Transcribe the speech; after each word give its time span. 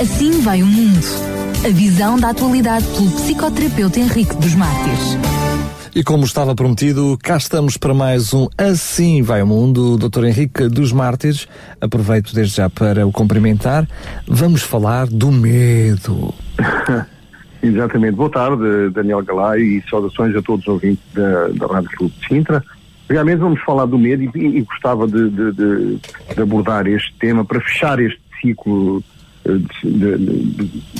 Assim 0.00 0.42
vai 0.42 0.62
o 0.62 0.66
mundo. 0.66 1.06
A 1.64 1.70
visão 1.70 2.18
da 2.18 2.28
atualidade 2.28 2.84
pelo 2.88 3.10
psicoterapeuta 3.12 3.98
Henrique 3.98 4.36
dos 4.36 4.54
Mártires. 4.54 5.16
E 5.94 6.04
como 6.04 6.24
estava 6.24 6.54
prometido, 6.54 7.16
cá 7.22 7.38
estamos 7.38 7.78
para 7.78 7.94
mais 7.94 8.34
um 8.34 8.46
Assim 8.58 9.22
Vai 9.22 9.40
o 9.40 9.46
Mundo, 9.46 9.96
Dr. 9.96 10.26
Henrique 10.26 10.68
dos 10.68 10.92
Mártires. 10.92 11.48
Aproveito 11.80 12.34
desde 12.34 12.56
já 12.56 12.68
para 12.68 13.06
o 13.06 13.10
cumprimentar. 13.10 13.88
Vamos 14.28 14.62
falar 14.62 15.06
do 15.06 15.32
medo. 15.32 16.34
Exatamente. 17.62 18.16
Boa 18.16 18.30
tarde, 18.30 18.90
Daniel 18.90 19.24
Galay, 19.24 19.62
e 19.62 19.84
saudações 19.88 20.36
a 20.36 20.42
todos 20.42 20.66
os 20.66 20.74
ouvintes 20.74 21.02
da, 21.14 21.48
da 21.48 21.66
Rádio 21.66 21.90
Clube 21.96 22.14
de 22.20 22.28
Sintra. 22.28 22.62
Realmente 23.08 23.38
vamos 23.38 23.62
falar 23.62 23.86
do 23.86 23.98
medo 23.98 24.22
e, 24.22 24.58
e 24.58 24.60
gostava 24.60 25.06
de, 25.06 25.30
de, 25.30 25.52
de, 25.52 25.96
de, 26.34 26.42
abordar 26.42 26.86
este 26.86 27.14
tema 27.18 27.46
para 27.46 27.62
fechar 27.62 27.98
este 27.98 28.20
ciclo 28.42 29.02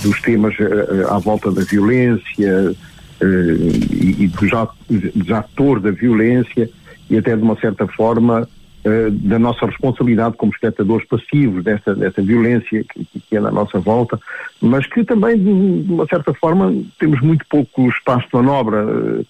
dos 0.02 0.20
temas 0.22 0.54
eh, 0.60 1.06
à 1.08 1.18
volta 1.18 1.50
da 1.50 1.62
violência 1.62 2.74
eh, 3.20 3.56
e, 3.90 4.28
dos, 4.28 5.32
atores 5.32 5.82
da 5.82 5.90
violência 5.90 6.70
e 7.10 7.16
até 7.16 7.36
de 7.36 7.42
uma 7.42 7.58
certa 7.58 7.86
forma 7.86 8.48
eh, 8.84 9.10
da 9.10 9.38
nossa 9.38 9.66
responsabilidade 9.66 10.36
como 10.36 10.52
espectadores 10.52 11.06
passivos 11.08 11.64
dessa, 11.64 11.94
dessa 11.94 12.22
violência 12.22 12.84
que, 12.84 13.20
que 13.20 13.36
é 13.36 13.40
na 13.40 13.50
nossa 13.50 13.78
volta, 13.78 14.18
mas 14.60 14.86
que 14.86 15.04
também, 15.04 15.38
de 15.38 15.92
uma 15.92 16.06
certa 16.06 16.32
forma, 16.34 16.74
temos 16.98 17.20
muito 17.20 17.44
pouco 17.48 17.88
espaço 17.88 18.26
de 18.28 18.34
manobra. 18.34 19.24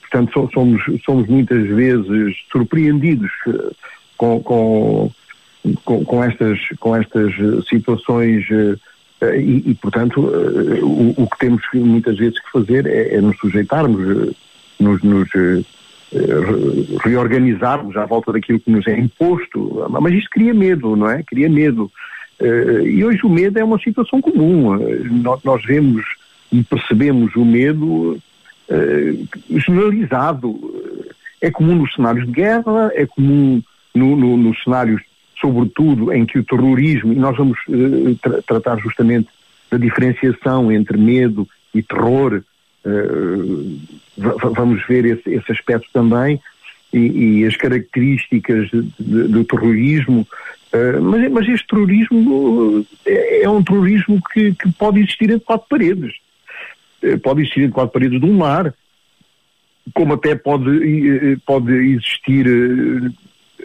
Portanto, 0.00 0.50
somos, 0.52 0.82
somos 1.04 1.28
muitas 1.28 1.66
vezes 1.68 2.36
surpreendidos 2.50 3.30
com, 4.16 4.40
com, 4.42 5.10
com, 5.84 6.04
com 6.04 6.24
estas, 6.24 6.58
com 6.78 6.96
estas 6.96 7.34
situações 7.68 8.44
e, 9.20 9.70
e, 9.70 9.74
portanto, 9.74 10.20
o, 10.20 11.22
o, 11.22 11.28
que 11.28 11.38
temos 11.38 11.62
muitas 11.74 12.16
vezes 12.16 12.38
que 12.40 12.50
fazer 12.52 12.86
é, 12.86 13.16
é 13.16 13.20
nos 13.20 13.36
sujeitarmos, 13.38 14.34
nos, 14.78 15.02
nos 15.02 15.28
eh, 16.10 16.98
reorganizarmos 17.04 17.94
à 17.94 18.06
volta 18.06 18.32
daquilo 18.32 18.58
que 18.58 18.70
nos 18.70 18.86
é 18.86 18.98
imposto. 18.98 19.86
Mas 20.00 20.14
isto 20.14 20.30
cria 20.30 20.54
medo, 20.54 20.96
não 20.96 21.10
é? 21.10 21.22
Cria 21.22 21.50
medo. 21.50 21.90
Eh, 22.40 22.82
e 22.84 23.04
hoje 23.04 23.20
o 23.24 23.28
medo 23.28 23.58
é 23.58 23.64
uma 23.64 23.78
situação 23.78 24.20
comum. 24.20 24.74
Eh, 24.76 25.02
nós 25.44 25.62
vemos 25.64 26.04
e 26.50 26.62
percebemos 26.62 27.34
o 27.36 27.44
medo 27.44 28.18
generalizado. 29.50 30.58
É 31.40 31.50
comum 31.50 31.76
nos 31.76 31.94
cenários 31.94 32.26
de 32.26 32.32
guerra, 32.32 32.90
é 32.94 33.06
comum 33.06 33.62
no, 33.94 34.16
no, 34.16 34.36
nos 34.36 34.62
cenários, 34.62 35.00
sobretudo, 35.40 36.12
em 36.12 36.26
que 36.26 36.38
o 36.38 36.44
terrorismo, 36.44 37.12
e 37.12 37.16
nós 37.16 37.36
vamos 37.36 37.58
tra 38.20 38.42
tratar 38.42 38.78
justamente 38.78 39.28
da 39.70 39.76
diferenciação 39.76 40.72
entre 40.72 40.96
medo 40.96 41.46
e 41.74 41.82
terror, 41.82 42.42
Uh, 42.88 43.78
vamos 44.16 44.86
ver 44.86 45.04
esse, 45.04 45.30
esse 45.30 45.52
aspecto 45.52 45.88
também 45.92 46.40
e, 46.92 47.40
e 47.40 47.46
as 47.46 47.56
características 47.56 48.70
de, 48.70 48.82
de, 48.98 49.28
do 49.28 49.44
terrorismo. 49.44 50.26
Uh, 50.72 51.02
mas, 51.02 51.30
mas, 51.30 51.48
este 51.48 51.66
terrorismo 51.66 52.86
é, 53.04 53.42
é 53.42 53.50
um 53.50 53.62
terrorismo 53.62 54.20
que, 54.32 54.54
que, 54.54 54.72
pode 54.72 55.00
existir 55.00 55.30
entre 55.30 55.44
quatro 55.44 55.66
paredes. 55.68 56.14
Pode 57.22 57.42
existir 57.42 57.60
entre 57.60 57.74
quatro 57.74 57.92
paredes 57.92 58.20
de 58.20 58.26
um 58.26 58.38
lar, 58.38 58.74
como 59.94 60.14
até 60.14 60.34
pode, 60.34 61.38
pode 61.46 61.72
existir 61.72 62.44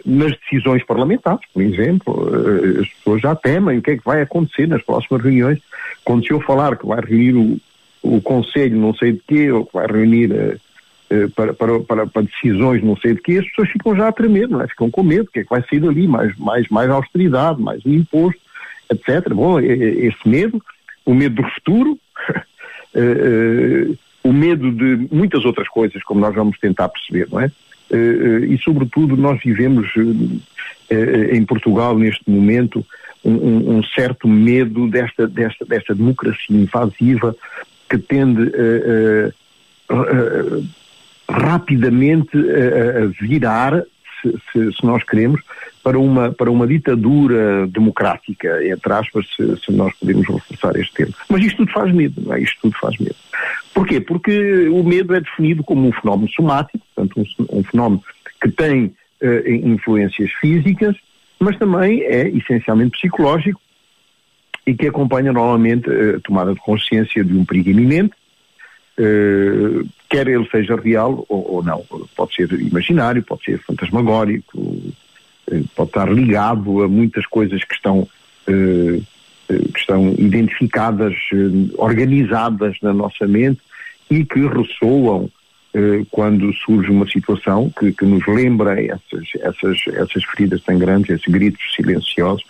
nas 0.04 0.36
decisões 0.38 0.84
parlamentares, 0.84 1.42
por 1.52 1.62
exemplo. 1.62 2.30
As 2.80 2.88
pessoas 2.88 3.22
já 3.22 3.34
temem 3.34 3.78
o 3.78 3.82
que 3.82 3.92
é 3.92 3.96
que 3.96 4.04
vai 4.04 4.22
acontecer 4.22 4.66
nas 4.66 4.82
próximas 4.82 5.22
reuniões. 5.22 5.58
Quando 6.04 6.24
se 6.26 6.32
eu 6.32 6.40
falar 6.40 6.76
que 6.76 6.86
vai 6.86 7.00
reunir 7.00 7.34
o, 7.34 7.60
o 8.02 8.20
Conselho 8.20 8.76
não 8.76 8.94
sei 8.94 9.12
de 9.12 9.22
quê, 9.26 9.50
ou 9.50 9.64
que 9.64 9.74
vai 9.74 9.86
reunir 9.86 10.30
uh, 10.32 11.30
para, 11.30 11.54
para, 11.54 11.80
para, 11.80 12.06
para, 12.06 12.22
decisões 12.22 12.82
não 12.82 12.96
sei 12.96 13.14
de 13.14 13.22
quê, 13.22 13.38
as 13.38 13.46
pessoas 13.48 13.70
ficam 13.70 13.96
já 13.96 14.08
a 14.08 14.12
tremer, 14.12 14.48
não 14.48 14.60
é? 14.60 14.68
Ficam 14.68 14.90
com 14.90 15.02
medo, 15.02 15.24
o 15.24 15.32
que 15.32 15.40
é 15.40 15.44
que 15.44 15.50
vai 15.50 15.62
sair 15.68 15.80
dali, 15.80 16.06
mais, 16.08 16.36
mais, 16.36 16.68
mais 16.68 16.90
austeridade, 16.90 17.62
mais 17.62 17.84
imposto, 17.86 18.40
etc. 18.90 19.32
Bom, 19.32 19.60
esse 19.60 20.28
medo, 20.28 20.62
o 21.04 21.14
medo 21.14 21.42
do 21.42 21.48
futuro, 21.50 21.98
o 24.22 24.32
medo 24.32 24.70
de 24.72 25.08
muitas 25.14 25.44
outras 25.44 25.68
coisas, 25.68 26.02
como 26.02 26.20
nós 26.20 26.34
vamos 26.34 26.58
tentar 26.58 26.88
perceber, 26.88 27.28
não 27.30 27.40
é? 27.40 27.50
E 27.90 28.58
sobretudo 28.58 29.16
nós 29.16 29.40
vivemos 29.42 29.88
em 31.32 31.44
Portugal 31.44 31.96
neste 31.96 32.28
momento 32.28 32.84
um, 33.24 33.76
um, 33.76 33.82
certo 33.82 34.28
medo 34.28 34.88
desta, 34.88 35.26
desta, 35.26 35.64
desta 35.64 35.94
democracia 35.94 36.56
invasiva 36.56 37.34
que 37.88 37.98
tende 37.98 38.50
rapidamente 41.28 42.36
a, 42.36 43.06
virar, 43.20 43.82
se, 44.20 44.30
se, 44.52 44.72
se, 44.72 44.84
nós 44.84 45.02
queremos, 45.04 45.40
para 45.82 45.98
uma, 45.98 46.32
para 46.32 46.50
uma 46.50 46.66
ditadura 46.66 47.66
democrática, 47.66 48.66
entre 48.66 48.92
aspas, 48.92 49.26
se, 49.34 49.56
se 49.64 49.72
nós 49.72 49.92
podemos 49.98 50.26
reforçar 50.26 50.76
este 50.76 50.94
termo. 50.94 51.14
Mas 51.28 51.44
isto 51.44 51.58
tudo 51.58 51.72
faz 51.72 51.92
medo, 51.92 52.22
não 52.22 52.34
é? 52.34 52.40
Isto 52.40 52.62
tudo 52.62 52.76
faz 52.78 52.96
medo. 52.98 53.16
Porquê? 53.74 54.00
Porque 54.00 54.68
o 54.68 54.82
medo 54.84 55.14
é 55.14 55.20
definido 55.20 55.64
como 55.64 55.88
um 55.88 55.92
fenómeno 55.92 56.30
somático, 56.30 56.86
portanto, 56.94 57.26
um, 57.38 57.58
um 57.58 57.64
fenómeno 57.64 58.02
que 58.40 58.50
tem 58.50 58.94
uh, 59.20 59.50
influências 59.50 60.30
físicas, 60.40 60.96
mas 61.38 61.58
também 61.58 62.02
é 62.02 62.28
essencialmente 62.28 62.92
psicológico 62.92 63.60
e 64.66 64.74
que 64.74 64.88
acompanha 64.88 65.32
normalmente 65.32 65.88
a 65.90 66.20
tomada 66.20 66.54
de 66.54 66.60
consciência 66.60 67.22
de 67.22 67.36
um 67.36 67.44
perigo 67.44 67.70
iminente, 67.70 68.14
uh, 68.98 69.86
quer 70.08 70.28
ele 70.28 70.48
seja 70.50 70.76
real 70.76 71.24
ou, 71.28 71.54
ou, 71.56 71.62
não. 71.62 71.84
Pode 72.16 72.34
ser 72.34 72.52
imaginário, 72.52 73.22
pode 73.22 73.44
ser 73.44 73.58
fantasmagórico, 73.58 74.58
uh, 74.58 74.94
pode 75.74 75.90
estar 75.90 76.10
ligado 76.10 76.82
a 76.82 76.88
muitas 76.88 77.26
coisas 77.26 77.62
que 77.64 77.74
estão, 77.74 78.08
uh, 78.48 79.02
que 79.46 79.78
estão 79.78 80.14
identificadas, 80.18 81.14
organizadas 81.76 82.76
na 82.82 82.92
nossa 82.92 83.26
mente 83.26 83.60
e 84.10 84.24
que 84.24 84.46
ressoam 84.46 85.30
quando 86.10 86.52
surge 86.54 86.90
uma 86.90 87.06
situação 87.06 87.68
que, 87.78 87.92
que 87.92 88.04
nos 88.04 88.24
lembra 88.28 88.80
essas, 88.80 89.28
essas, 89.40 89.76
essas 89.88 90.24
feridas 90.24 90.62
esses 91.08 91.26
gritos 91.26 91.74
silenciosos, 91.74 92.44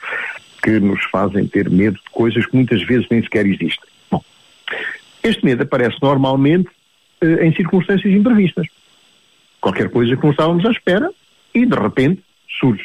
que 0.64 0.80
nos 0.80 1.04
fazem 1.04 1.46
ter 1.46 1.68
medo 1.68 1.96
de 1.96 2.10
coisas 2.10 2.46
que 2.46 2.56
muitas 2.56 2.82
vezes 2.82 3.06
nem 3.10 3.22
sequer 3.22 3.46
existem. 3.46 3.88
Bom, 4.10 4.24
este 5.22 5.44
medo 5.44 5.62
aparece 5.62 5.96
normalmente 6.02 6.70
eh, 7.20 7.46
em 7.46 7.54
circunstâncias 7.54 8.12
imprevistas. 8.12 8.66
Qualquer 9.60 9.90
coisa 9.90 10.16
que 10.16 10.22
não 10.22 10.30
estávamos 10.30 10.64
à 10.64 10.70
espera 10.70 11.10
e 11.54 11.66
de 11.66 11.76
repente 11.76 12.22
surge. 12.58 12.84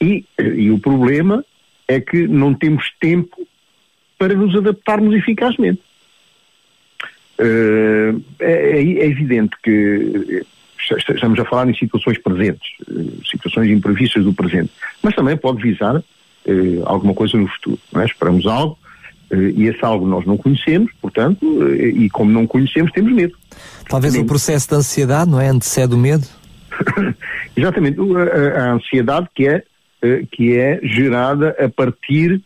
E, 0.00 0.24
eh, 0.36 0.42
e 0.42 0.70
o 0.72 0.80
problema 0.80 1.44
é 1.90 2.00
que 2.00 2.28
não 2.28 2.54
temos 2.54 2.84
tempo 3.00 3.46
para 4.18 4.34
nos 4.34 4.54
adaptarmos 4.54 5.14
eficazmente. 5.14 5.80
Uh, 7.38 8.22
é, 8.38 8.82
é, 8.82 9.06
evidente 9.06 9.56
que 9.62 10.44
estamos 11.08 11.38
a 11.40 11.44
falar 11.46 11.68
em 11.68 11.74
situações 11.74 12.18
presentes, 12.18 12.68
situações 13.30 13.70
imprevistas 13.70 14.22
do 14.24 14.32
presente, 14.32 14.70
mas 15.02 15.14
também 15.14 15.36
pode 15.36 15.62
visar 15.62 16.02
eh, 16.46 16.82
alguma 16.84 17.14
coisa 17.14 17.36
no 17.36 17.48
futuro. 17.48 17.78
É? 17.96 18.04
Esperamos 18.04 18.46
algo 18.46 18.78
eh, 19.30 19.52
e 19.56 19.66
esse 19.66 19.84
algo 19.84 20.06
nós 20.06 20.26
não 20.26 20.36
conhecemos, 20.36 20.90
portanto, 21.00 21.44
eh, 21.62 21.88
e 21.88 22.10
como 22.10 22.30
não 22.30 22.46
conhecemos, 22.46 22.92
temos 22.92 23.12
medo. 23.12 23.36
Talvez 23.88 24.14
o 24.16 24.24
processo 24.24 24.68
de 24.68 24.74
ansiedade, 24.74 25.30
não 25.30 25.40
é? 25.40 25.48
Antecede 25.48 25.94
o 25.94 25.98
medo? 25.98 26.26
Exatamente. 27.56 27.98
A, 28.00 28.60
a, 28.60 28.72
ansiedade 28.72 29.28
que 29.34 29.46
é, 29.48 29.62
que 30.30 30.56
é 30.56 30.80
gerada 30.82 31.54
a 31.58 31.68
partir 31.68 32.40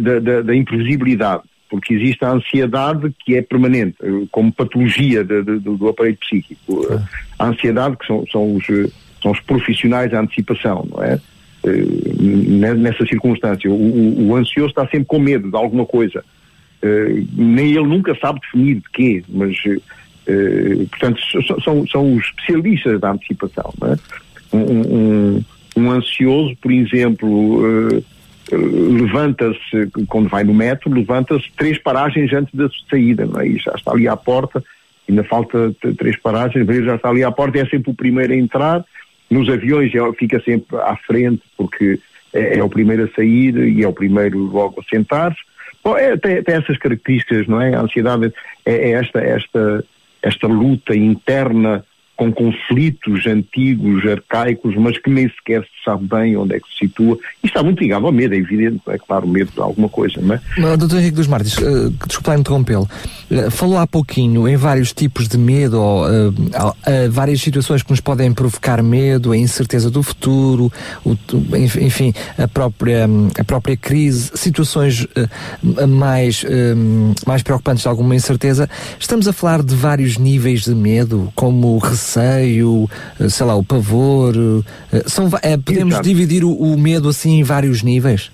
da, 0.00 0.20
da, 0.20 0.42
da, 0.42 0.54
imprevisibilidade, 0.54 1.42
porque 1.68 1.94
existe 1.94 2.24
a 2.24 2.30
ansiedade 2.30 3.12
que 3.24 3.34
é 3.36 3.42
permanente, 3.42 3.96
como 4.30 4.52
patologia 4.52 5.24
de, 5.24 5.42
de, 5.42 5.58
do 5.58 5.88
aparelho 5.88 6.16
psíquico. 6.18 6.86
Ah. 6.90 7.02
A 7.38 7.48
ansiedade, 7.48 7.96
que 7.96 8.06
são, 8.06 8.24
são, 8.30 8.54
os, 8.54 8.64
são 9.20 9.32
os 9.32 9.40
profissionais 9.40 10.10
da 10.10 10.20
antecipação, 10.20 10.86
não 10.88 11.02
é? 11.02 11.18
Eh, 11.66 12.74
nessa 12.74 13.04
circunstância. 13.06 13.68
O, 13.68 14.28
o, 14.28 14.36
ansioso 14.36 14.68
está 14.68 14.82
sempre 14.82 15.06
com 15.06 15.18
medo 15.18 15.50
de 15.50 15.56
alguma 15.56 15.84
coisa. 15.84 16.24
Nem 17.32 17.72
ele 17.72 17.86
nunca 17.86 18.16
sabe 18.20 18.38
definir 18.40 18.76
de 18.76 18.88
quê, 18.92 19.24
mas, 19.28 19.56
portanto, 20.90 21.20
são, 21.64 21.84
são 21.88 22.14
os 22.14 22.24
especialistas 22.26 23.00
da 23.00 23.10
antecipação. 23.10 23.74
É? 23.82 24.56
Um, 24.56 24.60
um, 24.60 25.44
um, 25.76 25.90
ansioso, 25.90 26.56
por 26.60 26.72
exemplo, 26.72 27.60
uh, 27.60 28.04
levanta-se, 28.52 29.90
quando 30.08 30.28
vai 30.28 30.44
no 30.44 30.54
metro, 30.54 30.92
levanta-se 30.92 31.50
três 31.56 31.78
paragens 31.78 32.32
antes 32.32 32.54
da 32.54 32.68
saída, 32.88 33.26
não 33.26 33.40
é? 33.40 33.48
E 33.48 33.58
já 33.58 33.72
está 33.72 33.92
ali 33.92 34.06
à 34.06 34.16
porta, 34.16 34.62
ainda 35.08 35.24
falta 35.24 35.74
três 35.98 36.16
paragens, 36.16 36.66
já 36.84 36.96
está 36.96 37.08
ali 37.10 37.24
à 37.24 37.30
porta, 37.30 37.58
é 37.58 37.66
sempre 37.66 37.90
o 37.90 37.94
primeiro 37.94 38.32
a 38.32 38.36
entrar, 38.36 38.84
nos 39.30 39.48
aviões 39.48 39.90
fica 40.18 40.40
sempre 40.40 40.76
à 40.76 40.96
frente, 40.96 41.42
porque 41.56 41.98
é, 42.32 42.58
é 42.58 42.62
o 42.62 42.68
primeiro 42.68 43.04
a 43.04 43.08
sair 43.14 43.56
e 43.56 43.82
é 43.82 43.88
o 43.88 43.92
primeiro 43.92 44.38
logo 44.38 44.80
a 44.80 44.84
sentar-se. 44.84 45.40
Bom, 45.82 45.96
é, 45.96 46.16
tem, 46.16 46.42
tem, 46.42 46.54
essas 46.54 46.76
características, 46.78 47.46
não 47.46 47.60
é? 47.60 47.74
A 47.74 47.80
ansiedade 47.80 48.32
é, 48.64 48.72
é 48.72 48.90
esta, 48.92 49.20
esta, 49.20 49.84
esta 50.22 50.46
luta 50.46 50.96
interna 50.96 51.84
com 52.16 52.32
conflitos 52.32 53.26
antigos, 53.26 54.04
arcaicos, 54.06 54.74
mas 54.76 54.96
que 54.98 55.10
nem 55.10 55.28
sequer 55.28 55.62
se 55.62 55.84
sabe 55.84 56.06
bem 56.06 56.36
onde 56.36 56.56
é 56.56 56.60
que 56.60 56.66
se 56.68 56.78
situa. 56.86 57.18
E 57.44 57.46
está 57.46 57.62
muito 57.62 57.80
ligado 57.80 58.06
ao 58.06 58.12
medo, 58.12 58.34
é 58.34 58.38
evidente, 58.38 58.80
é 58.88 58.96
claro, 58.96 59.26
o 59.26 59.28
medo 59.28 59.52
de 59.52 59.60
alguma 59.60 59.88
coisa, 59.88 60.20
não 60.20 60.34
é? 60.34 60.40
Mas, 60.56 60.78
Dr. 60.78 60.96
Henrique 60.96 61.16
dos 61.16 61.26
Martins, 61.26 61.58
uh, 61.58 61.90
desculpa 62.06 62.34
interrompê-lo, 62.34 62.88
uh, 63.30 63.50
falou 63.50 63.76
há 63.76 63.86
pouquinho 63.86 64.48
em 64.48 64.56
vários 64.56 64.92
tipos 64.94 65.28
de 65.28 65.36
medo, 65.36 65.78
ou, 65.78 66.06
uh, 66.06 67.10
várias 67.10 67.40
situações 67.42 67.82
que 67.82 67.90
nos 67.90 68.00
podem 68.00 68.32
provocar 68.32 68.82
medo, 68.82 69.32
a 69.32 69.36
incerteza 69.36 69.90
do 69.90 70.02
futuro, 70.02 70.72
o, 71.04 71.16
enfim, 71.56 72.14
a 72.38 72.48
própria, 72.48 73.06
a 73.38 73.44
própria 73.44 73.76
crise, 73.76 74.30
situações 74.34 75.06
mais, 75.88 76.44
mais 77.26 77.42
preocupantes 77.42 77.82
de 77.82 77.88
alguma 77.88 78.14
incerteza. 78.14 78.68
Estamos 78.98 79.28
a 79.28 79.32
falar 79.32 79.62
de 79.62 79.74
vários 79.74 80.16
níveis 80.16 80.64
de 80.64 80.74
medo, 80.74 81.30
como 81.34 81.78
eh, 82.16 83.28
sei 83.28 83.46
lá, 83.46 83.56
o 83.56 83.64
pavor. 83.64 84.34
Eh, 84.92 85.02
são, 85.06 85.28
é, 85.42 85.56
podemos 85.56 85.94
Exato. 85.94 86.08
dividir 86.08 86.44
o, 86.44 86.52
o, 86.52 86.78
medo 86.78 87.08
assim 87.08 87.40
em 87.40 87.42
vários 87.42 87.82
níveis? 87.82 88.30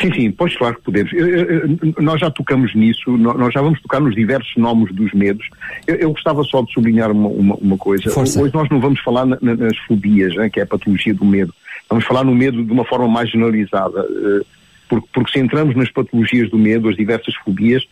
Sim, 0.00 0.12
sim, 0.14 0.30
pois 0.30 0.56
claro 0.56 0.76
que 0.76 0.82
podemos. 0.82 1.12
Eu, 1.12 1.28
eu, 1.28 1.78
nós 2.00 2.18
já 2.20 2.30
tocamos 2.30 2.74
nisso, 2.74 3.10
nós 3.16 3.52
já 3.52 3.60
vamos 3.60 3.80
tocar 3.82 4.00
nos 4.00 4.14
diversos 4.14 4.56
nomes 4.56 4.92
dos 4.94 5.12
medos. 5.12 5.46
Eu, 5.86 5.96
eu 5.96 6.10
gostava 6.12 6.42
só 6.44 6.62
de 6.62 6.72
sublinhar 6.72 7.10
uma, 7.10 7.28
uma, 7.28 7.54
uma 7.56 7.76
coisa. 7.76 8.10
Força. 8.10 8.40
Hoje 8.40 8.54
nós 8.54 8.68
não 8.70 8.80
vamos 8.80 9.00
falar 9.00 9.26
na, 9.26 9.38
nas 9.40 9.76
fobias, 9.86 10.34
né, 10.34 10.48
que 10.48 10.60
é 10.60 10.62
a 10.62 10.66
patologia 10.66 11.12
do 11.12 11.24
medo. 11.24 11.54
Vamos 11.90 12.06
falar 12.06 12.24
no 12.24 12.34
medo 12.34 12.64
de 12.64 12.72
uma 12.72 12.84
forma 12.84 13.06
mais 13.06 13.30
generalizada. 13.30 14.06
Porque, 14.88 15.08
porque 15.12 15.32
se 15.32 15.38
entramos 15.38 15.76
nas 15.76 15.90
patologias 15.90 16.50
do 16.50 16.58
medo, 16.58 16.88
as 16.88 16.96
diversas 16.96 17.34
fobias, 17.36 17.86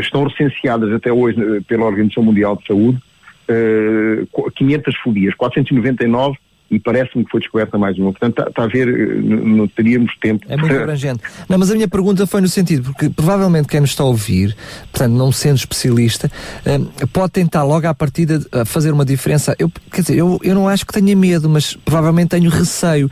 estão 0.00 0.24
recenseadas 0.24 0.92
até 0.92 1.12
hoje 1.12 1.36
pela 1.68 1.84
Organização 1.84 2.24
Mundial 2.24 2.56
de 2.56 2.66
Saúde 2.66 2.98
uh, 3.48 4.22
eh, 4.22 4.50
500 4.56 4.96
fobias, 4.96 5.34
499 5.34 6.38
e 6.70 6.80
parece-me 6.80 7.24
que 7.24 7.30
foi 7.30 7.40
descoberta 7.40 7.78
mais 7.78 7.96
uma. 7.96 8.10
Portanto, 8.10 8.40
está 8.40 8.50
tá 8.50 8.64
a 8.64 8.66
ver, 8.66 8.88
eh, 8.88 9.14
não 9.22 9.68
teríamos 9.68 10.12
tempo. 10.20 10.44
É 10.48 10.56
muito 10.56 10.74
abrangente. 10.76 11.22
Não, 11.48 11.58
mas 11.58 11.70
a 11.70 11.74
minha 11.74 11.86
pergunta 11.86 12.26
foi 12.26 12.40
no 12.40 12.48
sentido, 12.48 12.82
porque 12.84 13.08
provavelmente 13.08 13.68
quem 13.68 13.80
nos 13.80 13.90
está 13.90 14.02
a 14.02 14.06
ouvir, 14.06 14.56
portanto, 14.90 15.12
não 15.12 15.30
sendo 15.30 15.56
especialista, 15.56 16.30
uh, 16.66 17.06
pode 17.08 17.32
tentar 17.32 17.62
logo 17.62 17.86
à 17.86 17.94
partida 17.94 18.40
fazer 18.64 18.90
uma 18.92 19.04
diferença. 19.04 19.54
Eu, 19.58 19.70
quer 19.92 20.00
dizer, 20.00 20.16
eu, 20.16 20.40
eu 20.42 20.54
não 20.54 20.68
acho 20.68 20.84
que 20.84 20.92
tenha 20.92 21.14
medo, 21.14 21.48
mas 21.48 21.76
provavelmente 21.76 22.30
tenho 22.30 22.50
receio. 22.50 23.08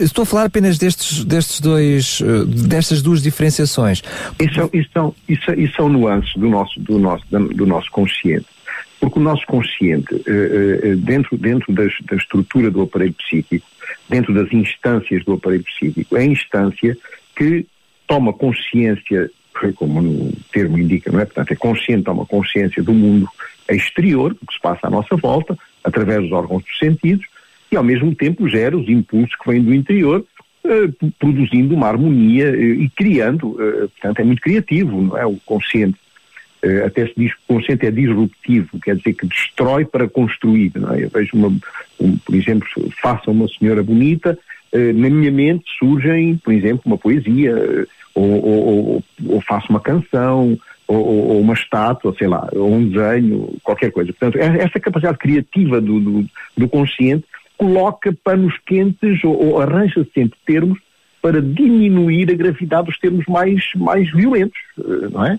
estou 0.00 0.22
a 0.22 0.26
falar 0.26 0.44
apenas 0.44 0.78
destes, 0.78 1.22
destes 1.24 1.60
dois, 1.60 2.22
destas 2.46 3.02
duas 3.02 3.22
diferenciações. 3.22 4.02
Isso, 4.40 4.70
isso, 4.72 4.88
são, 4.92 5.14
isso, 5.28 5.52
isso 5.52 5.74
são 5.76 5.88
nuances 5.88 6.32
do 6.34 6.48
nosso, 6.48 6.80
do 6.80 6.98
nosso, 6.98 7.24
do 7.30 7.66
nosso 7.66 7.90
consciente. 7.90 8.55
Porque 9.00 9.18
o 9.18 9.22
nosso 9.22 9.46
consciente, 9.46 10.14
eh, 10.26 10.80
eh, 10.82 10.96
dentro, 10.96 11.36
dentro 11.36 11.72
das, 11.72 11.92
da 12.08 12.16
estrutura 12.16 12.70
do 12.70 12.82
aparelho 12.82 13.14
psíquico, 13.14 13.66
dentro 14.08 14.32
das 14.32 14.50
instâncias 14.52 15.24
do 15.24 15.34
aparelho 15.34 15.64
psíquico, 15.64 16.16
é 16.16 16.20
a 16.20 16.24
instância 16.26 16.96
que 17.34 17.66
toma 18.06 18.32
consciência, 18.32 19.30
como 19.74 20.00
o 20.00 20.32
termo 20.52 20.78
indica, 20.78 21.10
não 21.12 21.20
é? 21.20 21.24
Portanto, 21.24 21.52
é 21.52 21.56
consciente, 21.56 22.04
toma 22.04 22.24
consciência 22.24 22.82
do 22.82 22.92
mundo 22.92 23.28
exterior, 23.68 24.32
do 24.32 24.46
que 24.46 24.54
se 24.54 24.60
passa 24.60 24.86
à 24.86 24.90
nossa 24.90 25.16
volta, 25.16 25.58
através 25.84 26.22
dos 26.22 26.32
órgãos 26.32 26.62
dos 26.62 26.78
sentidos, 26.78 27.26
e 27.70 27.76
ao 27.76 27.84
mesmo 27.84 28.14
tempo 28.14 28.48
gera 28.48 28.76
os 28.76 28.88
impulsos 28.88 29.34
que 29.36 29.50
vêm 29.50 29.62
do 29.62 29.74
interior, 29.74 30.24
eh, 30.64 30.88
produzindo 31.18 31.74
uma 31.74 31.88
harmonia 31.88 32.48
e 32.56 32.88
criando, 32.90 33.56
portanto, 33.92 34.20
é 34.20 34.24
muito 34.24 34.40
criativo, 34.40 35.02
não 35.02 35.18
é? 35.18 35.26
O 35.26 35.36
consciente. 35.44 35.98
Eh, 36.66 36.84
até 36.84 37.06
se 37.06 37.14
diz 37.16 37.32
que 37.32 37.40
o 37.46 37.54
consciente 37.54 37.86
é 37.86 37.90
disruptivo, 37.92 38.80
quer 38.80 38.96
dizer 38.96 39.12
que 39.12 39.26
destrói 39.26 39.84
para 39.84 40.08
construir. 40.08 40.72
Não 40.74 40.92
é? 40.92 41.04
Eu 41.04 41.10
vejo, 41.10 41.36
uma, 41.36 41.48
um, 42.00 42.18
por 42.18 42.34
exemplo, 42.34 42.66
faça 43.00 43.30
uma 43.30 43.46
senhora 43.46 43.84
bonita, 43.84 44.36
eh, 44.72 44.92
na 44.92 45.08
minha 45.08 45.30
mente 45.30 45.64
surgem, 45.78 46.36
por 46.38 46.52
exemplo, 46.52 46.82
uma 46.84 46.98
poesia, 46.98 47.52
eh, 47.52 47.86
ou, 48.16 48.44
ou, 48.44 49.04
ou, 49.28 49.40
faço 49.42 49.68
uma 49.70 49.78
canção, 49.78 50.58
ou, 50.88 51.06
ou, 51.06 51.40
uma 51.40 51.54
estátua, 51.54 52.12
sei 52.18 52.26
lá, 52.26 52.48
ou 52.52 52.72
um 52.72 52.88
desenho, 52.88 53.56
qualquer 53.62 53.92
coisa. 53.92 54.12
Portanto, 54.12 54.36
essa 54.36 54.80
capacidade 54.80 55.18
criativa 55.18 55.80
do, 55.80 56.00
do, 56.00 56.26
do 56.56 56.68
consciente 56.68 57.24
coloca 57.56 58.12
panos 58.24 58.54
quentes 58.66 59.22
ou, 59.22 59.40
ou 59.40 59.60
arranja 59.60 60.04
sempre 60.12 60.36
termos 60.44 60.80
para 61.22 61.40
diminuir 61.40 62.30
a 62.30 62.34
gravidade 62.34 62.86
dos 62.86 62.98
termos 62.98 63.24
mais, 63.26 63.62
mais 63.76 64.10
violentos, 64.12 64.58
não 65.12 65.24
é? 65.24 65.38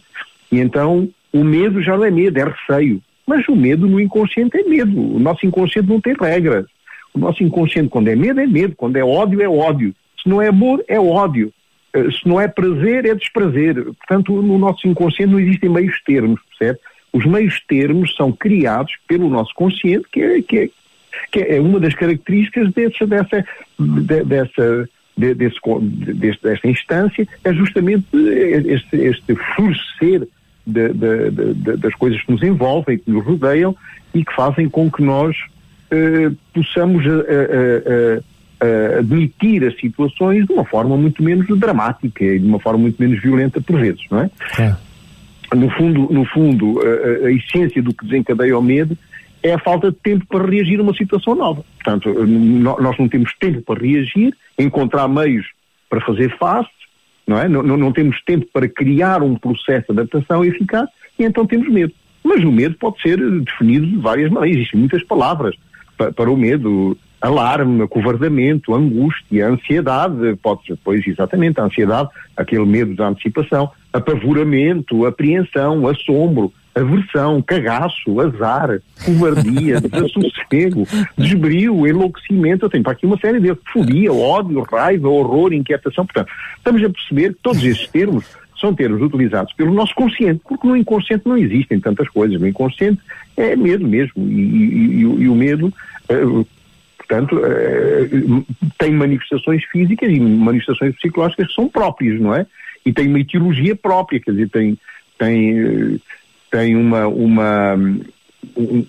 E 0.51 0.59
então 0.59 1.09
o 1.33 1.43
medo 1.43 1.81
já 1.81 1.97
não 1.97 2.05
é 2.05 2.11
medo, 2.11 2.37
é 2.39 2.43
receio. 2.43 3.01
Mas 3.25 3.47
o 3.47 3.55
medo 3.55 3.87
no 3.87 3.99
inconsciente 3.99 4.57
é 4.57 4.63
medo. 4.63 5.15
O 5.15 5.19
nosso 5.19 5.45
inconsciente 5.45 5.89
não 5.89 5.99
tem 5.99 6.15
regras. 6.19 6.65
O 7.13 7.19
nosso 7.19 7.43
inconsciente, 7.43 7.89
quando 7.89 8.07
é 8.07 8.15
medo, 8.15 8.39
é 8.39 8.47
medo. 8.47 8.75
Quando 8.75 8.95
é 8.95 9.03
ódio, 9.03 9.41
é 9.41 9.49
ódio. 9.49 9.93
Se 10.21 10.29
não 10.29 10.41
é 10.41 10.47
amor, 10.47 10.83
é 10.87 10.99
ódio. 10.99 11.51
Eh, 11.93 12.11
se 12.11 12.27
não 12.27 12.39
é 12.39 12.47
prazer, 12.47 13.05
é 13.05 13.13
desprazer. 13.13 13.83
Portanto, 13.83 14.31
no 14.41 14.57
nosso 14.57 14.87
inconsciente 14.87 15.31
não 15.31 15.39
existem 15.39 15.69
meios 15.69 16.01
termos? 16.03 16.39
Os 17.11 17.25
meios 17.25 17.59
termos 17.67 18.15
são 18.15 18.31
criados 18.31 18.93
pelo 19.07 19.29
nosso 19.29 19.53
consciente, 19.55 20.05
que 20.11 20.21
é, 20.21 20.41
que 20.41 20.57
é, 20.59 20.69
que 21.31 21.39
é 21.39 21.59
uma 21.59 21.79
das 21.79 21.95
características 21.95 22.71
dessa, 22.73 23.05
dessa, 23.05 23.45
dessa, 24.25 24.89
desse, 25.17 25.59
desse, 26.13 26.41
desta 26.43 26.67
instância, 26.67 27.27
é 27.43 27.53
justamente 27.53 28.05
este, 28.13 28.97
este 28.97 29.35
florescer 29.55 30.27
de, 30.67 30.89
de, 30.89 31.53
de, 31.53 31.77
das 31.77 31.95
coisas 31.95 32.21
que 32.21 32.31
nos 32.31 32.43
envolvem, 32.43 32.97
que 32.97 33.09
nos 33.09 33.25
rodeiam 33.25 33.75
e 34.13 34.23
que 34.23 34.35
fazem 34.35 34.69
com 34.69 34.91
que 34.91 35.01
nós 35.01 35.35
eh, 35.89 36.31
possamos 36.53 37.05
eh, 37.05 38.21
eh, 38.59 38.97
admitir 38.99 39.63
as 39.63 39.79
situações 39.79 40.45
de 40.45 40.53
uma 40.53 40.65
forma 40.65 40.97
muito 40.97 41.23
menos 41.23 41.47
dramática 41.59 42.23
e 42.23 42.39
de 42.39 42.45
uma 42.45 42.59
forma 42.59 42.79
muito 42.79 43.01
menos 43.01 43.21
violenta 43.21 43.61
por 43.61 43.79
vezes, 43.79 44.01
não 44.11 44.21
é? 44.21 44.29
é. 44.59 44.75
No 45.55 45.69
fundo, 45.71 46.09
no 46.11 46.25
fundo 46.25 46.81
a, 46.81 47.27
a 47.27 47.31
essência 47.31 47.81
do 47.81 47.93
que 47.93 48.05
desencadeia 48.05 48.57
o 48.57 48.61
medo 48.61 48.97
é 49.41 49.53
a 49.53 49.59
falta 49.59 49.91
de 49.91 49.97
tempo 49.97 50.25
para 50.27 50.45
reagir 50.45 50.79
a 50.79 50.83
uma 50.83 50.93
situação 50.93 51.35
nova. 51.35 51.63
Portanto, 51.75 52.13
nós 52.25 52.97
não 52.97 53.07
temos 53.07 53.31
tempo 53.39 53.61
para 53.61 53.79
reagir, 53.79 54.35
encontrar 54.59 55.07
meios 55.07 55.45
para 55.89 56.01
fazer 56.01 56.35
face, 56.37 56.69
não 57.27 57.37
é? 57.37 57.47
Não, 57.49 57.61
não, 57.61 57.75
não, 57.75 57.91
temos 57.91 58.21
tempo 58.23 58.47
para 58.53 58.67
criar 58.69 59.21
um 59.21 59.35
processo 59.35 59.93
de 59.93 59.99
adaptação 59.99 60.45
eficaz 60.45 60.87
e 61.19 61.23
então 61.23 61.45
temos 61.45 61.67
medo. 61.69 61.93
Mas 62.23 62.43
o 62.43 62.51
medo 62.51 62.75
pode 62.79 63.01
ser 63.01 63.17
definido 63.41 63.85
de 63.85 63.97
várias 63.97 64.31
maneiras, 64.31 64.59
existem 64.59 64.79
muitas 64.79 65.03
palavras 65.03 65.55
para, 65.97 66.11
para 66.11 66.31
o 66.31 66.37
medo, 66.37 66.97
alarme, 67.19 67.83
acovardamento, 67.83 68.73
angústia, 68.73 69.47
ansiedade, 69.47 70.35
pode 70.41 70.65
ser, 70.65 70.77
pois 70.83 71.05
exatamente, 71.05 71.59
a 71.59 71.65
ansiedade, 71.65 72.09
aquele 72.35 72.65
medo 72.65 72.95
da 72.95 73.09
antecipação, 73.09 73.71
apavoramento, 73.91 75.05
apreensão, 75.05 75.87
assombro, 75.87 76.53
aversão, 76.77 77.41
cagaço, 77.41 78.19
azar, 78.21 78.81
covardia, 79.03 79.81
desassossego, 79.81 80.87
desbrio, 81.17 81.87
enlouquecimento, 81.87 82.65
eu 82.65 82.69
tenho 82.69 82.83
para 82.83 82.93
aqui 82.93 83.05
uma 83.05 83.17
série 83.17 83.39
de 83.39 83.55
fobia, 83.71 84.11
ódio, 84.13 84.61
raiva, 84.61 85.09
horror, 85.09 85.53
inquietação, 85.53 86.05
portanto, 86.05 86.31
estamos 86.57 86.83
a 86.83 86.89
perceber 86.89 87.33
que 87.33 87.39
todos 87.41 87.63
esses 87.63 87.87
termos 87.87 88.25
são 88.59 88.73
termos 88.73 89.01
utilizados 89.01 89.53
pelo 89.53 89.73
nosso 89.73 89.93
consciente, 89.93 90.41
porque 90.47 90.67
no 90.67 90.75
inconsciente 90.75 91.27
não 91.27 91.37
existem 91.37 91.79
tantas 91.79 92.09
coisas, 92.09 92.39
no 92.39 92.47
inconsciente 92.47 92.99
é 93.35 93.55
medo 93.55 93.87
mesmo, 93.87 94.27
e, 94.27 94.41
e, 94.41 94.85
e, 94.85 95.01
e 95.01 95.29
o 95.29 95.35
medo, 95.35 95.67
uh, 95.67 96.47
portanto, 96.97 97.35
uh, 97.35 98.45
tem 98.79 98.91
manifestações 98.91 99.63
físicas 99.65 100.09
e 100.09 100.19
manifestações 100.19 100.95
psicológicas 100.95 101.47
que 101.47 101.53
são 101.53 101.69
próprias, 101.69 102.19
não 102.19 102.33
é? 102.33 102.45
E 102.85 102.91
tem 102.91 103.07
uma 103.07 103.19
etiologia 103.19 103.75
própria, 103.75 104.19
quer 104.19 104.31
dizer, 104.31 104.49
tem, 104.49 104.77
tem 105.19 105.99
tem 106.51 106.75
uma, 106.75 107.07
uma 107.07 107.75
um, 108.55 108.85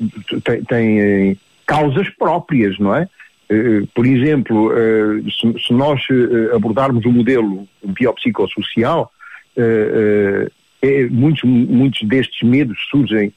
tem, 0.68 1.00
eh, 1.00 1.36
causas 1.66 2.08
próprias, 2.10 2.78
não 2.78 2.94
é? 2.94 3.08
Eh, 3.48 3.82
por 3.94 4.06
exemplo, 4.06 4.72
eh, 4.72 5.22
se, 5.30 5.72
nós 5.72 6.00
abordarmos 6.54 7.04
o 7.04 7.12
modelo 7.12 7.66
biopsicossocial, 7.84 9.10
é, 10.80 11.06
muitos, 11.10 11.42
muitos 11.42 12.06
destes 12.06 12.48
medos 12.48 12.78
surgem 12.88 13.32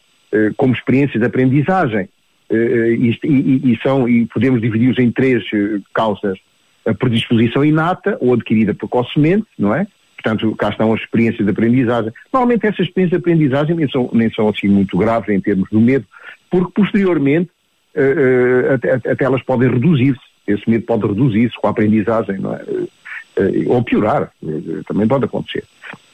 como 0.55 0.71
experiências 0.71 1.19
de 1.19 1.25
aprendizagem 1.25 2.07
e, 2.51 3.79
são, 3.81 4.07
e 4.07 4.27
podemos 4.27 4.61
dividi-los 4.61 4.99
em 4.99 5.09
três 5.09 5.43
causas. 5.91 6.37
A 6.85 6.93
predisposição 6.93 7.65
inata 7.65 8.19
ou 8.21 8.35
adquirida 8.35 8.75
precocemente, 8.75 9.47
não 9.57 9.73
é? 9.73 9.87
Portanto, 10.21 10.55
cá 10.55 10.69
estão 10.69 10.93
as 10.93 11.01
experiências 11.01 11.43
de 11.43 11.51
aprendizagem. 11.51 12.13
Normalmente 12.31 12.67
essas 12.67 12.85
experiências 12.85 13.19
de 13.19 13.29
aprendizagem 13.29 13.75
nem 13.75 13.89
são, 13.89 14.09
nem 14.13 14.31
são 14.31 14.47
assim 14.47 14.67
muito 14.67 14.97
graves 14.97 15.29
em 15.29 15.41
termos 15.41 15.67
do 15.69 15.79
medo, 15.79 16.05
porque 16.49 16.71
posteriormente 16.75 17.49
uh, 17.95 18.71
uh, 18.71 18.73
até, 18.75 19.11
até, 19.11 19.25
elas 19.25 19.41
podem 19.43 19.69
reduzir-se. 19.69 20.21
Esse 20.47 20.69
medo 20.69 20.85
pode 20.85 21.07
reduzir-se 21.07 21.55
com 21.59 21.67
a 21.67 21.71
aprendizagem, 21.71 22.35
é? 22.35 23.41
Uh, 23.41 23.73
ou 23.73 23.81
piorar, 23.81 24.29
também 24.85 25.07
pode 25.07 25.23
acontecer. 25.23 25.63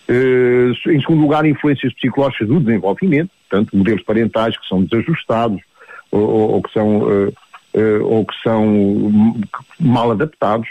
em 0.07 1.01
segundo 1.01 1.21
lugar, 1.21 1.45
influências 1.45 1.91
psicológicas 1.93 2.47
do 2.47 2.59
desenvolvimento, 2.59 3.31
portanto, 3.49 3.75
modelos 3.75 4.03
parentais 4.03 4.55
que 4.55 4.67
são 4.67 4.83
desajustados 4.83 5.59
ou, 6.11 6.21
ou, 6.21 6.51
ou 6.51 6.61
que 6.61 6.71
são, 6.71 7.01
ou 8.03 8.23
que 8.23 8.35
são 8.43 9.35
mal 9.79 10.11
adaptados, 10.11 10.69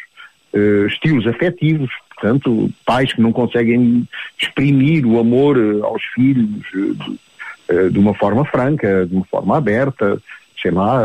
estilos 0.86 1.26
afetivos, 1.26 1.90
portanto, 2.16 2.70
pais 2.84 3.12
que 3.12 3.20
não 3.20 3.32
conseguem 3.32 4.08
exprimir 4.40 5.06
o 5.06 5.20
amor 5.20 5.56
aos 5.84 6.02
filhos 6.14 6.48
de, 6.72 7.90
de 7.90 7.98
uma 7.98 8.14
forma 8.14 8.44
franca, 8.44 9.06
de 9.06 9.14
uma 9.14 9.24
forma 9.26 9.56
aberta, 9.56 10.20
sei 10.60 10.70
lá, 10.70 11.02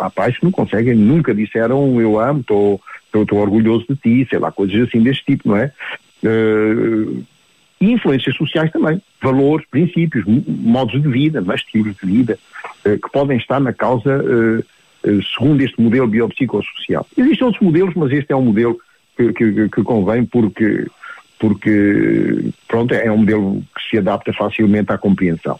há 0.00 0.10
pais 0.10 0.36
que 0.36 0.44
não 0.44 0.50
conseguem, 0.50 0.94
nunca 0.94 1.34
disseram 1.34 2.00
eu 2.00 2.18
amo, 2.18 2.40
estou 2.40 2.80
orgulhoso 3.38 3.86
de 3.88 3.96
ti, 3.96 4.26
sei 4.28 4.38
lá, 4.38 4.50
coisas 4.52 4.88
assim 4.88 5.02
deste 5.02 5.24
tipo, 5.24 5.48
não 5.48 5.56
é? 5.56 5.72
Uh, 6.22 7.24
influências 7.80 8.36
sociais 8.36 8.70
também, 8.70 9.00
valores, 9.22 9.66
princípios, 9.70 10.24
modos 10.26 11.00
de 11.00 11.08
vida, 11.08 11.40
mas 11.40 11.60
estilos 11.60 11.96
de 11.96 12.06
vida, 12.06 12.38
uh, 12.84 12.98
que 12.98 13.10
podem 13.10 13.38
estar 13.38 13.58
na 13.58 13.72
causa 13.72 14.22
uh, 14.22 15.22
segundo 15.34 15.62
este 15.62 15.80
modelo 15.80 16.06
biopsicossocial. 16.06 17.06
Existem 17.16 17.46
outros 17.46 17.64
modelos, 17.64 17.94
mas 17.94 18.12
este 18.12 18.32
é 18.32 18.36
um 18.36 18.42
modelo 18.42 18.78
que, 19.32 19.52
que, 19.52 19.68
que 19.68 19.82
convém 19.82 20.24
porque, 20.24 20.86
porque 21.38 22.50
pronto, 22.68 22.94
é 22.94 23.10
um 23.10 23.18
modelo 23.18 23.62
que 23.74 23.90
se 23.90 23.98
adapta 23.98 24.32
facilmente 24.32 24.92
à 24.92 24.98
compreensão. 24.98 25.58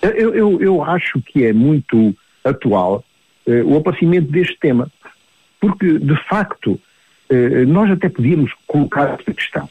Eu, 0.00 0.34
eu, 0.34 0.60
eu 0.60 0.82
acho 0.82 1.20
que 1.22 1.44
é 1.44 1.52
muito 1.52 2.14
atual 2.44 3.04
o 3.64 3.76
aparecimento 3.76 4.30
deste 4.30 4.58
tema, 4.58 4.90
porque 5.60 5.98
de 5.98 6.16
facto 6.28 6.80
nós 7.68 7.90
até 7.90 8.08
podíamos 8.08 8.52
colocar 8.66 9.14
esta 9.14 9.32
questão 9.32 9.68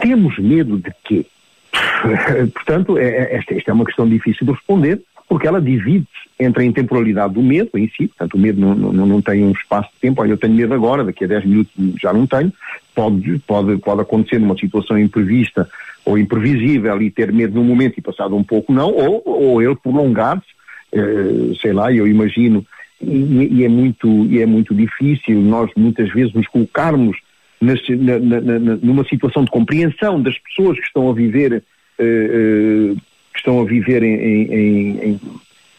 temos 0.00 0.38
medo 0.38 0.78
de 0.78 0.92
quê? 1.04 1.26
Portanto, 2.54 2.98
é, 2.98 3.04
é, 3.04 3.36
esta, 3.36 3.54
esta, 3.54 3.70
é 3.70 3.74
uma 3.74 3.84
questão 3.84 4.08
difícil 4.08 4.46
de 4.46 4.52
responder, 4.52 5.00
porque 5.30 5.46
ela 5.46 5.62
divide-se 5.62 6.08
entre 6.40 6.64
a 6.64 6.66
intemporalidade 6.66 7.34
do 7.34 7.42
medo 7.42 7.70
em 7.76 7.88
si, 7.88 8.08
portanto, 8.08 8.34
o 8.34 8.38
medo 8.38 8.60
não, 8.60 8.74
não, 8.74 9.06
não 9.06 9.22
tem 9.22 9.44
um 9.44 9.52
espaço 9.52 9.88
de 9.94 10.00
tempo, 10.00 10.20
olha, 10.20 10.32
eu 10.32 10.36
tenho 10.36 10.54
medo 10.54 10.74
agora, 10.74 11.04
daqui 11.04 11.22
a 11.22 11.28
10 11.28 11.44
minutos 11.44 11.72
já 12.02 12.12
não 12.12 12.26
tenho, 12.26 12.52
pode, 12.96 13.38
pode, 13.46 13.76
pode 13.78 14.00
acontecer 14.00 14.40
numa 14.40 14.58
situação 14.58 14.98
imprevista 14.98 15.70
ou 16.04 16.18
imprevisível 16.18 17.00
e 17.00 17.12
ter 17.12 17.32
medo 17.32 17.54
num 17.54 17.64
momento 17.64 17.96
e 17.96 18.02
passado 18.02 18.34
um 18.34 18.42
pouco 18.42 18.72
não, 18.72 18.90
ou, 18.92 19.22
ou 19.24 19.62
ele 19.62 19.76
prolongar-se, 19.76 20.48
eh, 20.92 21.54
sei 21.62 21.72
lá, 21.72 21.92
eu 21.92 22.08
imagino, 22.08 22.66
e, 23.00 23.60
e, 23.60 23.64
é 23.64 23.68
muito, 23.68 24.08
e 24.26 24.40
é 24.40 24.46
muito 24.46 24.74
difícil 24.74 25.40
nós 25.40 25.70
muitas 25.76 26.12
vezes 26.12 26.34
nos 26.34 26.48
colocarmos 26.48 27.16
na, 27.60 27.74
na, 28.18 28.40
na, 28.40 28.76
numa 28.82 29.04
situação 29.04 29.44
de 29.44 29.50
compreensão 29.52 30.20
das 30.20 30.36
pessoas 30.38 30.76
que 30.76 30.86
estão 30.86 31.08
a 31.08 31.12
viver, 31.12 31.62
uh, 32.00 32.96
que 32.96 33.00
estão 33.40 33.60
a 33.60 33.64
viver 33.64 34.02
em, 34.02 34.14
em, 34.14 34.98
em, 34.98 35.20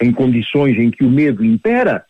em, 0.01 0.11
condições 0.11 0.77
em 0.77 0.91
que 0.91 1.03
o 1.03 1.09
medo 1.09 1.43
impera, 1.43 2.03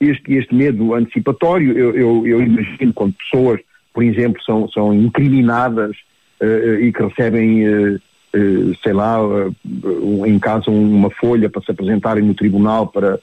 este, 0.00 0.34
este 0.34 0.54
medo 0.54 0.94
antecipatório, 0.94 1.72
eu, 1.72 1.94
eu, 1.94 2.26
eu 2.26 2.42
imagino 2.42 2.92
quando 2.92 3.14
pessoas, 3.14 3.60
por 3.92 4.02
exemplo, 4.02 4.42
são, 4.42 4.68
são 4.68 4.92
incriminadas 4.92 5.96
uh, 6.40 6.80
e 6.80 6.92
que 6.92 7.02
recebem, 7.02 7.62
sei 8.82 8.92
lá, 8.92 9.18
em 10.26 10.38
casa 10.38 10.70
uma 10.70 11.10
folha 11.10 11.48
para 11.48 11.62
se 11.62 11.70
apresentarem 11.70 12.24
no 12.24 12.34
tribunal 12.34 12.88
para 12.88 13.18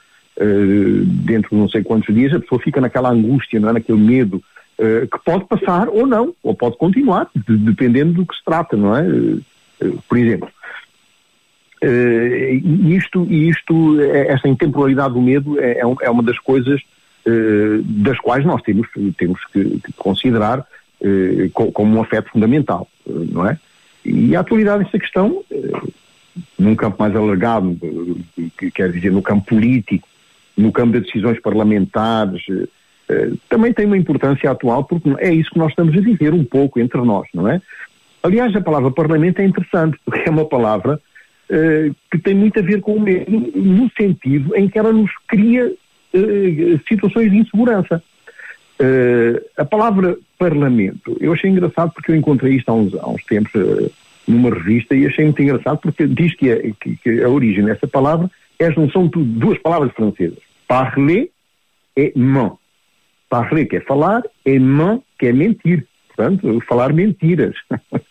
dentro 1.25 1.49
de 1.51 1.55
não 1.55 1.69
sei 1.69 1.83
quantos 1.83 2.15
dias, 2.15 2.33
a 2.33 2.39
pessoa 2.39 2.61
fica 2.61 2.79
naquela 2.79 3.11
angústia, 3.11 3.59
não 3.59 3.69
é? 3.69 3.73
naquele 3.73 3.99
medo 3.99 4.41
que 4.79 5.19
pode 5.23 5.45
passar 5.45 5.89
ou 5.89 6.07
não, 6.07 6.33
ou 6.41 6.55
pode 6.55 6.77
continuar, 6.77 7.29
de, 7.35 7.57
dependendo 7.57 8.13
do 8.13 8.25
que 8.25 8.33
se 8.33 8.43
trata, 8.43 8.75
não 8.75 8.95
é? 8.95 9.03
Uh, 9.03 10.01
por 10.07 10.17
exemplo. 10.17 10.49
E 11.83 12.95
isto, 12.95 13.25
isto, 13.31 13.99
esta 14.01 14.47
intemporalidade 14.47 15.13
do 15.13 15.21
medo 15.21 15.59
é, 15.59 15.79
é, 15.79 15.81
é 15.81 16.09
uma 16.09 16.23
das 16.23 16.37
coisas 16.39 16.81
das 17.83 18.19
quais 18.19 18.43
nós 18.45 18.61
temos, 18.63 18.87
temos 19.17 19.43
que, 19.45 19.79
que 19.79 19.93
considerar 19.93 20.65
como 21.53 21.97
um 21.97 22.01
afeto 22.01 22.29
fundamental, 22.31 22.87
não 23.05 23.47
é? 23.47 23.59
E 24.03 24.35
a 24.35 24.39
atualidade 24.39 24.83
dessa 24.83 24.97
questão, 24.97 25.43
num 26.57 26.75
campo 26.75 26.97
mais 26.99 27.15
alargado, 27.15 27.77
que 28.57 28.71
quer 28.71 28.91
dizer 28.91 29.11
no 29.11 29.21
campo 29.21 29.47
político, 29.47 30.07
no 30.57 30.71
campo 30.71 30.93
das 30.93 31.03
decisões 31.03 31.39
parlamentares, 31.39 32.43
eh, 33.11 33.31
também 33.49 33.73
tem 33.73 33.85
uma 33.85 33.97
importância 33.97 34.49
atual 34.49 34.83
porque 34.83 35.13
é 35.19 35.33
isso 35.33 35.51
que 35.51 35.57
nós 35.57 35.69
estamos 35.69 35.95
a 35.97 36.01
viver 36.01 36.33
um 36.33 36.43
pouco 36.43 36.79
entre 36.79 37.01
nós, 37.01 37.27
não 37.33 37.47
é? 37.47 37.61
Aliás, 38.23 38.55
a 38.55 38.61
palavra 38.61 38.91
parlamento 38.91 39.39
é 39.39 39.45
interessante 39.45 39.97
porque 40.05 40.27
é 40.27 40.31
uma 40.31 40.45
palavra 40.45 40.99
uh, 41.51 41.95
que 42.09 42.17
tem 42.17 42.33
muito 42.33 42.59
a 42.59 42.63
ver 42.63 42.79
com 42.81 42.93
o 42.93 43.01
medo 43.01 43.29
no 43.29 43.89
sentido 43.91 44.55
em 44.55 44.67
que 44.69 44.79
ela 44.79 44.91
nos 44.91 45.11
cria 45.27 45.67
uh, 45.67 46.79
situações 46.87 47.29
de 47.29 47.37
insegurança. 47.37 48.01
Uh, 48.79 49.39
a 49.57 49.65
palavra 49.65 50.17
parlamento, 50.39 51.15
eu 51.19 51.33
achei 51.33 51.49
engraçado 51.49 51.91
porque 51.93 52.11
eu 52.11 52.15
encontrei 52.15 52.55
isto 52.55 52.69
há 52.69 52.73
uns, 52.73 52.95
há 52.95 53.07
uns 53.07 53.23
tempos 53.25 53.51
numa 54.27 54.49
revista 54.49 54.95
e 54.95 55.05
achei 55.05 55.25
muito 55.25 55.41
engraçado 55.41 55.77
porque 55.79 56.07
diz 56.07 56.33
que, 56.33 56.49
é, 56.49 56.71
que, 56.79 56.95
que 56.97 57.21
a 57.21 57.29
origem 57.29 57.63
dessa 57.63 57.87
palavra 57.87 58.29
é 58.57 58.65
a 58.65 58.71
junção 58.71 59.07
de 59.07 59.23
duas 59.23 59.57
palavras 59.59 59.91
francesas. 59.93 60.39
Parler 60.67 61.29
e 61.95 62.13
ment. 62.15 62.57
Parler 63.29 63.67
que 63.67 63.77
é 63.77 63.81
falar, 63.81 64.23
e 64.45 64.57
ment 64.59 65.01
que 65.19 65.27
é 65.27 65.33
mentir. 65.33 65.85
Portanto, 66.07 66.61
falar 66.67 66.93
mentiras. 66.93 67.55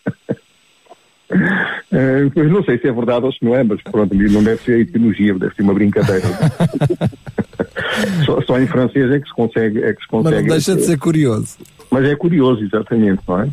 Uh, 1.31 2.29
pois 2.33 2.51
não 2.51 2.63
sei 2.63 2.77
se 2.77 2.87
é 2.87 2.91
verdade 2.91 3.25
ou 3.25 3.31
se 3.31 3.43
não 3.43 3.55
é, 3.55 3.63
mas 3.63 3.81
pronto, 3.81 4.13
não 4.13 4.43
deve 4.43 4.61
ser 4.61 4.73
a 4.73 4.79
etimologia, 4.79 5.33
deve 5.35 5.55
ser 5.55 5.61
uma 5.61 5.73
brincadeira. 5.73 6.27
só, 8.25 8.41
só, 8.41 8.59
em 8.59 8.67
francês 8.67 9.11
é 9.11 9.19
que 9.19 9.27
se 9.27 9.33
consegue. 9.33 9.83
É 9.83 9.93
que 9.93 10.01
se 10.01 10.07
consegue 10.07 10.35
mas 10.35 10.45
não 10.45 10.51
deixa 10.51 10.75
de 10.75 10.83
ser 10.83 10.97
curioso. 10.97 11.57
Mas 11.89 12.05
é 12.05 12.15
curioso, 12.15 12.63
exatamente, 12.63 13.21
não 13.27 13.41
é? 13.41 13.49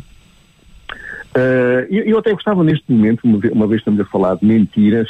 Uh, 1.35 1.85
eu, 1.89 2.03
eu, 2.05 2.17
até 2.17 2.31
gostava 2.33 2.63
neste 2.63 2.91
momento, 2.91 3.21
uma 3.23 3.37
vez, 3.37 3.53
uma 3.53 3.67
vez 3.67 3.81
estamos 3.81 3.99
a 3.99 4.05
falar 4.05 4.35
de 4.35 4.45
mentiras, 4.45 5.07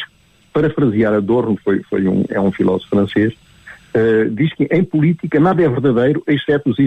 parafrasear 0.52 1.14
Adorno, 1.14 1.58
foi, 1.64 1.82
foi 1.84 2.08
um, 2.08 2.26
é 2.30 2.40
um 2.40 2.52
filósofo 2.52 2.90
francês, 2.90 3.34
uh, 3.96 4.30
diz 4.30 4.54
que 4.54 4.66
em 4.66 4.84
política 4.84 5.40
nada 5.40 5.64
é 5.64 5.70
verdadeiro 5.70 6.22
exceto 6.28 6.72
os, 6.72 6.78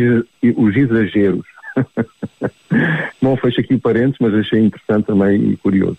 os 0.57 0.77
exageros. 0.77 1.52
Não 3.21 3.37
fecho 3.37 3.61
aqui 3.61 3.79
parênteses, 3.79 4.19
mas 4.21 4.35
achei 4.35 4.61
interessante 4.61 5.07
também 5.07 5.51
e 5.51 5.57
curioso. 5.57 5.99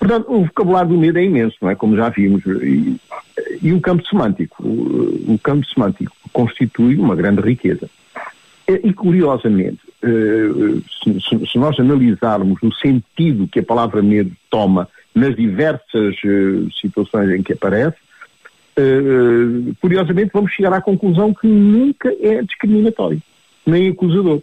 Portanto, 0.00 0.32
o 0.32 0.44
vocabulário 0.46 0.90
do 0.90 0.98
medo 0.98 1.18
é 1.18 1.24
imenso, 1.24 1.56
não 1.60 1.68
é? 1.68 1.74
Como 1.74 1.94
já 1.94 2.08
vimos. 2.08 2.42
E, 2.46 2.98
e 3.62 3.72
o 3.72 3.80
campo 3.80 4.02
semântico. 4.06 4.66
O, 4.66 5.34
o, 5.34 5.38
campo 5.38 5.66
semântico 5.66 6.16
constitui 6.32 6.96
uma 6.96 7.14
grande 7.14 7.42
riqueza. 7.42 7.88
E, 8.66 8.88
e 8.88 8.92
curiosamente, 8.94 9.80
uh, 10.02 10.82
se, 11.04 11.46
se, 11.46 11.58
nós 11.58 11.78
analisarmos 11.78 12.62
o 12.62 12.72
sentido 12.72 13.46
que 13.46 13.60
a 13.60 13.62
palavra 13.62 14.00
medo 14.00 14.32
toma 14.48 14.88
nas 15.14 15.36
diversas 15.36 16.16
uh, 16.24 16.70
situações 16.80 17.30
em 17.30 17.42
que 17.42 17.52
aparece, 17.52 17.98
uh, 18.78 19.74
curiosamente 19.82 20.30
vamos 20.32 20.52
chegar 20.52 20.72
à 20.72 20.80
conclusão 20.80 21.34
que 21.34 21.46
nunca 21.46 22.10
é 22.22 22.42
discriminatório, 22.42 23.20
nem 23.66 23.90
acusador. 23.90 24.40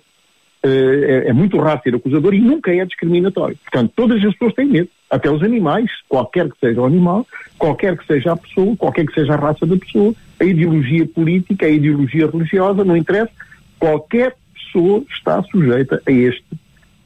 Uh, 0.66 1.04
é, 1.06 1.30
é, 1.30 1.34
muito 1.34 1.58
raro 1.58 1.80
ser 1.84 1.94
acusador 1.94 2.34
e 2.34 2.42
nunca 2.42 2.74
é 2.74 2.84
discriminatório. 2.84 3.58
Portanto, 3.64 3.94
todas 3.96 4.18
as 4.24 4.34
pessoas 4.34 4.54
têm 4.54 4.66
medo, 4.66 4.90
até 5.10 5.30
os 5.30 5.44
animais, 5.44 5.90
qualquer 6.10 6.50
que 6.50 6.60
seja 6.60 6.82
o 6.82 6.86
animal, 6.86 7.28
qualquer 7.58 7.96
que 7.96 8.06
seja 8.08 8.34
a 8.34 8.38
pessoa, 8.38 8.76
qualquer 8.76 9.06
que 9.06 9.14
seja 9.14 9.34
a 9.34 9.38
raça 9.38 9.66
da 9.66 9.78
pessoa, 9.78 10.14
a 10.40 10.44
ideologia 10.44 11.06
política, 11.06 11.68
a 11.68 11.70
ideologia 11.70 12.28
religiosa, 12.30 12.84
não 12.84 12.98
interessa, 12.98 13.30
qualquer 13.80 14.36
pessoa 14.54 15.04
está 15.10 15.42
sujeita 15.44 16.02
a 16.06 16.12
este 16.12 16.44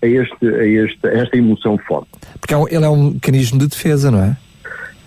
a, 0.02 0.08
este, 0.08 0.48
a, 0.48 0.66
este, 0.66 1.08
a 1.08 1.12
esta 1.12 1.38
emoção 1.38 1.78
forte. 1.78 2.10
Porque 2.40 2.54
é 2.54 2.76
ele 2.76 2.86
é 2.86 2.90
um 2.90 3.12
mecanismo 3.12 3.60
de 3.60 3.68
defesa, 3.68 4.10
não 4.10 4.24
é? 4.24 4.38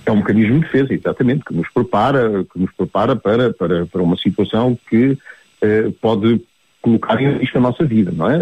É 0.07 0.13
um 0.13 0.17
mecanismo 0.17 0.61
de 0.61 0.67
defesa, 0.67 0.95
exatamente, 0.95 1.45
que 1.45 1.55
nos 1.55 1.69
prepara, 1.73 2.45
que 2.53 2.59
nos 2.59 2.71
prepara 2.73 3.17
para, 3.17 3.53
para, 3.53 3.87
para 3.87 4.03
uma 4.03 4.17
situação 4.17 4.79
que 4.89 5.19
eh, 5.63 5.91
pode 6.01 6.41
colocar 6.85 7.21
em 7.21 7.39
risco 7.39 7.57
a 7.57 7.61
nossa 7.63 7.85
vida, 7.85 8.13
não 8.15 8.31
é? 8.31 8.39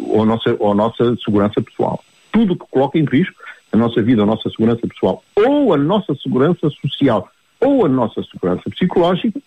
Ou 0.00 0.22
a 0.22 0.26
nossa, 0.26 0.56
ou 0.58 0.72
a 0.72 0.74
nossa 0.74 1.16
segurança 1.24 1.62
pessoal. 1.62 2.02
Tudo 2.32 2.56
que 2.56 2.66
coloca 2.68 2.98
em 2.98 3.04
risco 3.04 3.34
a 3.72 3.76
nossa 3.76 4.02
vida, 4.02 4.22
a 4.22 4.26
nossa 4.26 4.50
segurança 4.50 4.86
pessoal, 4.86 5.22
ou 5.36 5.72
a 5.72 5.76
nossa 5.76 6.14
segurança 6.16 6.68
social, 6.70 7.28
ou 7.60 7.86
a 7.86 7.88
nossa 7.88 8.22
segurança 8.24 8.68
psicológica, 8.70 9.40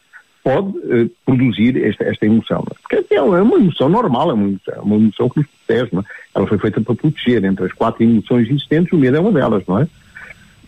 pode 0.43 0.73
eh, 0.89 1.09
produzir 1.25 1.77
esta, 1.83 2.05
esta 2.05 2.25
emoção. 2.25 2.63
É? 2.71 2.75
Porque 2.95 3.15
é 3.15 3.21
uma 3.21 3.57
emoção 3.57 3.89
normal, 3.89 4.31
é 4.31 4.33
uma 4.33 4.47
emoção, 4.47 4.73
é 4.73 4.79
uma 4.79 4.95
emoção 4.95 5.29
que 5.29 5.39
nos 5.39 5.47
protege, 5.47 5.97
é? 5.97 6.01
Ela 6.35 6.47
foi 6.47 6.57
feita 6.57 6.81
para 6.81 6.95
proteger. 6.95 7.43
Entre 7.43 7.65
as 7.65 7.73
quatro 7.73 8.03
emoções 8.03 8.47
existentes, 8.47 8.93
o 8.93 8.97
medo 8.97 9.17
é 9.17 9.19
uma 9.19 9.31
delas, 9.31 9.63
não 9.67 9.79
é? 9.79 9.87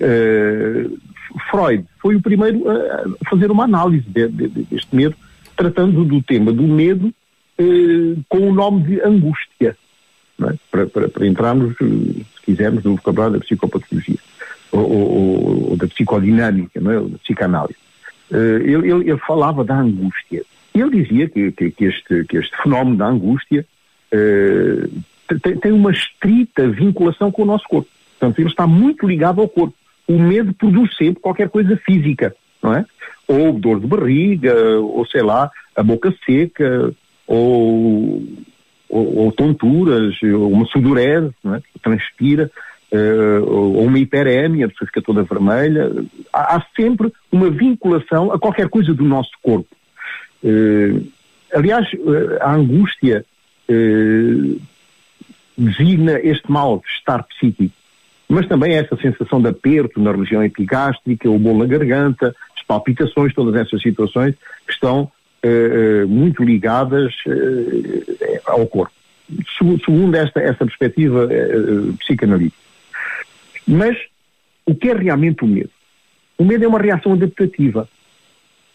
Uh, 0.01 0.97
Freud 1.49 1.85
foi 2.01 2.15
o 2.15 2.21
primeiro 2.21 2.63
a 2.69 3.29
fazer 3.29 3.51
uma 3.51 3.65
análise 3.65 4.05
de, 4.07 4.27
de, 4.27 4.47
deste 4.47 4.93
medo, 4.95 5.15
tratando 5.55 6.03
do 6.03 6.21
tema 6.21 6.51
do 6.51 6.63
medo 6.63 7.13
com 8.27 8.49
o 8.49 8.53
nome 8.53 8.83
de 8.83 9.01
angústia. 9.01 9.75
é? 10.41 10.53
para, 10.71 10.87
para, 10.87 11.09
para, 11.09 11.27
entrarmos, 11.27 11.75
se 11.77 12.25
quisermos, 12.43 12.83
no 12.83 12.95
vocabulário 12.95 13.33
da 13.33 13.45
psicopatologia 13.45 14.17
ou, 14.71 14.91
ou, 14.91 15.69
ou 15.71 15.77
da 15.77 15.87
psicodinâmica, 15.87 16.79
não 16.79 16.91
é? 16.91 16.99
da 17.01 17.17
psicanálise. 17.17 17.79
Uh, 18.31 18.61
ele, 18.61 18.91
ele, 18.91 19.09
ele, 19.09 19.19
falava 19.19 19.63
da 19.63 19.79
angústia. 19.79 20.43
Ele 20.73 21.03
dizia 21.03 21.27
que, 21.27 21.51
que, 21.51 21.71
que, 21.71 21.85
este, 21.85 22.23
que 22.25 22.37
este 22.37 22.55
fenómeno 22.61 22.95
da 22.95 23.07
angústia 23.07 23.65
tem, 25.37 25.57
tem 25.57 25.71
uma 25.71 25.91
estrita 25.91 26.67
vinculação 26.67 27.31
com 27.31 27.43
o 27.43 27.45
nosso 27.45 27.65
corpo. 27.67 27.89
Portanto, 28.17 28.39
ele 28.39 28.49
está 28.49 28.65
muito 28.65 29.07
ligado 29.07 29.41
ao 29.41 29.47
corpo. 29.47 29.75
O 30.07 30.17
medo 30.17 30.53
produz 30.53 30.95
sempre 30.97 31.21
qualquer 31.21 31.49
coisa 31.49 31.77
física, 31.85 32.35
não 32.61 32.73
é? 32.73 32.85
Ou 33.27 33.53
dor 33.53 33.79
de 33.79 33.87
barriga, 33.87 34.55
ou 34.79 35.05
sei 35.05 35.21
lá, 35.21 35.51
a 35.75 35.83
boca 35.83 36.13
seca, 36.25 36.91
ou, 37.29 38.23
ou, 38.89 39.17
ou 39.17 39.31
tonturas, 39.31 40.15
ou 40.23 40.51
uma 40.51 40.65
sudorese, 40.65 41.31
é? 41.45 41.61
transpira, 41.81 42.49
uh, 42.91 43.43
ou 43.45 43.83
uma 43.83 43.99
hiperémia, 43.99 44.65
a 44.65 44.69
pessoa 44.69 44.87
fica 44.87 45.01
toda 45.01 45.21
vermelha. 45.23 45.91
Há, 46.33 46.55
há, 46.55 46.65
sempre 46.75 47.13
uma 47.31 47.51
vinculação 47.51 48.31
a 48.31 48.39
qualquer 48.39 48.67
coisa 48.67 48.91
do 48.95 49.03
nosso 49.03 49.31
corpo. 49.43 49.69
Uh, 50.43 51.07
aliás, 51.53 51.87
uh, 51.93 52.41
a 52.41 52.55
angústia 52.55 53.23
designa 55.55 56.19
este 56.23 56.51
mal-estar 56.51 57.23
psíquico, 57.27 57.75
mas 58.27 58.47
também 58.47 58.73
essa 58.73 58.95
sensação 58.95 59.39
de 59.39 59.49
aperto 59.49 60.01
na 60.01 60.11
região 60.11 60.43
epigástrica, 60.43 61.29
o 61.29 61.37
bolo 61.37 61.59
na 61.59 61.65
garganta, 61.65 62.35
as 62.57 62.63
palpitações, 62.63 63.31
todas 63.35 63.53
essas 63.53 63.79
situações 63.79 64.33
que 64.65 64.73
estão 64.73 65.11
uh, 65.43 66.07
muito 66.07 66.43
ligadas 66.43 67.13
uh, 67.25 68.39
ao 68.45 68.67
corpo, 68.67 68.93
segundo 69.57 70.15
esta, 70.15 70.39
esta 70.39 70.65
perspectiva 70.65 71.25
uh, 71.25 71.93
psicanalítica. 71.97 72.57
Mas 73.67 73.97
o 74.65 74.75
que 74.75 74.89
é 74.89 74.93
realmente 74.93 75.43
o 75.43 75.47
medo? 75.47 75.71
O 76.37 76.45
medo 76.45 76.63
é 76.63 76.67
uma 76.67 76.79
reação 76.79 77.13
adaptativa. 77.13 77.87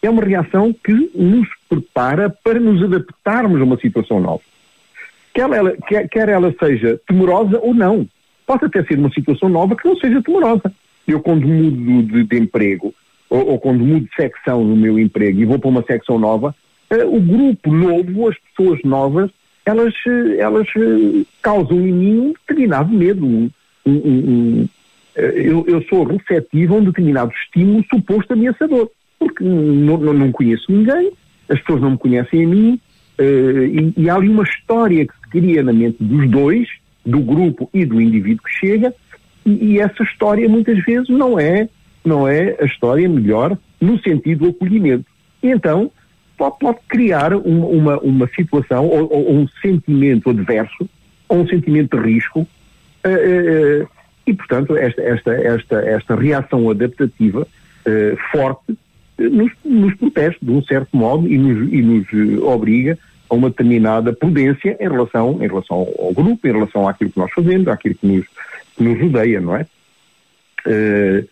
É 0.01 0.09
uma 0.09 0.23
reação 0.23 0.71
que 0.71 0.93
nos 1.15 1.47
prepara 1.67 2.29
para 2.29 2.59
nos 2.59 2.83
adaptarmos 2.83 3.59
a 3.59 3.63
uma 3.63 3.77
situação 3.77 4.19
nova. 4.19 4.41
Quer 5.33 5.49
ela, 5.49 5.75
quer, 5.87 6.07
quer 6.07 6.29
ela 6.29 6.53
seja 6.59 6.99
temerosa 7.07 7.59
ou 7.59 7.73
não. 7.73 8.07
Pode 8.45 8.65
até 8.65 8.83
ser 8.83 8.99
uma 8.99 9.11
situação 9.11 9.49
nova 9.49 9.75
que 9.75 9.87
não 9.87 9.97
seja 9.97 10.21
temerosa. 10.21 10.71
Eu, 11.07 11.19
quando 11.19 11.47
mudo 11.47 12.03
de, 12.03 12.23
de 12.23 12.37
emprego, 12.37 12.93
ou, 13.29 13.51
ou, 13.51 13.59
quando 13.59 13.85
mudo 13.85 14.05
de 14.05 14.15
secção 14.15 14.63
no 14.63 14.75
meu 14.75 14.99
emprego 14.99 15.39
e 15.39 15.45
vou 15.45 15.59
para 15.59 15.69
uma 15.69 15.83
secção 15.83 16.19
nova, 16.19 16.55
uh, 16.91 17.15
o 17.15 17.19
grupo 17.19 17.73
novo, 17.73 18.29
as 18.29 18.35
pessoas 18.39 18.79
novas, 18.83 19.31
elas, 19.65 19.93
uh, 20.05 20.33
elas 20.37 20.67
uh, 20.75 21.25
causam 21.41 21.79
em 21.79 21.91
mim 21.91 22.19
um 22.19 22.33
determinado 22.33 22.93
medo. 22.93 23.25
Um, 23.25 23.49
um, 23.85 23.91
um, 23.93 24.69
eu, 25.15 25.65
eu, 25.67 25.81
sou 25.83 26.03
receptivo 26.03 26.75
a 26.75 26.77
um 26.77 26.83
determinado 26.83 27.31
estímulo 27.31 27.83
suposto 27.89 28.33
ameaçador, 28.33 28.89
porque 29.17 29.43
não, 29.43 29.97
não, 29.97 30.13
não 30.13 30.31
conheço 30.31 30.65
ninguém, 30.69 31.11
as 31.47 31.59
pessoas 31.61 31.81
não 31.81 31.91
me 31.91 31.97
conhecem 31.97 32.43
a 32.43 32.47
mim, 32.47 32.79
e, 33.17 33.93
e 34.01 34.09
há 34.09 34.15
ali 34.15 34.27
uma 34.27 34.43
história 34.43 35.05
que 35.07 35.13
se 35.13 35.29
cria 35.29 35.63
na 35.63 35.71
mente 35.71 36.03
dos 36.03 36.29
dois, 36.29 36.67
do 37.05 37.19
grupo 37.19 37.69
e 37.73 37.85
do 37.85 38.01
indivíduo 38.01 38.43
que 38.43 38.59
chega, 38.59 38.93
e, 39.45 39.51
e 39.51 39.79
essa 39.79 40.03
história 40.03 40.49
muitas 40.49 40.83
vezes 40.83 41.07
não 41.07 41.39
é 41.39 41.69
não 42.07 42.27
é 42.27 42.55
a 42.59 42.65
história 42.65 43.07
melhor 43.07 43.57
no 43.79 43.99
sentido 44.01 44.45
do 44.45 44.51
acolhimento. 44.51 45.05
E 45.41 45.49
então 45.49 45.91
pode, 46.37 46.59
pode 46.59 46.79
criar 46.87 47.33
uma, 47.33 47.65
uma, 47.67 47.99
uma 47.99 48.27
situação 48.35 48.87
ou, 48.87 49.11
ou, 49.11 49.33
um 49.33 49.47
sentimento 49.61 50.29
adverso 50.29 50.89
ou 51.27 51.39
um 51.39 51.47
sentimento 51.47 51.97
de 51.97 52.13
risco 52.13 52.41
uh, 52.41 53.83
uh, 53.83 53.87
e, 54.27 54.33
portanto, 54.33 54.75
esta, 54.75 55.01
esta, 55.01 55.31
esta, 55.33 55.75
esta 55.81 56.15
reação 56.15 56.69
adaptativa 56.69 57.41
uh, 57.41 58.17
forte 58.31 58.77
nos, 59.17 59.51
nos 59.63 59.95
protege 59.95 60.37
de 60.41 60.51
um 60.51 60.61
certo 60.63 60.95
modo 60.95 61.27
e 61.27 61.37
nos, 61.37 61.71
e 61.71 61.81
nos 61.81 62.43
obriga 62.43 62.97
a 63.29 63.35
uma 63.35 63.49
determinada 63.49 64.13
prudência 64.13 64.77
em 64.79 64.89
relação, 64.89 65.37
em 65.41 65.47
relação 65.47 65.87
ao 65.99 66.13
grupo, 66.13 66.47
em 66.47 66.51
relação 66.51 66.87
àquilo 66.87 67.11
que 67.11 67.19
nós 67.19 67.31
fazemos, 67.31 67.67
àquilo 67.67 67.95
que 67.95 68.05
nos, 68.05 68.25
que 68.75 68.83
nos 68.83 68.99
rodeia, 68.99 69.41
não 69.41 69.55
é? 69.55 69.65
Uh, 70.67 71.27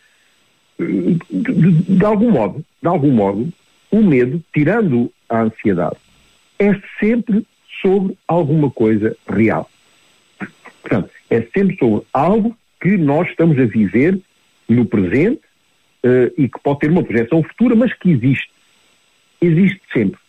de, 0.79 1.71
de, 1.97 2.05
algum 2.05 2.31
modo, 2.31 2.63
de 2.81 2.87
algum 2.87 3.11
modo, 3.11 3.49
o 3.91 4.01
medo, 4.01 4.41
tirando 4.53 5.11
a 5.29 5.41
ansiedade, 5.41 5.97
é 6.59 6.73
sempre 6.99 7.45
sobre 7.81 8.17
alguma 8.27 8.69
coisa 8.69 9.15
real. 9.27 9.69
Portanto, 10.81 11.09
é 11.29 11.41
sempre 11.55 11.77
sobre 11.77 12.05
algo 12.13 12.57
que 12.81 12.97
nós 12.97 13.29
estamos 13.29 13.57
a 13.57 13.65
viver 13.65 14.19
no 14.67 14.85
presente 14.85 15.41
uh, 16.03 16.33
e 16.37 16.47
que 16.47 16.59
pode 16.61 16.79
ter 16.79 16.91
uma 16.91 17.03
projeção 17.03 17.43
futura, 17.43 17.75
mas 17.75 17.93
que 17.93 18.11
existe. 18.11 18.49
Existe 19.41 19.81
sempre. 19.91 20.19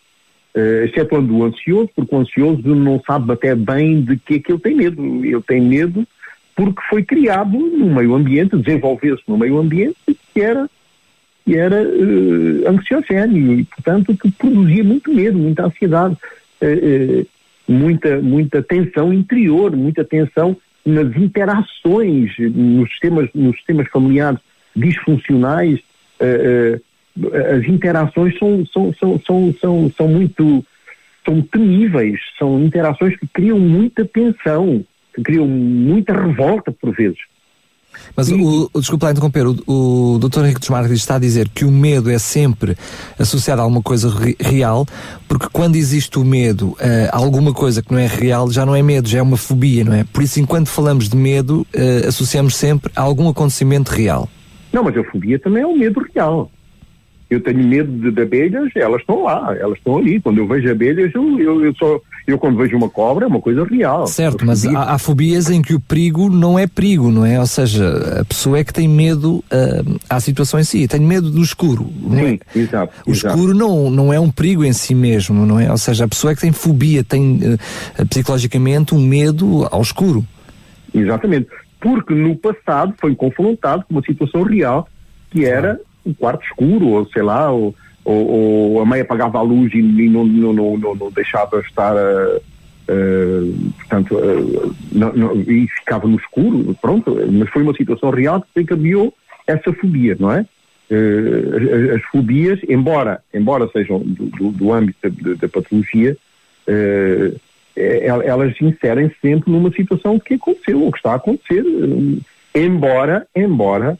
Uh, 0.54 0.84
excetuando 0.84 1.36
o 1.36 1.44
ansioso, 1.44 1.90
porque 1.96 2.14
o 2.14 2.18
ansioso 2.18 2.74
não 2.74 3.02
sabe 3.04 3.32
até 3.32 3.54
bem 3.54 4.02
de 4.02 4.16
que 4.16 4.34
é 4.34 4.38
que 4.38 4.52
ele 4.52 4.60
tem 4.60 4.74
medo. 4.74 5.24
Ele 5.24 5.42
tem 5.42 5.60
medo 5.60 6.06
porque 6.54 6.80
foi 6.88 7.02
criado 7.02 7.58
no 7.58 7.92
meio 7.92 8.14
ambiente, 8.14 8.56
desenvolveu-se 8.56 9.24
no 9.26 9.36
meio 9.36 9.58
ambiente 9.58 9.96
que 10.34 10.40
era, 10.40 10.68
que 11.44 11.56
era 11.56 11.82
uh, 11.82 13.58
e, 13.58 13.64
portanto, 13.64 14.16
que 14.16 14.30
produzia 14.32 14.84
muito 14.84 15.14
medo, 15.14 15.38
muita 15.38 15.66
ansiedade, 15.66 16.16
uh, 16.60 17.22
uh, 17.22 17.26
muita, 17.68 18.20
muita 18.20 18.62
tensão 18.62 19.12
interior, 19.12 19.74
muita 19.74 20.04
tensão 20.04 20.56
nas 20.84 21.16
interações 21.16 22.32
nos 22.38 22.90
sistemas, 22.90 23.30
nos 23.34 23.56
sistemas 23.56 23.88
familiares 23.88 24.38
disfuncionais. 24.76 25.80
as 26.20 27.64
interações 27.66 28.38
são, 28.38 28.66
são, 28.66 28.92
são, 28.92 29.20
são, 29.24 29.54
são, 29.58 29.92
são 29.96 30.08
muito 30.08 30.64
são 31.24 31.40
temíveis, 31.40 32.20
são 32.38 32.62
interações 32.62 33.16
que 33.16 33.26
criam 33.28 33.58
muita 33.58 34.04
tensão 34.04 34.84
que 35.14 35.22
criam 35.22 35.46
muita 35.46 36.12
revolta 36.12 36.72
por 36.72 36.92
vezes. 36.92 37.18
Mas 38.16 38.30
o, 38.30 38.70
o, 38.72 38.80
desculpa 38.80 39.06
lá 39.06 39.12
interromper, 39.12 39.46
o, 39.46 39.56
o 39.66 40.18
Dr. 40.18 40.44
Henrique 40.44 40.60
dos 40.60 40.68
Marques 40.68 40.92
está 40.92 41.16
a 41.16 41.18
dizer 41.18 41.48
que 41.48 41.64
o 41.64 41.70
medo 41.70 42.10
é 42.10 42.18
sempre 42.18 42.76
associado 43.18 43.60
a 43.60 43.64
alguma 43.64 43.82
coisa 43.82 44.08
re, 44.08 44.36
real, 44.40 44.86
porque 45.28 45.48
quando 45.52 45.76
existe 45.76 46.18
o 46.18 46.24
medo 46.24 46.70
uh, 46.70 46.76
a 47.10 47.16
alguma 47.16 47.52
coisa 47.52 47.82
que 47.82 47.92
não 47.92 47.98
é 47.98 48.06
real, 48.06 48.50
já 48.50 48.64
não 48.64 48.74
é 48.74 48.82
medo, 48.82 49.08
já 49.08 49.18
é 49.18 49.22
uma 49.22 49.36
fobia, 49.36 49.84
não 49.84 49.94
é? 49.94 50.04
Por 50.04 50.22
isso, 50.22 50.40
enquanto 50.40 50.68
falamos 50.68 51.08
de 51.08 51.16
medo, 51.16 51.66
uh, 51.74 52.08
associamos 52.08 52.56
sempre 52.56 52.92
a 52.94 53.02
algum 53.02 53.28
acontecimento 53.28 53.88
real. 53.88 54.28
Não, 54.72 54.82
mas 54.82 54.96
a 54.96 55.04
fobia 55.04 55.38
também 55.38 55.62
é 55.62 55.66
um 55.66 55.76
medo 55.76 56.04
real. 56.14 56.50
Eu 57.30 57.40
tenho 57.40 57.64
medo 57.64 57.90
de, 57.90 58.10
de, 58.10 58.22
abelhas, 58.22 58.70
elas 58.74 59.00
estão 59.00 59.22
lá, 59.22 59.56
elas 59.58 59.78
estão 59.78 59.98
ali. 59.98 60.20
Quando 60.20 60.38
eu 60.38 60.46
vejo 60.46 60.70
abelhas, 60.70 61.12
eu, 61.14 61.40
eu, 61.40 61.64
eu, 61.64 61.74
só, 61.76 62.00
eu 62.26 62.38
quando 62.38 62.56
vejo 62.56 62.76
uma 62.76 62.88
cobra 62.88 63.26
é 63.26 63.28
uma 63.28 63.40
coisa 63.40 63.64
real. 63.64 64.06
Certo, 64.06 64.46
mas 64.46 64.64
há, 64.64 64.94
há, 64.94 64.98
fobias 64.98 65.50
em 65.50 65.60
que 65.60 65.74
o 65.74 65.80
perigo 65.80 66.30
não 66.30 66.58
é 66.58 66.66
perigo, 66.66 67.10
não 67.10 67.24
é? 67.26 67.38
Ou 67.38 67.46
seja, 67.46 68.20
a 68.20 68.24
pessoa 68.24 68.58
é 68.58 68.64
que 68.64 68.72
tem 68.72 68.88
medo 68.88 69.36
uh, 69.36 70.00
à 70.08 70.18
situação 70.20 70.58
em 70.58 70.64
si. 70.64 70.88
Tenho 70.88 71.06
medo 71.06 71.30
do 71.30 71.42
escuro. 71.42 71.86
Não 72.00 72.16
Sim, 72.16 72.40
é? 72.54 72.58
exato. 72.58 72.94
O 73.06 73.10
exato. 73.10 73.34
escuro 73.34 73.54
não, 73.54 73.90
não 73.90 74.12
é 74.12 74.18
um 74.18 74.30
perigo 74.30 74.64
em 74.64 74.72
si 74.72 74.94
mesmo, 74.94 75.44
não 75.44 75.60
é? 75.60 75.70
Ou 75.70 75.76
seja, 75.76 76.06
a 76.06 76.08
pessoa 76.08 76.32
é 76.32 76.34
que 76.34 76.40
tem 76.40 76.52
fobia, 76.52 77.04
tem 77.04 77.40
uh, 77.42 78.06
psicologicamente 78.06 78.94
um 78.94 79.06
medo 79.06 79.68
ao 79.70 79.82
escuro. 79.82 80.24
Exatamente. 80.94 81.48
Porque 81.78 82.14
no 82.14 82.36
passado 82.36 82.94
foi 82.98 83.14
confrontado 83.14 83.84
com 83.86 83.94
uma 83.94 84.02
situação 84.02 84.42
real 84.42 84.88
que 85.30 85.44
era 85.44 85.78
um 86.06 86.14
quarto 86.14 86.42
escuro, 86.44 86.88
ou 86.88 87.08
sei 87.10 87.22
lá, 87.22 87.50
ou, 87.50 87.74
ou, 88.04 88.28
ou 88.28 88.80
a 88.80 88.84
mãe 88.84 89.00
apagava 89.00 89.38
a 89.38 89.42
luz 89.42 89.72
e, 89.72 89.78
e 89.78 90.08
não, 90.08 90.24
não, 90.24 90.52
não, 90.52 90.94
não, 90.94 91.10
deixava 91.10 91.60
estar, 91.60 91.94
uh, 91.94 92.36
uh, 92.36 93.72
portanto, 93.78 94.14
uh, 94.16 94.74
não, 94.92 95.40
e 95.40 95.66
ficava 95.68 96.06
no 96.06 96.16
escuro, 96.16 96.76
pronto, 96.80 97.16
mas 97.32 97.48
foi 97.48 97.62
uma 97.62 97.74
situação 97.74 98.10
real 98.10 98.42
que 98.42 98.60
encaminhou 98.60 99.14
essa 99.46 99.72
fobia, 99.72 100.16
não 100.18 100.30
é? 100.30 100.46
As, 100.90 101.96
as, 101.96 102.02
fobias, 102.10 102.60
embora, 102.68 103.20
embora 103.32 103.68
sejam 103.72 104.00
do, 104.00 104.26
do, 104.26 104.50
do 104.50 104.72
âmbito 104.72 105.10
da, 105.10 105.34
da 105.34 105.48
patologia, 105.48 106.16
elas 107.74 108.54
inserem 108.60 109.10
sempre 109.20 109.50
numa 109.50 109.72
situação 109.72 110.18
que 110.18 110.34
aconteceu, 110.34 110.82
ou 110.82 110.92
que 110.92 110.98
está 110.98 111.12
a 111.12 111.16
acontecer, 111.16 111.64
embora, 112.54 113.26
embora 113.34 113.98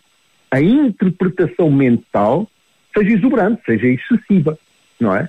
a 0.51 0.61
interpretação 0.61 1.71
mental 1.71 2.49
seja 2.95 3.11
exuberante, 3.11 3.63
seja 3.67 3.89
excessiva, 3.89 4.59
não 5.01 5.15
é? 5.15 5.29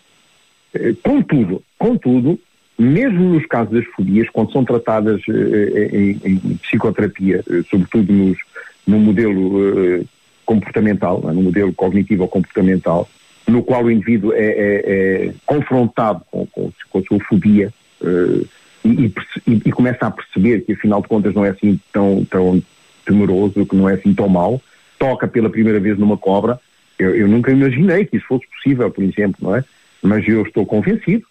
Eh, 0.75 0.93
contudo, 1.01 1.63
contudo, 1.77 2.39
mesmo 2.77 3.33
nos 3.33 3.45
casos 3.45 3.73
das 3.73 3.85
fobias, 3.95 4.29
quando 4.29 4.51
são 4.51 4.63
tratadas 4.65 5.21
eh, 5.29 5.89
em, 5.91 6.19
em, 6.23 6.57
psicoterapia, 6.57 7.43
eh, 7.49 7.61
sobretudo 7.69 8.11
nos, 8.11 8.37
no 8.85 8.99
modelo 8.99 10.05
comportamental, 10.45 11.23
é? 11.29 11.33
no 11.33 11.43
modelo 11.43 11.73
cognitivo 11.73 12.23
ou 12.23 12.29
comportamental, 12.29 13.09
no 13.47 13.63
qual 13.63 13.83
o 13.83 13.91
indivíduo 13.91 14.33
é, 14.33 14.37
é, 14.37 14.81
é 15.27 15.33
confrontado 15.45 16.21
com, 16.29 16.45
com, 16.47 16.71
com, 16.89 16.99
a 16.99 17.03
sua 17.03 17.19
fobia, 17.21 17.73
e, 18.83 19.11
e, 19.47 19.61
e, 19.65 19.71
começa 19.71 20.05
a 20.05 20.11
perceber 20.11 20.61
que 20.61 20.73
afinal 20.73 21.01
de 21.01 21.07
contas 21.07 21.33
não 21.33 21.43
é 21.43 21.49
assim 21.49 21.79
tão, 21.91 22.23
tão 22.25 22.61
temeroso, 23.05 23.65
que 23.65 23.75
não 23.75 23.89
é 23.89 23.93
assim 23.93 24.13
tão 24.13 24.27
mau, 24.27 24.61
toca 24.99 25.27
pela 25.27 25.49
primeira 25.49 25.79
vez 25.79 25.97
numa 25.97 26.17
cobra, 26.17 26.59
eu, 26.97 27.15
eu 27.15 27.27
nunca 27.27 27.51
imaginei 27.51 28.05
que 28.05 28.17
isso 28.17 28.27
fosse 28.27 28.45
possível, 28.47 28.89
por 28.89 29.03
exemplo, 29.03 29.35
não 29.41 29.55
é? 29.55 29.63
Mas 30.01 30.27
eu 30.27 30.43
estou 30.43 30.65
convencido, 30.65 31.25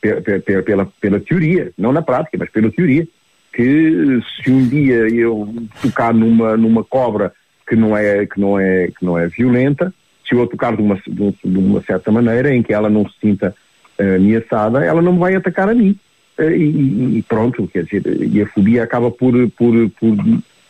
pela, 0.00 0.20
pela, 0.62 0.86
pela 1.00 1.20
teoria, 1.20 1.72
não 1.76 1.92
na 1.92 2.02
prática, 2.02 2.36
mas 2.38 2.50
pela 2.50 2.70
teoria, 2.70 3.06
que 3.52 4.20
se 4.36 4.50
um 4.50 4.68
dia 4.68 5.08
eu 5.08 5.52
tocar 5.82 6.14
numa, 6.14 6.56
numa 6.56 6.84
cobra 6.84 7.32
que 7.68 7.74
não 7.74 7.96
é, 7.96 8.26
que 8.26 8.40
não 8.40 8.58
é, 8.58 8.88
que 8.88 9.04
não 9.04 9.18
é 9.18 9.26
violenta, 9.26 9.92
se 10.26 10.34
eu 10.34 10.42
a 10.42 10.46
tocar 10.46 10.76
de 10.76 10.82
uma, 10.82 10.96
de 11.06 11.58
uma 11.58 11.82
certa 11.82 12.12
maneira 12.12 12.54
em 12.54 12.62
que 12.62 12.72
ela 12.72 12.90
não 12.90 13.08
se 13.08 13.14
sinta 13.20 13.54
uh, 13.98 14.16
ameaçada, 14.16 14.84
ela 14.84 15.02
não 15.02 15.18
vai 15.18 15.34
atacar 15.34 15.68
a 15.68 15.74
mim. 15.74 15.96
Uh, 16.38 16.50
e, 16.50 17.18
e, 17.18 17.22
pronto, 17.22 17.66
quer 17.66 17.84
dizer, 17.84 18.02
e 18.06 18.42
a 18.42 18.46
fobia 18.46 18.84
acaba 18.84 19.10
por, 19.10 19.34
por, 19.50 19.74
por 19.98 20.16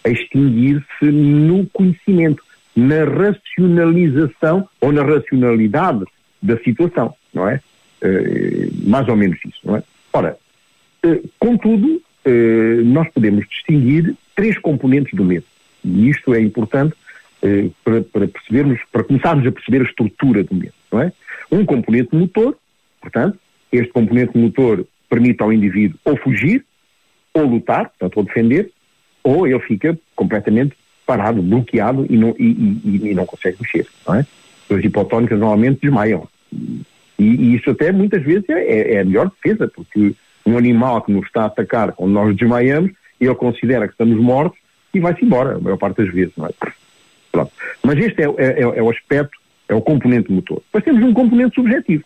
extinguir-se 0.07 1.05
no 1.05 1.67
conhecimento, 1.67 2.43
na 2.79 3.05
racionalização 3.05 4.69
ou 4.81 4.93
na 4.93 5.03
racionalidade 5.03 6.05
da 6.41 6.57
situação, 6.59 7.15
não 7.35 7.49
é? 7.49 7.61
Uh, 8.03 8.89
mais 8.89 9.09
ou 9.09 9.17
menos 9.17 9.39
isso, 9.45 9.59
não 9.65 9.77
é? 9.77 9.83
Ora, 10.13 10.37
contudo, 11.39 12.01
nós 12.85 13.09
podemos 13.13 13.47
distinguir 13.49 14.15
três 14.35 14.59
componentes 14.59 15.15
do 15.15 15.25
medo. 15.25 15.45
E 15.85 16.11
isto 16.11 16.35
é 16.35 16.41
importante 16.41 16.95
eh, 17.41 17.71
para, 17.85 18.03
para, 18.03 18.27
percebermos, 18.27 18.81
para 18.91 19.05
começarmos 19.05 19.47
a 19.47 19.53
perceber 19.53 19.83
a 19.83 19.85
estrutura 19.85 20.43
do 20.43 20.57
medo, 20.57 20.75
não 20.91 21.01
é? 21.01 21.13
Um 21.53 21.65
componente 21.65 22.15
motor, 22.15 22.57
portanto, 23.01 23.39
este 23.71 23.93
componente 23.93 24.37
motor 24.37 24.85
permite 25.09 25.41
ao 25.41 25.53
indivíduo 25.53 25.97
ou 26.05 26.17
fugir, 26.17 26.65
ou 27.33 27.45
lutar, 27.45 27.91
portanto, 27.91 28.17
ou 28.17 28.25
defender, 28.25 28.73
ou 29.23 29.47
ele 29.47 29.61
fica 29.61 29.97
completamente 30.17 30.75
parado, 31.09 31.41
bloqueado 31.41 32.07
e 32.11 32.19
não, 32.19 32.37
e, 32.39 32.45
e, 32.85 33.01
e 33.11 33.15
não 33.15 33.25
consegue 33.25 33.57
mexer, 33.63 33.87
não 34.07 34.17
é? 34.17 34.27
As 34.71 34.85
hipotónicas 34.85 35.39
normalmente 35.39 35.81
desmaiam. 35.81 36.29
E, 36.53 36.85
e, 37.19 37.57
isso 37.57 37.71
até 37.71 37.91
muitas 37.91 38.23
vezes 38.23 38.47
é, 38.51 38.63
é, 38.63 38.95
é 38.97 39.01
a 39.01 39.05
melhor 39.07 39.31
defesa, 39.31 39.67
porque 39.75 40.15
um 40.45 40.59
animal 40.59 41.01
que 41.01 41.11
nos 41.11 41.25
está 41.25 41.45
a 41.45 41.47
atacar 41.47 41.93
quando 41.93 42.13
nós 42.13 42.37
desmaiamos, 42.37 42.91
ele 43.19 43.35
considera 43.35 43.89
que 43.89 43.95
estamos 43.95 44.21
mortos 44.21 44.59
e 44.93 45.01
vai-se 45.01 45.25
embora, 45.25 45.57
a 45.57 45.59
maior 45.59 45.79
parte 45.79 46.05
das 46.05 46.13
vezes, 46.13 46.35
não 46.37 46.47
é? 46.47 46.51
Pronto. 47.33 47.53
Mas 47.83 47.99
este 47.99 48.23
é, 48.23 48.27
é, 48.37 48.61
é, 48.61 48.83
o 48.83 48.91
aspecto, 48.91 49.39
é 49.67 49.75
o 49.75 49.81
componente 49.81 50.31
motor. 50.31 50.63
Depois 50.67 50.85
temos 50.85 51.03
um 51.03 51.15
componente 51.15 51.55
subjetivo. 51.55 52.05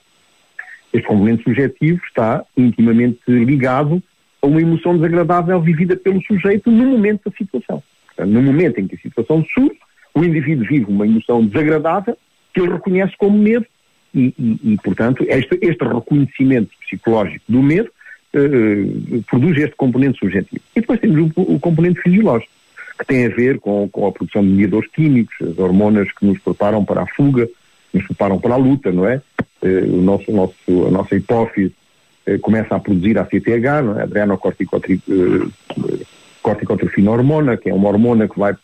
Este 0.92 1.08
componente 1.08 1.42
subjetivo 1.42 2.00
está 2.06 2.44
intimamente 2.56 3.18
ligado 3.26 4.00
a 4.40 4.46
uma 4.46 4.60
emoção 4.60 4.94
desagradável 4.94 5.60
vivida 5.60 5.96
pelo 5.96 6.22
sujeito 6.22 6.70
no 6.70 6.86
momento 6.86 7.28
da 7.28 7.36
situação. 7.36 7.82
Portanto, 8.14 8.32
no 8.32 8.42
momento 8.42 8.78
em 8.78 8.86
que 8.86 8.96
a 8.96 8.98
situação 8.98 9.44
surge, 9.54 9.78
o 10.14 10.24
indivíduo 10.24 10.66
vive 10.66 10.86
uma 10.86 11.06
emoção 11.06 11.44
desagradável 11.44 12.16
que 12.52 12.60
ele 12.60 12.72
reconhece 12.72 13.14
como 13.16 13.38
medo 13.38 13.66
e, 14.14 14.34
e, 14.38 14.72
e 14.72 14.76
portanto, 14.84 15.24
este, 15.26 15.58
este, 15.62 15.84
reconhecimento 15.84 16.70
psicológico 16.84 17.44
do 17.48 17.62
medo 17.62 17.90
uh, 18.34 19.22
produz 19.22 19.56
este 19.56 19.74
componente 19.76 20.18
subjetivo. 20.18 20.62
E 20.76 20.80
depois 20.80 21.00
temos 21.00 21.32
o, 21.34 21.40
o 21.54 21.58
componente 21.58 22.00
fisiológico 22.02 22.52
que 22.98 23.06
tem 23.06 23.26
a 23.26 23.30
ver 23.30 23.58
com, 23.58 23.88
com 23.88 24.06
a 24.06 24.12
produção 24.12 24.42
de 24.42 24.50
mediadores 24.50 24.90
químicos, 24.90 25.34
as 25.40 25.58
hormonas 25.58 26.12
que 26.12 26.26
nos 26.26 26.38
preparam 26.38 26.84
para 26.84 27.02
a 27.02 27.06
fuga, 27.06 27.48
nos 27.92 28.06
preparam 28.06 28.38
para 28.38 28.54
a 28.54 28.58
luta, 28.58 28.92
não 28.92 29.06
é? 29.06 29.20
Eh, 29.62 29.84
o 29.86 30.02
nosso, 30.02 30.30
nosso, 30.30 30.86
a 30.86 30.90
nossa 30.90 31.16
hipófise 31.16 31.72
eh, 32.26 32.38
começa 32.38 32.76
a 32.76 32.80
produzir 32.80 33.18
a 33.18 33.24
CTH, 33.24 33.82
não 33.82 33.98
é? 33.98 34.06
Eh, 36.44 37.10
hormona, 37.10 37.56
que 37.56 37.70
é 37.70 37.74
uma 37.74 37.88
hormona 37.88 38.28
que 38.28 38.38
vai 38.38 38.54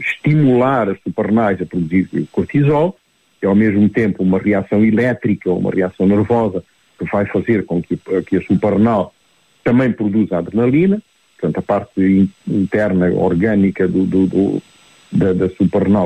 estimular 0.00 0.88
as 0.88 0.98
suprarrenais 1.02 1.60
a 1.62 1.66
produzir 1.66 2.08
cortisol, 2.32 2.98
que 3.38 3.46
é 3.46 3.48
ao 3.48 3.54
mesmo 3.54 3.88
tempo 3.88 4.22
uma 4.22 4.38
reação 4.38 4.84
elétrica 4.84 5.48
ou 5.50 5.58
uma 5.58 5.70
reação 5.70 6.06
nervosa 6.06 6.64
que 6.98 7.04
vai 7.04 7.24
fazer 7.26 7.64
com 7.64 7.80
que, 7.80 7.96
que 8.26 8.36
a 8.36 8.42
suprarrenal 8.42 9.14
também 9.62 9.92
produza 9.92 10.38
adrenalina, 10.38 11.00
portanto 11.38 11.58
a 11.58 11.62
parte 11.62 12.28
interna 12.48 13.06
orgânica 13.12 13.86
do, 13.86 14.04
do, 14.04 14.26
do 14.26 14.62
da, 15.10 15.32
da 15.32 15.48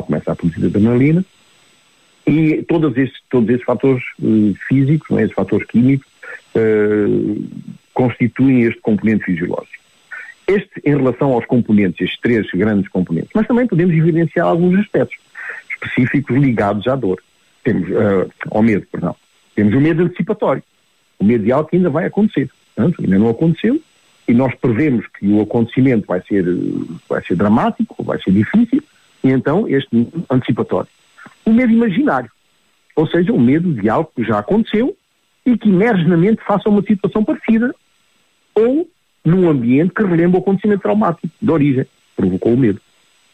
começa 0.02 0.32
a 0.32 0.36
produzir 0.36 0.66
adrenalina 0.66 1.24
e 2.26 2.62
todos 2.62 2.96
esses, 2.96 3.16
todos 3.28 3.50
fatores 3.64 4.02
uh, 4.20 4.54
físicos, 4.68 5.18
é, 5.18 5.22
esses 5.22 5.34
fatores 5.34 5.66
químicos, 5.66 6.06
uh, 6.54 7.44
constituem 7.92 8.62
este 8.62 8.80
componente 8.80 9.24
fisiológico. 9.24 9.81
Este, 10.46 10.82
em 10.84 10.96
relação 10.96 11.32
aos 11.32 11.46
componentes, 11.46 12.00
estes 12.00 12.20
três 12.20 12.46
grandes 12.52 12.88
componentes, 12.88 13.30
mas 13.34 13.46
também 13.46 13.66
podemos 13.66 13.94
evidenciar 13.94 14.46
alguns 14.46 14.78
aspectos 14.80 15.16
específicos 15.70 16.36
ligados 16.36 16.86
à 16.86 16.96
dor. 16.96 17.22
Temos, 17.62 17.88
uh, 17.88 18.30
ao 18.50 18.62
medo, 18.62 18.86
perdão. 18.90 19.14
Temos 19.54 19.74
o 19.74 19.80
medo 19.80 20.02
antecipatório. 20.02 20.62
O 21.18 21.24
medo 21.24 21.44
de 21.44 21.52
algo 21.52 21.68
que 21.68 21.76
ainda 21.76 21.90
vai 21.90 22.06
acontecer. 22.06 22.50
Portanto, 22.74 23.02
ainda 23.02 23.18
não 23.18 23.28
aconteceu, 23.28 23.80
e 24.26 24.34
nós 24.34 24.54
prevemos 24.54 25.06
que 25.18 25.26
o 25.28 25.42
acontecimento 25.42 26.06
vai 26.06 26.22
ser, 26.22 26.44
vai 27.08 27.22
ser 27.24 27.36
dramático, 27.36 28.02
vai 28.02 28.20
ser 28.20 28.32
difícil, 28.32 28.82
e 29.22 29.28
então 29.28 29.68
este 29.68 30.08
antecipatório. 30.30 30.88
O 31.44 31.52
medo 31.52 31.72
imaginário, 31.72 32.30
ou 32.96 33.06
seja, 33.06 33.32
o 33.32 33.40
medo 33.40 33.72
de 33.74 33.88
algo 33.88 34.10
que 34.14 34.24
já 34.24 34.38
aconteceu 34.38 34.96
e 35.44 35.56
que 35.56 35.68
emerge 35.68 36.06
na 36.06 36.16
mente 36.16 36.42
faça 36.44 36.68
uma 36.68 36.82
situação 36.82 37.24
parecida, 37.24 37.74
ou 38.54 38.88
num 39.24 39.48
ambiente 39.48 39.94
que 39.94 40.02
relembra 40.02 40.38
o 40.38 40.42
acontecimento 40.42 40.82
traumático 40.82 41.32
de 41.40 41.50
origem, 41.50 41.86
provocou 42.16 42.54
o 42.54 42.56
medo. 42.56 42.80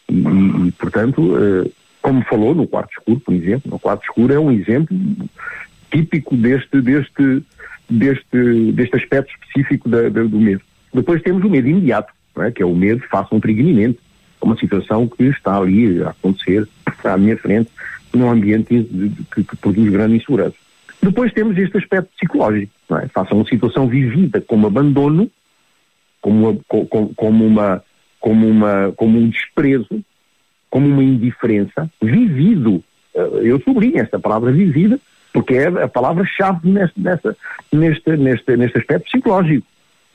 E, 0.09 0.67
e, 0.67 0.71
portanto, 0.71 1.35
eh, 1.37 1.69
como 2.01 2.23
falou 2.23 2.55
no 2.55 2.67
quarto 2.67 2.91
escuro, 2.91 3.19
por 3.19 3.33
exemplo, 3.33 3.69
no 3.69 3.79
quarto 3.79 4.03
escuro 4.03 4.33
é 4.33 4.39
um 4.39 4.51
exemplo 4.51 4.95
típico 5.91 6.35
deste, 6.35 6.81
deste, 6.81 7.43
deste, 7.89 8.71
deste 8.71 8.95
aspecto 8.95 9.31
específico 9.31 9.89
da, 9.89 10.09
da, 10.09 10.23
do 10.23 10.39
medo. 10.39 10.61
Depois 10.93 11.21
temos 11.21 11.43
o 11.43 11.49
medo 11.49 11.67
imediato, 11.67 12.11
é? 12.39 12.51
que 12.51 12.61
é 12.61 12.65
o 12.65 12.75
medo 12.75 13.01
face 13.09 13.29
a 13.31 13.35
um 13.35 13.39
perigo 13.39 13.61
iminente, 13.61 13.99
uma 14.41 14.57
situação 14.57 15.07
que 15.07 15.23
está 15.25 15.57
ali 15.57 16.01
a 16.01 16.09
acontecer 16.09 16.67
à 17.03 17.17
minha 17.17 17.37
frente, 17.37 17.69
num 18.13 18.29
ambiente 18.29 18.87
que, 19.33 19.43
que, 19.43 19.57
produz 19.57 19.91
grande 19.91 20.15
insegurança. 20.15 20.55
Depois 21.01 21.31
temos 21.33 21.57
este 21.57 21.77
aspecto 21.77 22.09
psicológico, 22.15 22.71
é? 22.95 23.07
face 23.07 23.31
a 23.31 23.35
uma 23.35 23.45
situação 23.45 23.87
vivida 23.87 24.41
como 24.41 24.67
abandono, 24.67 25.29
como, 26.21 26.49
uma, 26.49 26.85
como, 27.15 27.45
uma, 27.45 27.83
como, 28.19 28.47
uma, 28.47 28.93
como 28.95 29.17
um 29.19 29.29
desprezo, 29.29 30.03
como 30.69 30.87
uma 30.87 31.03
indiferença, 31.03 31.89
vivido. 32.01 32.83
Eh, 33.15 33.41
eu 33.43 33.59
sublinho 33.61 33.99
esta 33.99 34.19
palavra 34.19 34.51
vivida, 34.51 34.99
porque 35.33 35.53
é 35.53 35.67
a 35.67 35.87
palavra-chave 35.87 36.69
neste, 36.69 36.99
neste, 37.71 38.17
neste, 38.17 38.57
neste 38.57 38.77
aspecto 38.77 39.05
psicológico. 39.05 39.65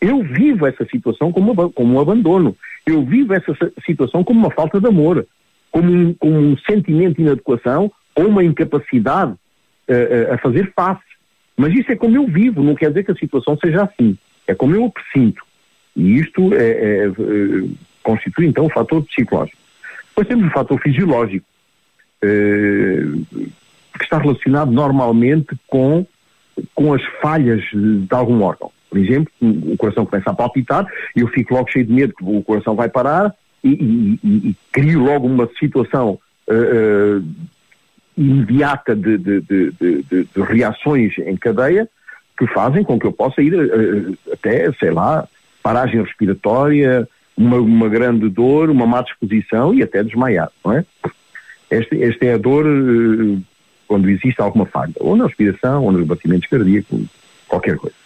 Eu 0.01 0.23
vivo 0.23 0.67
essa 0.67 0.85
situação 0.85 1.33
como, 1.33 1.71
como 1.71 1.95
um 1.95 2.01
abandono. 2.01 2.57
Eu 2.87 3.03
vivo 3.05 3.33
essa 3.33 3.55
situação 3.87 4.23
como 4.23 4.41
uma 4.41 4.51
falta 4.51 4.79
de 4.79 4.87
amor, 4.87 5.27
como 5.71 5.91
um, 5.91 6.15
como 6.15 6.37
um 6.37 6.57
sentimento 6.59 7.17
de 7.17 7.23
inadequação 7.23 7.91
ou 8.15 8.27
uma 8.27 8.45
incapacidade 8.45 9.33
uh, 9.33 10.35
a 10.35 10.39
fazer 10.39 10.73
face. 10.75 11.03
Mas 11.57 11.73
isso 11.73 11.91
é 11.91 11.97
como 11.97 12.17
eu 12.17 12.27
vivo, 12.27 12.63
não 12.63 12.75
quer 12.75 12.89
dizer 12.89 13.05
que 13.05 13.13
a 13.13 13.17
situação 13.17 13.57
seja 13.57 13.85
assim. 13.85 14.19
É 14.47 14.55
como 14.55 14.75
eu 14.75 14.85
a 14.85 14.91
presinto. 14.91 15.44
E 15.97 16.19
isto 16.19 16.55
é, 16.55 16.71
é, 16.71 17.07
é, 17.07 17.11
constitui 18.03 18.47
então 18.47 18.67
o 18.67 18.71
fator 18.71 19.05
psicológico. 19.05 19.59
Depois 20.09 20.29
temos 20.29 20.47
o 20.47 20.51
fator 20.51 20.81
fisiológico, 20.81 21.47
que 22.21 24.05
está 24.05 24.19
relacionado 24.19 24.71
normalmente 24.71 25.57
com, 25.67 26.07
com 26.75 26.95
as 26.95 27.03
falhas 27.21 27.63
de 27.73 28.07
algum 28.11 28.43
órgão 28.43 28.71
por 28.95 29.01
exemplo, 29.01 29.33
o 29.41 29.77
coração 29.77 30.07
começa 30.07 30.31
a 30.31 30.35
palpitar, 30.35 30.87
eu 31.17 31.27
fico 31.27 31.53
logo 31.53 31.69
cheio 31.69 31.85
de 31.85 31.93
medo 31.93 32.15
que 32.15 32.23
o 32.23 32.45
coração 32.45 32.77
vai 32.77 32.89
parar 32.89 33.35
e, 33.65 33.71
e, 33.71 34.21
e, 34.23 34.51
e 34.51 34.57
crio 34.71 35.01
logo 35.01 35.27
uma 35.27 35.51
situação 35.59 36.17
uh, 36.49 37.19
uh, 37.19 37.25
imediata 38.17 38.95
de, 38.95 39.19
de, 39.19 39.41
de, 39.41 39.73
de, 39.73 40.29
reações 40.43 41.19
em 41.19 41.37
cadeia 41.37 41.89
que 42.39 42.47
fazem 42.47 42.85
com 42.85 42.97
que 42.97 43.07
eu 43.07 43.13
possa 43.13 43.43
ir 43.43 43.53
uh, 43.53 44.17
até, 44.33 44.73
sei 44.75 44.93
lá, 44.93 45.27
paragem 45.65 46.03
respiratória, 46.03 47.09
uma, 47.35 47.57
uma, 47.57 47.89
grande 47.89 48.29
dor, 48.29 48.69
uma 48.69 48.87
má 48.87 49.01
disposição 49.01 49.75
e 49.75 49.83
até 49.83 50.05
desmaiar, 50.05 50.51
não 50.63 50.75
é? 50.75 50.85
Esta, 51.71 51.97
esta 51.97 52.27
é 52.27 52.35
a 52.35 52.39
dor 52.39 52.67
quando 53.89 54.11
existe 54.11 54.41
alguma 54.41 54.67
falha, 54.67 54.93
ou 55.01 55.17
na 55.17 55.27
respiração, 55.27 55.85
ou 55.85 55.91
nos 55.91 56.07
batimentos 56.07 56.49
cardíacos, 56.49 57.07
qualquer 57.49 57.77
coisa. 57.77 57.97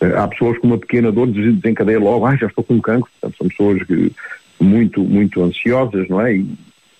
Eh, 0.00 0.14
há 0.14 0.28
pessoas 0.28 0.58
com 0.58 0.66
uma 0.66 0.78
pequena 0.78 1.10
dor 1.10 1.26
desencadeia 1.28 1.98
logo, 1.98 2.26
ah, 2.26 2.36
já 2.36 2.46
estou 2.46 2.62
com 2.62 2.80
cancro. 2.80 3.10
Portanto, 3.18 3.38
são 3.38 3.48
pessoas 3.48 3.82
que, 3.84 4.12
muito, 4.60 5.00
muito 5.02 5.42
ansiosas, 5.42 6.06
não 6.08 6.20
é? 6.20 6.36
E, 6.36 6.46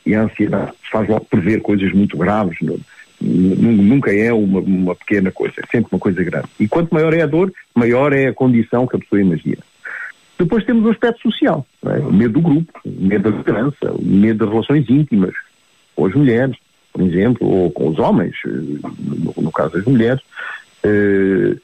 e 0.07 0.15
a 0.15 0.23
ansiedade 0.23 0.73
faz 0.91 1.09
logo 1.09 1.27
prever 1.27 1.61
coisas 1.61 1.93
muito 1.93 2.17
graves 2.17 2.57
no, 2.63 2.81
Nunca 3.23 4.15
é 4.15 4.33
uma, 4.33 4.61
uma 4.61 4.95
pequena 4.95 5.31
coisa, 5.31 5.55
é 5.59 5.67
sempre 5.71 5.91
uma 5.93 5.99
coisa 6.01 6.25
grande. 6.25 6.49
E 6.59 6.67
quanto 6.67 6.95
maior 6.95 7.13
é 7.13 7.21
a 7.21 7.27
dor, 7.27 7.53
maior 7.75 8.15
é 8.15 8.29
a 8.29 8.33
condição 8.33 8.87
que 8.87 8.97
a 8.97 8.99
pessoa 8.99 9.21
imagina. 9.21 9.59
Depois 10.41 10.65
temos 10.65 10.87
o 10.87 10.91
aspecto 10.91 11.21
social, 11.21 11.67
é? 11.85 11.99
o 11.99 12.11
medo 12.11 12.33
do 12.33 12.41
grupo, 12.41 12.73
o 12.83 13.05
medo 13.05 13.31
da 13.31 13.37
liderança, 13.37 13.93
o 13.93 14.03
medo 14.03 14.39
das 14.39 14.49
relações 14.49 14.89
íntimas 14.89 15.35
com 15.95 16.07
as 16.07 16.15
mulheres, 16.15 16.57
por 16.95 17.03
exemplo, 17.03 17.47
ou 17.47 17.71
com 17.71 17.89
os 17.89 17.99
homens, 17.99 18.35
eh, 18.47 18.49
no, 19.37 19.53
caso 19.53 19.75
das 19.75 19.85
mulheres, 19.85 20.23
uh, 20.83 21.61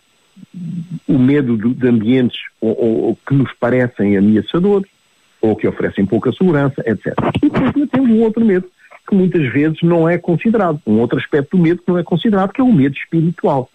o 1.08 1.18
medo 1.18 1.56
de, 1.56 1.72
de 1.72 1.88
ambientes 1.88 2.38
ou, 2.60 2.78
ou, 2.78 3.18
que 3.26 3.34
nos 3.34 3.50
parecem 3.54 4.18
ameaçadores, 4.18 4.90
ou 5.40 5.56
que 5.56 5.66
oferecem 5.66 6.04
pouca 6.04 6.30
segurança, 6.32 6.82
etc. 6.84 7.14
E 7.42 7.48
depois 7.48 7.88
temos 7.88 8.10
um 8.10 8.20
outro 8.20 8.44
medo, 8.44 8.66
que 9.08 9.14
muitas 9.14 9.50
vezes 9.54 9.78
não 9.82 10.06
é 10.06 10.18
considerado, 10.18 10.82
um 10.86 11.00
outro 11.00 11.18
aspecto 11.18 11.56
do 11.56 11.62
medo 11.62 11.80
que 11.80 11.90
não 11.90 11.96
é 11.96 12.02
considerado, 12.02 12.52
que 12.52 12.60
é 12.60 12.64
o 12.64 12.72
medo 12.72 12.94
espiritual. 12.94 13.70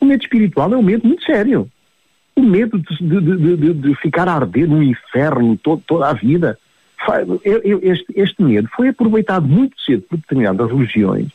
O 0.00 0.04
medo 0.04 0.22
espiritual 0.22 0.74
é 0.74 0.76
um 0.76 0.82
medo 0.82 1.06
muito 1.06 1.24
sério 1.24 1.70
o 2.36 2.42
medo 2.42 2.78
de, 2.78 3.20
de, 3.20 3.56
de, 3.56 3.74
de 3.74 3.94
ficar 3.96 4.28
a 4.28 4.34
arder 4.34 4.68
no 4.68 4.82
inferno 4.82 5.56
todo, 5.56 5.82
toda 5.86 6.10
a 6.10 6.12
vida. 6.12 6.58
Este, 7.82 8.06
este 8.14 8.42
medo 8.42 8.68
foi 8.74 8.88
aproveitado 8.88 9.46
muito 9.46 9.80
cedo 9.80 10.02
por 10.02 10.18
determinadas 10.18 10.70
religiões 10.70 11.28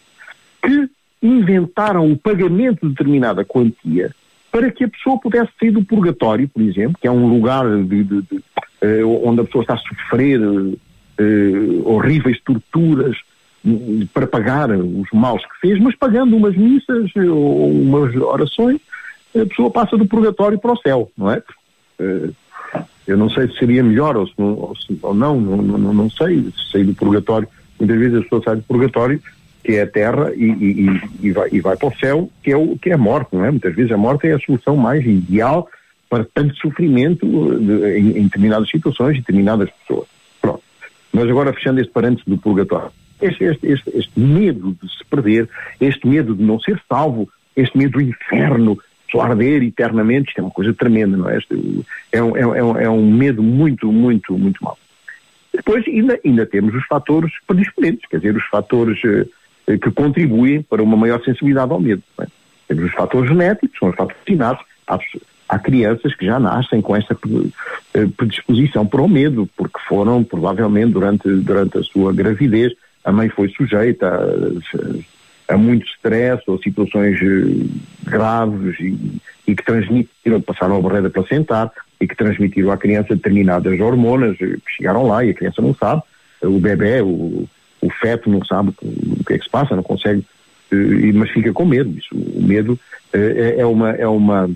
que 0.62 0.90
inventaram 1.22 2.12
o 2.12 2.18
pagamento 2.18 2.82
de 2.82 2.90
determinada 2.90 3.46
quantia 3.46 4.12
para 4.52 4.70
que 4.70 4.84
a 4.84 4.90
pessoa 4.90 5.20
pudesse 5.20 5.52
sair 5.60 5.72
do 5.72 5.84
purgatório, 5.84 6.48
por 6.50 6.62
exemplo, 6.62 6.98
que 7.00 7.08
é 7.08 7.12
um 7.12 7.28
lugar 7.28 7.66
de, 7.84 8.04
de, 8.04 8.22
de, 8.22 8.38
uh, 8.38 9.28
onde 9.28 9.42
a 9.42 9.44
pessoa 9.46 9.62
está 9.62 9.76
a 9.76 9.78
sofrer 9.78 10.42
uh, 10.42 10.80
horríveis 11.86 12.40
torturas 12.42 13.16
uh, 13.66 14.08
para 14.14 14.28
pagar 14.28 14.70
os 14.72 15.08
maus 15.14 15.42
que 15.44 15.68
fez, 15.68 15.80
mas 15.80 15.96
pagando 15.96 16.36
umas 16.36 16.56
missas 16.58 17.16
ou 17.16 17.72
umas 17.72 18.14
orações 18.16 18.82
a 19.36 19.46
pessoa 19.46 19.72
passa 19.72 19.98
do 19.98 20.06
purgatório 20.06 20.60
para 20.60 20.74
o 20.74 20.78
céu, 20.78 21.12
não 21.17 21.32
é? 21.32 21.41
Eh, 22.00 22.30
eu 23.08 23.17
não 23.17 23.30
sei 23.30 23.48
se 23.48 23.58
seria 23.58 23.84
melhor 23.84 24.15
ou, 24.15 24.28
se 24.28 24.34
não, 24.38 24.54
ou, 24.54 24.76
se, 24.76 24.98
ou 25.02 25.13
não, 25.13 25.39
não, 25.39 25.58
não, 25.58 25.94
não, 25.94 26.10
sei, 26.10 26.41
se 26.44 26.72
sair 26.72 26.84
do 26.84 26.94
purgatório. 26.94 27.48
Muitas 27.80 27.98
vezes 28.00 28.17
a 28.17 28.22
pessoa 28.22 28.44
sai 28.44 28.56
do 28.58 28.63
purgatório, 28.63 29.22
que 29.63 29.74
é 29.74 29.82
a 29.82 29.88
terra, 29.88 30.32
e, 30.36 30.46
e, 30.46 31.02
e, 31.22 31.32
vai, 31.32 31.50
e 31.52 31.60
vai 31.60 31.76
para 31.76 31.88
o 31.88 31.96
céu, 31.98 32.30
que 32.44 32.52
é, 32.52 32.58
o, 32.58 32.78
que 32.78 32.89
é 32.89 32.94
a 32.94 32.98
morte, 32.98 33.36
não 33.36 33.46
é? 33.46 33.52
Muitas 33.52 33.76
vezes 33.76 33.91
a 33.91 33.98
morte 33.98 34.28
é 34.28 34.34
a 34.34 34.39
solução 34.39 34.76
mais 34.76 35.06
ideal 35.06 35.67
para 36.10 36.26
tanto 36.26 36.56
sofrimento 36.58 37.26
de, 37.26 37.98
em, 37.98 38.17
em, 38.17 38.24
determinadas 38.24 38.70
situações, 38.70 39.15
em 39.15 39.20
determinadas 39.20 39.70
pessoas. 39.70 40.08
Pronto. 40.41 40.62
Mas 41.12 41.30
agora 41.30 41.54
fechando 41.54 41.80
este 41.80 41.91
parênteses 41.91 42.26
do 42.26 42.38
purgatório. 42.38 42.91
Este, 43.22 43.44
este, 43.46 43.67
este, 43.67 43.98
este 43.98 44.20
medo 44.20 44.76
de 44.82 44.89
se 44.89 45.06
perder, 45.06 45.48
este 45.80 46.08
medo 46.08 46.36
de 46.36 46.44
não 46.44 46.60
ser 46.60 46.82
salvo, 46.89 47.30
este 47.56 47.78
medo 47.78 47.94
do 47.94 48.02
inferno, 48.02 48.78
arder 49.19 49.63
eternamente, 49.63 50.30
isto 50.30 50.39
é 50.39 50.43
uma 50.43 50.52
coisa 50.52 50.74
tremenda, 50.74 51.17
não 51.17 51.30
é? 51.30 51.39
É 52.12 52.21
um, 52.21 52.38
é 52.38 52.45
um, 52.63 52.78
é 52.78 52.89
um 52.89 53.12
medo 53.12 53.41
muito, 53.41 53.91
muito, 53.91 54.38
muito 54.38 54.63
mau. 54.63 54.78
Depois 55.54 55.86
ainda, 55.88 56.19
ainda 56.24 56.45
temos 56.45 56.74
os 56.74 56.86
fatores 56.86 57.32
predisponentes, 57.45 58.08
quer 58.10 58.17
dizer, 58.17 58.36
os 58.36 58.45
fatores 58.45 59.00
eh, 59.67 59.78
que 59.78 59.91
contribuem 59.91 60.62
para 60.62 60.82
uma 60.82 60.95
maior 60.95 61.21
sensibilidade 61.24 61.71
ao 61.71 61.80
medo. 61.80 62.02
É? 62.19 62.28
Temos 62.67 62.86
os 62.86 62.93
fatores 62.93 63.30
genéticos, 63.30 63.78
são 63.78 63.89
os 63.89 63.95
fatores 63.95 64.21
ensinados. 64.21 64.63
Há, 64.88 64.97
há, 65.50 65.60
crianças 65.60 66.15
que 66.15 66.26
já 66.26 66.39
nascem 66.39 66.82
com 66.82 66.95
essa 66.95 67.17
eh, 67.93 68.08
predisposição 68.15 68.86
para 68.86 69.02
o 69.02 69.10
medo, 69.10 69.50
porque 69.58 69.80
foram, 69.88 70.24
provavelmente, 70.24 70.93
durante, 70.93 71.28
durante 71.28 71.78
a 71.78 71.84
sua 71.84 72.13
gravidez, 72.13 72.74
a 73.04 73.12
mãe 73.12 73.28
foi 73.30 73.50
sujeita 73.50 74.08
a, 74.08 74.24
a 74.24 75.02
muito 75.58 75.86
stress 75.88 76.44
ou 76.48 76.62
situações 76.62 77.20
eh, 77.22 78.10
graves 78.10 78.80
e, 78.80 79.22
e 79.48 79.56
que 79.56 79.64
transmitiram, 79.64 80.42
passaram 80.42 80.78
a 80.78 80.82
barreira 80.82 81.10
placentar 81.10 81.72
e 82.00 82.08
que 82.08 82.16
transmitiram 82.16 82.72
à 82.72 82.78
criança 82.78 83.16
determinadas 83.16 83.80
hormonas 83.80 84.38
eh, 84.42 84.58
que 84.66 84.72
chegaram 84.78 85.08
lá 85.08 85.24
e 85.24 85.32
a 85.32 85.34
criança 85.34 85.62
não 85.62 85.74
sabe, 85.74 86.04
o 86.42 86.60
bebê, 86.60 87.02
o, 87.02 87.48
o 87.82 87.90
feto 88.00 88.30
não 88.30 88.44
sabe 88.46 88.74
o 88.82 89.24
que 89.26 89.34
é 89.34 89.38
que 89.38 89.44
se 89.44 89.50
passa, 89.50 89.76
não 89.76 89.84
consegue, 89.84 90.26
eh, 90.72 91.12
mas 91.14 91.30
fica 91.32 91.52
com 91.52 91.66
medo. 91.66 91.98
Isso, 91.98 92.16
o 92.16 92.42
medo 92.42 92.80
é, 93.14 93.56
é 93.60 93.66
uma, 93.66 93.92
é 93.92 94.08
uma 94.08 94.50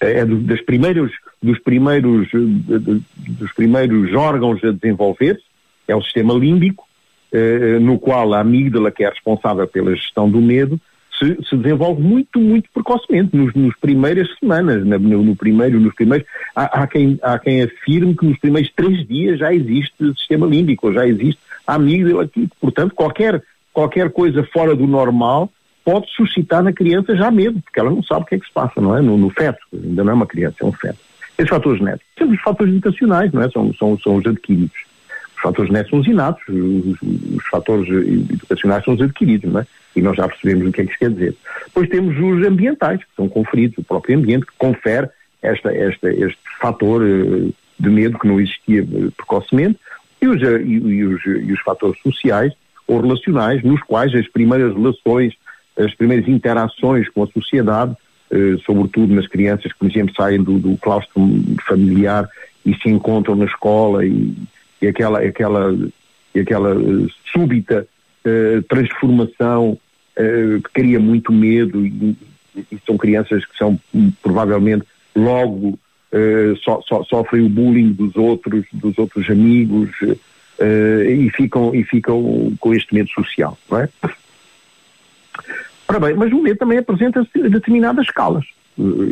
é 0.00 0.24
das 0.24 0.62
primeiros, 0.62 1.12
dos 1.42 1.58
primeiros, 1.58 2.28
dos 2.32 3.52
primeiros 3.52 4.14
órgãos 4.14 4.64
a 4.64 4.72
desenvolver, 4.72 5.38
é 5.86 5.94
o 5.94 6.02
sistema 6.02 6.32
límbico, 6.32 6.88
no 7.80 7.98
qual 7.98 8.34
a 8.34 8.40
amígdala, 8.40 8.90
que 8.90 9.04
é 9.04 9.08
responsável 9.08 9.66
pela 9.66 9.94
gestão 9.94 10.28
do 10.28 10.40
medo, 10.40 10.80
se, 11.20 11.36
se 11.48 11.56
desenvolve 11.56 12.02
muito, 12.02 12.40
muito 12.40 12.68
precocemente, 12.72 13.36
nos, 13.36 13.52
nos 13.54 13.76
primeiras 13.76 14.28
semanas, 14.38 14.84
no, 14.84 15.22
no, 15.22 15.36
primeiro, 15.36 15.78
nos 15.78 15.94
primeiros, 15.94 16.26
há, 16.56 16.82
há, 16.82 16.86
quem, 16.86 17.18
há 17.22 17.38
quem 17.38 17.62
afirme 17.62 18.16
que 18.16 18.24
nos 18.24 18.38
primeiros 18.38 18.72
três 18.74 19.06
dias 19.06 19.38
já 19.38 19.52
existe 19.52 19.92
sistema 20.16 20.46
límbico, 20.46 20.92
já 20.92 21.06
existe 21.06 21.38
a 21.66 21.74
amígdala 21.74 22.24
aqui, 22.24 22.48
portanto 22.58 22.94
qualquer, 22.94 23.42
qualquer 23.72 24.10
coisa 24.10 24.42
fora 24.52 24.74
do 24.74 24.86
normal 24.86 25.50
pode 25.84 26.10
suscitar 26.14 26.62
na 26.62 26.72
criança 26.72 27.14
já 27.14 27.30
medo, 27.30 27.60
porque 27.60 27.78
ela 27.78 27.90
não 27.90 28.02
sabe 28.02 28.22
o 28.22 28.24
que 28.24 28.34
é 28.36 28.38
que 28.38 28.46
se 28.46 28.52
passa, 28.52 28.80
não 28.80 28.96
é? 28.96 29.02
No, 29.02 29.16
no 29.18 29.30
feto, 29.30 29.60
ainda 29.72 30.04
não 30.04 30.12
é 30.12 30.14
uma 30.14 30.26
criança, 30.26 30.56
é 30.60 30.64
um 30.64 30.72
feto. 30.72 30.98
Esses 31.36 31.48
fatores 31.48 31.78
genéticos. 31.78 32.06
Temos 32.16 32.34
os 32.34 32.42
fatores 32.42 32.72
educacionais, 32.72 33.32
não 33.32 33.42
é? 33.42 33.50
São, 33.50 33.72
são, 33.74 33.98
são 33.98 34.16
os 34.16 34.26
adquiridos. 34.26 34.89
Os 35.40 35.42
fatores 35.42 35.68
genéticos 35.68 35.90
são 35.90 36.00
os 36.00 36.06
inatos, 36.06 36.42
os, 36.48 37.02
os, 37.02 37.46
fatores 37.50 37.88
educacionais 38.30 38.84
são 38.84 38.92
os 38.92 39.00
adquiridos, 39.00 39.50
não 39.50 39.60
é? 39.60 39.66
E 39.96 40.02
nós 40.02 40.14
já 40.14 40.28
percebemos 40.28 40.68
o 40.68 40.72
que 40.72 40.82
é 40.82 40.84
que 40.84 40.90
isso 40.90 40.98
quer 40.98 41.10
dizer. 41.10 41.34
Depois 41.64 41.88
temos 41.88 42.14
os 42.18 42.46
ambientais, 42.46 43.00
que 43.00 43.10
são 43.16 43.28
conferidos, 43.28 43.78
o 43.78 43.82
próprio 43.82 44.18
ambiente 44.18 44.44
que 44.44 44.52
confere 44.58 45.08
esta, 45.40 45.74
esta, 45.74 46.12
este 46.12 46.38
fator 46.60 47.02
eh, 47.02 47.50
de 47.78 47.88
medo 47.88 48.18
que 48.18 48.28
não 48.28 48.38
existia 48.38 48.82
eh, 48.82 49.10
precocemente, 49.16 49.78
e 50.20 50.28
os, 50.28 50.42
eh, 50.42 50.62
e, 50.62 51.04
os, 51.04 51.24
e 51.24 51.52
os 51.52 51.60
fatores 51.60 51.98
sociais 52.02 52.52
ou 52.86 53.00
relacionais, 53.00 53.62
nos 53.62 53.80
quais 53.82 54.14
as 54.14 54.28
primeiras 54.28 54.74
relações, 54.74 55.34
as 55.78 55.94
primeiras 55.94 56.28
interações 56.28 57.08
com 57.08 57.22
a 57.22 57.26
sociedade, 57.28 57.96
eh, 58.30 58.56
sobretudo 58.66 59.14
nas 59.14 59.26
crianças 59.26 59.72
que, 59.72 59.78
por 59.78 59.90
exemplo, 59.90 60.14
saem 60.14 60.42
do, 60.42 60.58
do 60.58 60.76
claustro 60.76 61.20
familiar 61.66 62.28
e 62.64 62.74
se 62.76 62.88
encontram 62.88 63.34
na 63.34 63.46
escola 63.46 64.04
e, 64.04 64.34
e 64.80 64.86
aquela, 64.86 65.20
aquela, 65.20 65.76
aquela 66.38 66.74
uh, 66.74 67.08
súbita 67.32 67.86
uh, 68.24 68.62
transformação 68.62 69.72
uh, 69.72 70.62
que 70.62 70.70
cria 70.72 70.98
muito 70.98 71.32
medo 71.32 71.84
e, 71.84 72.16
e, 72.56 72.78
são 72.86 72.96
crianças 72.96 73.44
que 73.44 73.56
são 73.56 73.78
um, 73.94 74.10
provavelmente 74.22 74.84
logo 75.14 75.78
so, 76.64 76.82
so, 76.88 77.04
sofrem 77.04 77.46
o 77.46 77.48
bullying 77.48 77.92
dos 77.92 78.16
outros, 78.16 78.64
dos 78.72 78.98
outros 78.98 79.30
amigos 79.30 79.90
e, 81.08 81.30
ficam, 81.30 81.72
e 81.72 81.84
ficam 81.84 82.52
com 82.58 82.74
este 82.74 82.92
medo 82.92 83.08
social, 83.10 83.56
não 83.70 83.78
é? 83.78 83.88
Ora 85.86 86.00
bem, 86.00 86.14
mas 86.14 86.32
o 86.32 86.42
medo 86.42 86.58
também 86.58 86.78
apresenta 86.78 87.24
determinadas 87.32 88.06
escalas, 88.06 88.44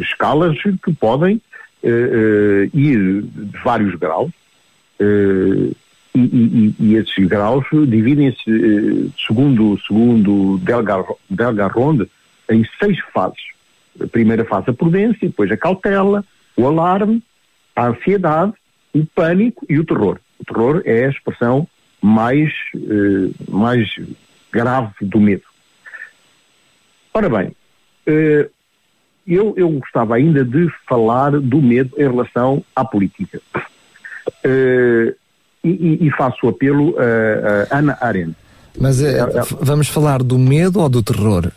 escalas 0.00 0.56
que 0.84 0.92
podem 0.92 1.40
ir 2.74 3.22
de 3.22 3.58
vários 3.62 3.94
graus, 3.94 4.32
Uh, 5.00 5.74
e, 6.14 6.20
e, 6.20 6.74
e, 6.80 6.94
esses 6.96 7.26
graus 7.28 7.64
dividem-se, 7.70 8.50
uh, 8.50 9.12
segundo, 9.26 9.78
segundo 9.86 10.58
Delgar, 10.58 11.04
Delgarronde, 11.30 12.10
em 12.50 12.66
seis 12.80 12.98
fases. 13.12 13.38
A 14.00 14.06
primeira 14.06 14.44
fase 14.44 14.70
a 14.70 14.72
prudência, 14.72 15.28
depois 15.28 15.50
a 15.52 15.56
cautela, 15.56 16.24
o 16.56 16.66
alarme, 16.66 17.22
a 17.76 17.88
ansiedade, 17.88 18.52
o 18.92 19.04
pânico 19.06 19.64
e 19.68 19.78
o 19.78 19.84
terror. 19.84 20.18
O 20.40 20.44
terror 20.44 20.82
é 20.84 21.04
a 21.04 21.10
expressão 21.10 21.68
mais, 22.02 22.52
uh, 22.74 23.34
mais 23.48 23.88
grave 24.52 24.94
do 25.02 25.20
medo. 25.20 25.42
Ora 27.14 27.28
bem, 27.28 27.52
eu, 29.28 29.52
eu 29.56 29.68
gostava 29.70 30.16
ainda 30.16 30.42
de 30.42 30.68
falar 30.88 31.32
do 31.32 31.60
medo 31.60 31.94
em 31.98 32.08
relação 32.08 32.64
à 32.74 32.84
política. 32.84 33.40
Uh, 34.48 35.14
e, 35.64 36.06
e, 36.06 36.10
faço 36.16 36.46
o 36.46 36.48
apelo 36.48 36.94
a, 36.98 37.74
a 37.74 37.78
Ana 37.78 37.98
Arendt. 38.00 38.34
Mas 38.80 39.02
é, 39.02 39.18
vamos 39.60 39.88
falar 39.88 40.22
do 40.22 40.38
medo 40.38 40.80
ou 40.80 40.88
do 40.88 41.02
terror? 41.02 41.50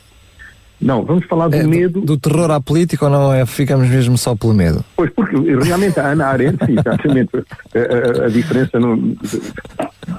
Não, 0.82 1.04
vamos 1.06 1.26
falar 1.28 1.48
do 1.48 1.56
é, 1.56 1.64
medo. 1.64 2.02
Do, 2.02 2.18
do, 2.18 2.18
terror 2.18 2.50
à 2.50 2.60
política 2.60 3.06
ou 3.06 3.12
não 3.12 3.32
é? 3.32 3.46
Ficamos 3.46 3.88
mesmo 3.88 4.18
só 4.18 4.36
pelo 4.36 4.54
medo? 4.54 4.84
Pois, 4.96 5.12
porque 5.12 5.36
realmente 5.64 6.00
a 6.00 6.08
Ana 6.08 6.26
Arendt, 6.26 6.66
sim, 6.66 6.74
exatamente, 6.80 7.30
a, 7.38 8.24
a, 8.24 8.26
a, 8.26 8.30
diferença 8.30 8.80
não 8.80 9.16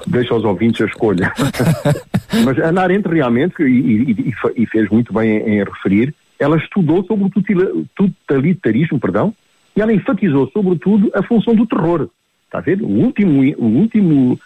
deixa 0.07 0.33
aos 0.33 0.45
ouvintes 0.45 0.81
a 0.81 0.85
escolha. 0.85 1.33
Mas 2.45 2.57
a 2.59 2.69
Ana 2.69 2.81
Arendt 2.83 3.09
realmente, 3.09 3.61
e, 3.61 4.03
e, 4.11 4.33
e, 4.55 4.65
fez 4.65 4.89
muito 4.89 5.13
bem 5.13 5.37
em, 5.37 5.55
em 5.55 5.63
referir, 5.63 6.15
ela 6.39 6.55
estudou 6.55 7.03
sobre 7.03 7.25
o 7.25 7.85
totalitarismo, 7.95 8.99
perdão, 8.99 9.33
e 9.75 9.81
ela 9.81 9.91
enfatizou 9.91 10.49
sobretudo 10.51 11.11
a 11.13 11.21
função 11.23 11.53
do 11.53 11.65
terror. 11.65 12.07
Está 12.53 12.59
a 12.59 12.61
ver? 12.61 12.83
O 12.83 12.87
último, 12.87 13.41
o 13.57 13.65
último 13.65 14.39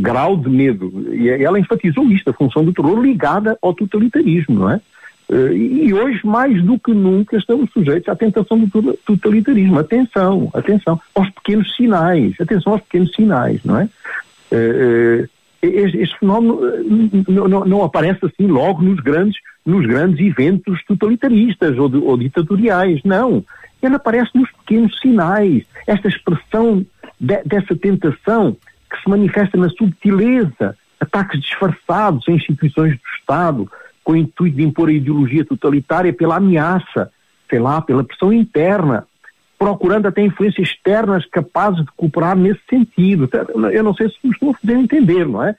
grau 0.00 0.36
de 0.36 0.50
medo. 0.50 0.92
E 1.12 1.28
ela 1.28 1.60
enfatizou 1.60 2.10
isto, 2.10 2.28
a 2.28 2.32
função 2.32 2.64
do 2.64 2.72
terror 2.72 3.00
ligada 3.00 3.56
ao 3.62 3.72
totalitarismo, 3.72 4.58
não 4.58 4.70
é? 4.70 4.80
E 5.54 5.94
hoje, 5.94 6.20
mais 6.26 6.60
do 6.60 6.76
que 6.76 6.92
nunca, 6.92 7.36
estamos 7.36 7.70
sujeitos 7.70 8.08
à 8.08 8.16
tentação 8.16 8.58
do 8.58 8.94
totalitarismo. 9.06 9.78
Atenção, 9.78 10.50
atenção 10.52 11.00
aos 11.14 11.30
pequenos 11.30 11.74
sinais, 11.76 12.34
atenção 12.40 12.72
aos 12.72 12.82
pequenos 12.82 13.14
sinais, 13.14 13.62
não 13.64 13.78
é? 13.78 13.88
Este 15.62 16.18
fenómeno 16.18 16.60
não, 17.64 17.84
aparece 17.84 18.26
assim 18.26 18.48
logo 18.48 18.82
nos 18.82 18.98
grandes, 18.98 19.38
nos 19.64 19.86
grandes 19.86 20.18
eventos 20.26 20.84
totalitaristas 20.84 21.78
ou, 21.78 21.88
ou 22.04 22.16
ditatoriais, 22.18 23.00
não. 23.04 23.44
Ele 23.82 23.96
aparece 23.96 24.30
nos 24.34 24.50
pequenos 24.52 24.98
sinais. 25.00 25.64
Esta 25.86 26.08
expressão 26.08 26.86
de, 27.18 27.42
dessa 27.44 27.74
tentação 27.76 28.56
que 28.90 29.02
se 29.02 29.08
manifesta 29.08 29.56
na 29.56 29.68
subtileza, 29.70 30.76
ataques 31.00 31.40
disfarçados 31.40 32.28
a 32.28 32.32
instituições 32.32 32.92
do 32.92 33.02
Estado, 33.18 33.70
com 34.04 34.12
o 34.12 34.16
intuito 34.16 34.56
de 34.56 34.62
impor 34.62 34.88
a 34.88 34.92
ideologia 34.92 35.44
totalitária 35.44 36.12
pela 36.12 36.36
ameaça, 36.36 37.10
sei 37.48 37.58
lá, 37.58 37.80
pela 37.80 38.04
pressão 38.04 38.32
interna, 38.32 39.06
procurando 39.58 40.06
até 40.06 40.22
influências 40.22 40.68
externas 40.68 41.24
capazes 41.26 41.84
de 41.84 41.92
cooperar 41.96 42.36
nesse 42.36 42.60
sentido. 42.68 43.28
Eu 43.72 43.82
não 43.84 43.94
sei 43.94 44.08
se 44.08 44.16
me 44.24 44.32
estou 44.32 44.50
a 44.50 44.54
fazer 44.54 44.74
entender, 44.74 45.26
não 45.26 45.42
é? 45.42 45.54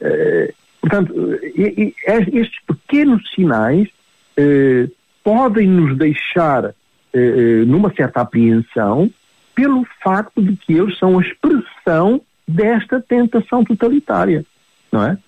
Eh, 0.00 0.52
portanto, 0.80 1.14
estes 1.54 2.60
pequenos 2.66 3.22
sinais 3.34 3.88
eh, 4.36 4.88
podem 5.24 5.66
nos 5.66 5.96
deixar 5.96 6.74
eh, 7.12 7.64
numa 7.66 7.92
certa 7.94 8.20
apreensão 8.20 9.10
pelo 9.54 9.86
facto 10.02 10.42
de 10.42 10.56
que 10.56 10.72
eles 10.72 10.96
são 10.98 11.18
a 11.18 11.22
expressão 11.22 12.20
desta 12.46 13.00
tentação 13.00 13.64
totalitária, 13.64 14.44
não 14.92 15.02
é? 15.04 15.18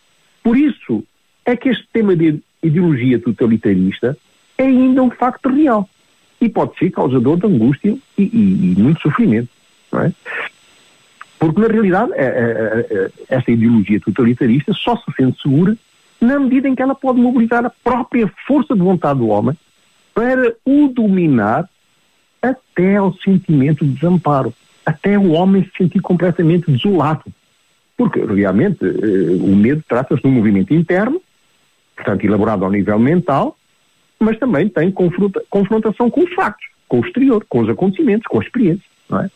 Por 0.42 0.56
isso 0.56 1.04
é 1.44 1.56
que 1.56 1.68
este 1.68 1.86
tema 1.92 2.14
de 2.14 2.40
ideologia 2.62 3.18
totalitarista 3.18 4.16
é 4.56 4.64
ainda 4.64 5.02
um 5.02 5.10
facto 5.10 5.48
real 5.48 5.88
e 6.40 6.48
pode 6.48 6.76
ser 6.78 6.90
causador 6.90 7.38
de 7.38 7.46
angústia 7.46 7.96
e, 8.16 8.22
e, 8.22 8.72
e 8.72 8.80
muito 8.80 9.00
sofrimento, 9.00 9.48
não 9.92 10.00
é? 10.00 10.12
Porque, 11.38 11.60
na 11.60 11.68
realidade, 11.68 12.12
é, 12.14 13.10
essa 13.28 13.50
ideologia 13.50 13.98
totalitarista 14.00 14.72
só 14.74 14.94
se 14.96 15.04
sente 15.16 15.40
segura 15.40 15.76
na 16.20 16.38
medida 16.38 16.68
em 16.68 16.74
que 16.74 16.82
ela 16.82 16.94
pode 16.94 17.18
mobilizar 17.18 17.64
a 17.64 17.70
própria 17.70 18.30
força 18.46 18.74
de 18.74 18.82
vontade 18.82 19.18
do 19.18 19.28
homem 19.28 19.56
para 20.14 20.54
o 20.64 20.88
dominar 20.88 21.68
até 22.42 22.96
ao 22.96 23.14
sentimento 23.14 23.84
de 23.84 23.92
desamparo, 23.92 24.52
até 24.84 25.18
o 25.18 25.32
homem 25.32 25.64
se 25.64 25.70
sentir 25.76 26.00
completamente 26.00 26.70
desolado. 26.70 27.24
Porque, 27.96 28.20
realmente, 28.24 28.84
eh, 28.84 29.36
o 29.40 29.54
medo 29.54 29.84
trata-se 29.86 30.22
de 30.22 30.28
um 30.28 30.32
movimento 30.32 30.72
interno, 30.72 31.20
portanto, 31.94 32.24
elaborado 32.24 32.64
ao 32.64 32.70
nível 32.70 32.98
mental, 32.98 33.56
mas 34.18 34.38
também 34.38 34.68
tem 34.68 34.90
confronta, 34.90 35.42
confrontação 35.50 36.10
com 36.10 36.22
os 36.22 36.32
factos, 36.34 36.66
com 36.88 37.00
o 37.00 37.06
exterior, 37.06 37.44
com 37.48 37.60
os 37.60 37.68
acontecimentos, 37.68 38.26
com 38.26 38.40
a 38.40 38.42
experiência. 38.42 38.84
Não 39.08 39.20
é? 39.20 39.30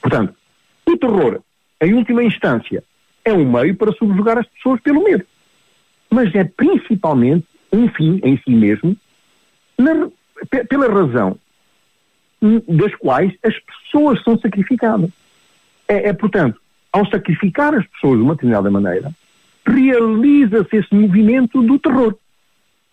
Portanto, 0.00 0.34
o 0.86 0.96
terror, 0.96 1.40
em 1.80 1.94
última 1.94 2.22
instância, 2.24 2.82
é 3.24 3.32
um 3.32 3.50
meio 3.50 3.76
para 3.76 3.92
subjugar 3.92 4.38
as 4.38 4.46
pessoas 4.46 4.80
pelo 4.80 5.04
medo. 5.04 5.24
Mas 6.10 6.34
é 6.34 6.44
principalmente 6.44 7.46
um 7.72 7.88
fim 7.88 8.20
em 8.24 8.36
si 8.38 8.50
mesmo, 8.50 8.96
na, 9.80 10.08
pela 10.68 10.88
razão 10.88 11.36
das 12.68 12.94
quais 12.96 13.32
as 13.42 13.54
pessoas 13.58 14.22
são 14.22 14.38
sacrificadas. 14.38 15.10
É, 15.88 16.08
é, 16.08 16.12
portanto, 16.12 16.60
ao 16.92 17.06
sacrificar 17.06 17.74
as 17.74 17.86
pessoas 17.86 18.18
de 18.18 18.22
uma 18.22 18.34
determinada 18.34 18.70
maneira, 18.70 19.12
realiza-se 19.66 20.76
esse 20.76 20.94
movimento 20.94 21.62
do 21.62 21.78
terror, 21.78 22.16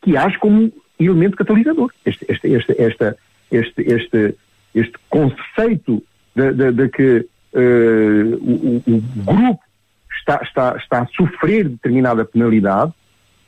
que 0.02 0.17
age 0.17 0.38
como 0.39 0.71
elemento 1.00 1.38
catalisador. 1.38 1.91
Este, 2.06 2.26
este, 2.30 2.54
este, 2.54 2.82
esta, 2.82 3.17
este, 3.52 3.82
este, 3.82 4.36
este 4.73 4.95
conceito 5.10 6.04
de, 6.36 6.54
de, 6.54 6.71
de 6.71 6.89
que 6.89 7.26
uh, 7.54 8.36
o, 8.41 8.84
o, 8.86 9.02
grupo 9.26 9.60
está, 10.19 10.41
está, 10.43 10.76
está 10.78 11.02
a 11.02 11.08
sofrer 11.08 11.69
determinada 11.69 12.26
penalidade, 12.26 12.93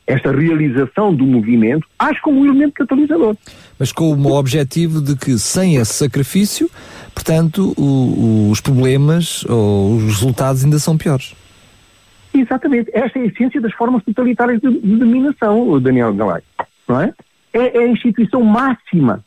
esta 0.10 0.32
realização 0.32 1.14
do 1.14 1.26
movimento, 1.26 1.88
age 1.98 2.20
como 2.22 2.42
um 2.42 2.46
elemento 2.46 2.74
catalisador. 2.74 3.36
Mas 3.78 3.92
com 3.92 4.12
o 4.12 4.34
objetivo 4.34 5.02
de 5.02 5.16
que, 5.16 5.38
sem 5.38 5.76
esse 5.76 5.94
sacrifício, 5.94 6.70
portanto, 7.14 7.74
o, 7.78 8.50
os 8.52 8.60
problemas 8.60 9.46
ou 9.46 9.96
os 9.96 10.04
resultados 10.04 10.64
ainda 10.64 10.80
são 10.80 10.98
piores. 10.98 11.36
Exatamente. 12.34 12.90
Esta 12.94 13.20
é 13.20 13.22
a 13.24 13.26
essência 13.26 13.62
das 13.62 13.74
formas 13.74 14.04
totalitárias 14.04 14.60
de, 14.62 14.70
de 14.70 14.96
dominação, 14.98 15.80
Daniel 15.80 16.14
Galay. 16.14 16.42
Não 16.88 17.02
é? 17.02 17.14
é, 17.54 17.78
é 17.78 17.84
a 17.84 17.88
instituição 17.88 18.44
máxima 18.44 19.24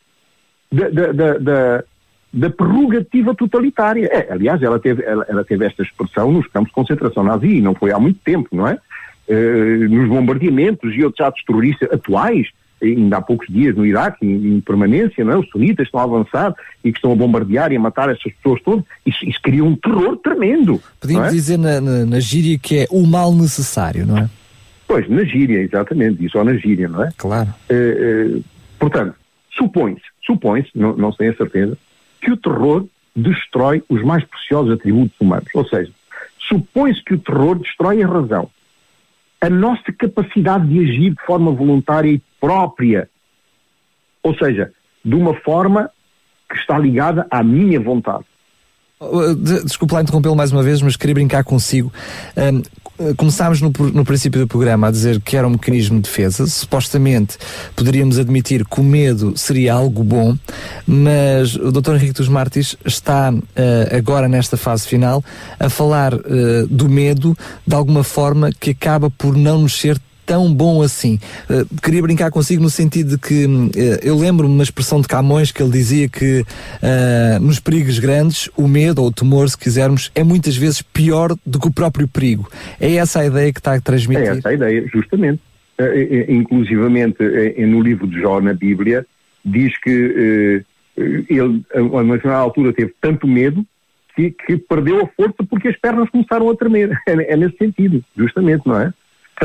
da, 0.71 0.89
da, 0.89 1.39
da, 1.39 1.85
da 2.33 2.51
prerrogativa 2.51 3.35
totalitária. 3.35 4.07
É, 4.07 4.33
aliás, 4.33 4.63
ela 4.63 4.79
teve, 4.79 5.03
ela, 5.05 5.25
ela, 5.29 5.45
teve 5.45 5.67
esta 5.67 5.83
expressão 5.83 6.33
nos 6.33 6.47
campos 6.47 6.69
de 6.69 6.75
concentração 6.75 7.23
nazi, 7.23 7.61
não 7.61 7.75
foi 7.75 7.93
há 7.93 7.99
muito 7.99 8.21
tempo, 8.21 8.49
não 8.53 8.67
é? 8.67 8.79
Uh, 9.33 9.89
nos 9.89 10.09
bombardeamentos 10.09 10.95
e 10.95 11.05
outros 11.05 11.27
atos 11.27 11.43
terroristas 11.45 11.91
atuais, 11.91 12.49
ainda 12.83 13.19
há 13.19 13.23
poucos 13.23 13.47
dias 13.49 13.75
no 13.77 13.87
Iraque, 13.87 14.27
em, 14.27 14.57
em, 14.57 14.61
permanência, 14.61 15.25
não 15.25 15.33
é? 15.33 15.39
Os 15.39 15.49
sunitas 15.49 15.87
estão 15.87 16.01
a 16.01 16.05
avançar 16.05 16.55
e 16.85 16.93
que 16.93 16.99
estão 16.99 17.13
a 17.13 17.15
bombardear 17.15 17.73
e 17.73 17.77
a 17.77 17.81
matar 17.81 18.11
essas 18.11 18.33
pessoas 18.35 18.61
todas. 18.63 18.85
Isso, 19.07 19.25
isso 19.25 19.41
cria 19.43 19.65
um 19.65 19.77
terror 19.77 20.17
tremendo. 20.19 20.83
Podíamos 21.01 21.29
é? 21.29 21.31
dizer 21.31 21.59
na, 21.59 21.81
na, 21.81 22.05
na 22.05 22.21
gíria 22.21 22.59
que 22.59 22.81
é 22.81 22.87
o 22.91 23.07
mal 23.07 23.33
necessário, 23.33 24.07
não 24.07 24.19
é? 24.19 24.29
Pois, 24.87 25.09
na 25.09 25.25
gíria, 25.25 25.61
exatamente, 25.61 26.25
e 26.25 26.29
só 26.29 26.45
na 26.45 26.55
gíria, 26.55 26.89
não 26.89 27.05
é? 27.05 27.11
Claro. 27.17 27.49
Uh, 27.71 28.37
uh, 28.37 28.45
portanto, 28.79 29.15
supõe-se, 29.57 30.03
supõe-se, 30.27 30.69
não, 30.75 30.95
não 30.97 31.13
se 31.13 31.19
tem 31.19 31.29
a 31.29 31.37
certeza, 31.37 31.79
que 32.21 32.31
o 32.31 32.37
terror 32.37 32.85
destrói 33.15 33.83
os 33.89 34.03
mais 34.03 34.25
preciosos 34.25 34.73
atributos 34.73 35.19
humanos. 35.21 35.49
Ou 35.55 35.67
seja, 35.67 35.91
supõe-se 36.49 37.03
que 37.05 37.15
o 37.15 37.19
terror 37.19 37.59
destrói 37.59 38.03
a 38.03 38.07
razão, 38.07 38.51
a 39.43 39.51
nossa 39.51 39.93
capacidade 39.93 40.69
de 40.69 40.79
agir 40.79 41.11
de 41.11 41.27
forma 41.27 41.51
voluntária 41.51 42.09
e 42.09 42.23
própria. 42.41 43.11
Ou 44.23 44.33
seja, 44.37 44.73
de 45.05 45.17
uma 45.17 45.35
forma 45.35 45.91
que 46.49 46.57
está 46.57 46.79
ligada 46.79 47.27
à 47.29 47.43
minha 47.43 47.81
vontade. 47.81 48.25
Desculpa 49.65 49.97
lá 49.97 50.03
interrompê-lo 50.03 50.37
mais 50.37 50.53
uma 50.53 50.63
vez, 50.63 50.81
mas 50.83 50.97
queria 50.97 51.15
brincar 51.15 51.45
consigo. 51.45 51.93
Um, 52.37 52.63
começámos 53.17 53.61
no, 53.61 53.73
no, 53.93 54.05
princípio 54.05 54.41
do 54.41 54.47
programa 54.47 54.89
a 54.89 54.91
dizer 54.91 55.21
que 55.21 55.37
era 55.37 55.47
um 55.47 55.51
mecanismo 55.51 55.97
de 55.97 56.03
defesa. 56.03 56.47
Supostamente 56.47 57.37
poderíamos 57.75 58.19
admitir 58.19 58.65
que 58.65 58.81
o 58.81 58.85
medo 58.85 59.37
seria 59.37 59.75
algo 59.75 60.05
bom, 60.05 60.37
mas 60.87 61.57
o 61.57 61.73
Dr. 61.73 61.95
Henrique 61.95 62.13
dos 62.13 62.29
Martins 62.29 62.77
está 62.85 63.33
uh, 63.33 63.97
agora 63.97 64.29
nesta 64.29 64.57
fase 64.57 64.87
final 64.87 65.25
a 65.59 65.69
falar 65.69 66.15
uh, 66.15 66.67
do 66.69 66.89
medo 66.89 67.37
de 67.67 67.75
alguma 67.75 68.05
forma 68.05 68.51
que 68.53 68.71
acaba 68.71 69.11
por 69.11 69.37
não 69.37 69.63
nos 69.63 69.79
ser 69.79 69.99
tão 70.25 70.53
bom 70.53 70.83
assim. 70.83 71.19
Uh, 71.49 71.67
queria 71.81 72.03
brincar 72.03 72.31
consigo 72.31 72.63
no 72.63 72.71
sentido 72.71 73.11
de 73.11 73.19
que 73.19 73.47
uh, 73.47 73.71
eu 74.03 74.17
lembro-me 74.17 74.53
uma 74.53 74.63
expressão 74.63 75.01
de 75.01 75.09
Camões 75.09 75.53
que 75.53 75.63
ele 75.63 75.73
dizia 75.73 76.09
que 76.09 76.41
uh, 76.43 77.41
nos 77.41 77.61
perigos 77.61 77.99
grandes 77.99 78.49
o 78.57 78.67
medo 78.67 79.03
ou 79.03 79.09
o 79.09 79.13
temor, 79.13 79.49
se 79.49 79.59
quisermos, 79.59 80.11
é 80.15 80.23
muitas 80.23 80.57
vezes 80.57 80.83
pior 80.83 81.35
do 81.45 81.59
que 81.59 81.69
o 81.69 81.73
próprio 81.73 82.09
perigo. 82.09 82.49
É 82.81 82.95
essa 82.95 83.21
a 83.21 83.27
ideia 83.27 83.53
que 83.53 83.61
está 83.61 83.75
a 83.75 83.81
transmitir? 83.81 84.27
É 84.27 84.39
essa 84.39 84.49
a 84.49 84.55
ideia, 84.55 84.87
justamente. 84.93 85.41
inclusivamente 86.29 87.19
no 87.67 87.81
livro 87.81 88.07
de 88.07 88.21
Jó, 88.21 88.41
na 88.41 88.55
Bíblia, 88.55 89.07
diz 89.45 89.79
que 89.81 90.65
ele, 90.97 91.63
a 91.75 91.83
uma 91.83 92.15
determinada 92.15 92.43
altura, 92.43 92.73
teve 92.73 92.95
tanto 93.01 93.27
medo 93.27 93.65
que, 94.15 94.31
que, 94.31 94.57
perdeu 94.57 95.03
a 95.03 95.07
força 95.09 95.37
porque 95.49 95.69
as 95.69 95.77
pernas 95.77 96.09
começaram 96.11 96.51
a 96.51 96.57
tremer. 96.57 96.91
É, 97.09 97.33
é 97.33 97.37
nesse 97.37 97.57
sentido, 97.57 98.05
justamente, 98.17 98.67
não 98.67 98.79
é? 98.81 98.93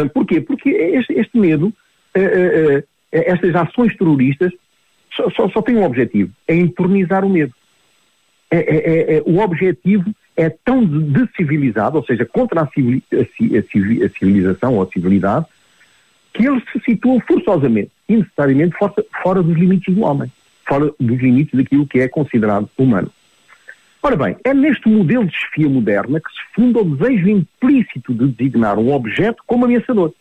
Porquê? 0.05 0.41
Porque 0.41 0.69
este, 0.69 1.13
este 1.13 1.37
medo, 1.37 1.67
uh, 1.67 2.79
uh, 2.79 2.83
estas 3.11 3.55
ações 3.55 3.95
terroristas, 3.95 4.51
só, 5.15 5.29
só, 5.31 5.49
só 5.49 5.61
têm 5.61 5.77
um 5.77 5.83
objetivo, 5.83 6.31
é 6.47 6.55
entornizar 6.55 7.25
o 7.25 7.29
medo. 7.29 7.53
É, 8.49 8.57
é, 8.57 8.77
é, 8.77 9.17
é 9.17 9.23
o 9.25 9.39
objetivo 9.39 10.13
é 10.37 10.49
tão 10.49 10.85
decivilizado, 10.85 11.97
ou 11.97 12.05
seja, 12.05 12.23
contra 12.23 12.61
a, 12.61 12.63
a, 12.63 12.67
a, 12.67 14.09
civilização 14.09 14.75
ou 14.75 14.83
a 14.83 14.87
civilidade, 14.87 15.47
que 16.31 16.45
eles 16.47 16.63
se 16.71 16.79
situam 16.85 17.19
forçosamente, 17.21 17.91
necessariamente 18.07 18.77
fora, 18.77 18.93
fora 19.23 19.41
dos 19.41 19.57
limites 19.57 19.93
do 19.93 20.03
homem, 20.03 20.31
fora 20.67 20.93
dos 20.99 21.19
limites 21.19 21.57
daquilo 21.57 21.87
que 21.87 21.99
é 21.99 22.07
considerado 22.07 22.69
humano. 22.77 23.11
Ora 24.07 24.15
bem, 24.15 24.37
é 24.45 24.53
neste 24.53 24.87
modelo 24.87 25.25
de 25.25 25.35
chefia 25.35 25.67
moderna 25.67 26.21
que 26.21 26.29
se 26.29 26.39
funda 26.55 26.79
o 26.79 26.95
desejo 26.95 27.27
implícito 27.27 28.13
de 28.13 28.29
designar 28.29 28.79
um 28.79 28.93
objeto 28.93 29.43
como 29.45 29.65
ameaçador. 29.65 30.13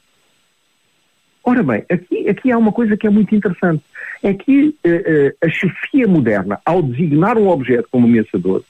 Ora 1.45 1.63
bem, 1.63 1.85
aqui, 1.89 2.29
aqui 2.29 2.51
há 2.51 2.59
uma 2.59 2.73
coisa 2.73 2.97
que 2.97 3.07
é 3.07 3.11
muito 3.11 3.33
interessante. 3.33 3.85
É 4.25 4.35
que 4.35 4.71
uh, 4.71 4.89
uh, 4.89 5.37
a 5.41 5.49
chefia 5.49 6.09
moderna, 6.09 6.61
ao 6.65 6.83
designar 6.83 7.39
um 7.39 7.47
objeto 7.47 7.87
como 7.89 8.09
ameaçador, 8.09 8.65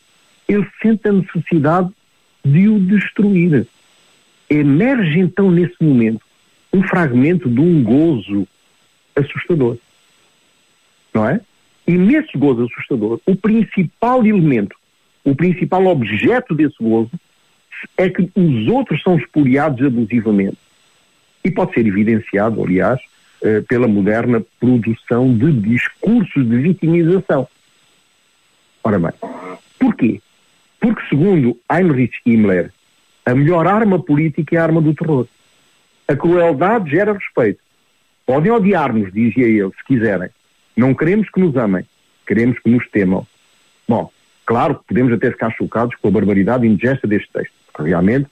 ele 0.46 0.68
sente 0.82 1.08
a 1.08 1.12
necessidade 1.12 1.88
de 2.44 2.68
o 2.68 2.78
destruir. 2.78 3.66
emerge 4.50 5.18
então 5.18 5.50
nesse 5.50 5.82
momento 5.82 6.20
um 6.70 6.82
fragmento 6.82 7.48
de 7.48 7.58
um 7.58 7.82
gozo 7.82 8.46
assustador. 9.16 9.78
Não 11.14 11.26
é? 11.26 11.40
E 11.88 11.92
nesse 11.92 12.36
gozo 12.36 12.64
assustador, 12.66 13.18
o 13.24 13.34
principal 13.34 14.26
elemento, 14.26 14.76
o 15.26 15.34
principal 15.34 15.84
objeto 15.86 16.54
desse 16.54 16.76
gozo 16.80 17.10
é 17.96 18.08
que 18.08 18.30
os 18.34 18.68
outros 18.68 19.02
são 19.02 19.18
espoliados 19.18 19.84
abusivamente. 19.84 20.56
E 21.44 21.50
pode 21.50 21.74
ser 21.74 21.84
evidenciado, 21.84 22.62
aliás, 22.62 23.00
eh, 23.42 23.60
pela 23.62 23.88
moderna 23.88 24.40
produção 24.60 25.36
de 25.36 25.52
discursos 25.52 26.48
de 26.48 26.56
vitimização. 26.58 27.48
Ora 28.84 29.00
bem, 29.00 29.10
porquê? 29.80 30.22
Porque, 30.78 31.02
segundo 31.08 31.58
Heinrich 31.70 32.14
Himmler, 32.24 32.72
a 33.24 33.34
melhor 33.34 33.66
arma 33.66 33.98
política 33.98 34.54
é 34.54 34.58
a 34.60 34.62
arma 34.62 34.80
do 34.80 34.94
terror. 34.94 35.26
A 36.06 36.14
crueldade 36.14 36.90
gera 36.90 37.12
respeito. 37.12 37.58
Podem 38.24 38.52
odiar-nos, 38.52 39.12
dizia 39.12 39.46
ele, 39.46 39.70
se 39.70 39.84
quiserem. 39.84 40.28
Não 40.76 40.94
queremos 40.94 41.28
que 41.30 41.40
nos 41.40 41.56
amem, 41.56 41.84
queremos 42.24 42.60
que 42.60 42.70
nos 42.70 42.88
temam. 42.90 43.26
Bom, 43.88 44.10
claro 44.46 44.76
que 44.76 44.84
podemos 44.88 45.12
até 45.12 45.30
ficar 45.30 45.50
chocados 45.50 45.94
com 45.96 46.08
a 46.08 46.10
barbaridade 46.10 46.66
indigesta 46.66 47.06
deste 47.06 47.28
texto, 47.32 47.52
realmente, 47.78 48.26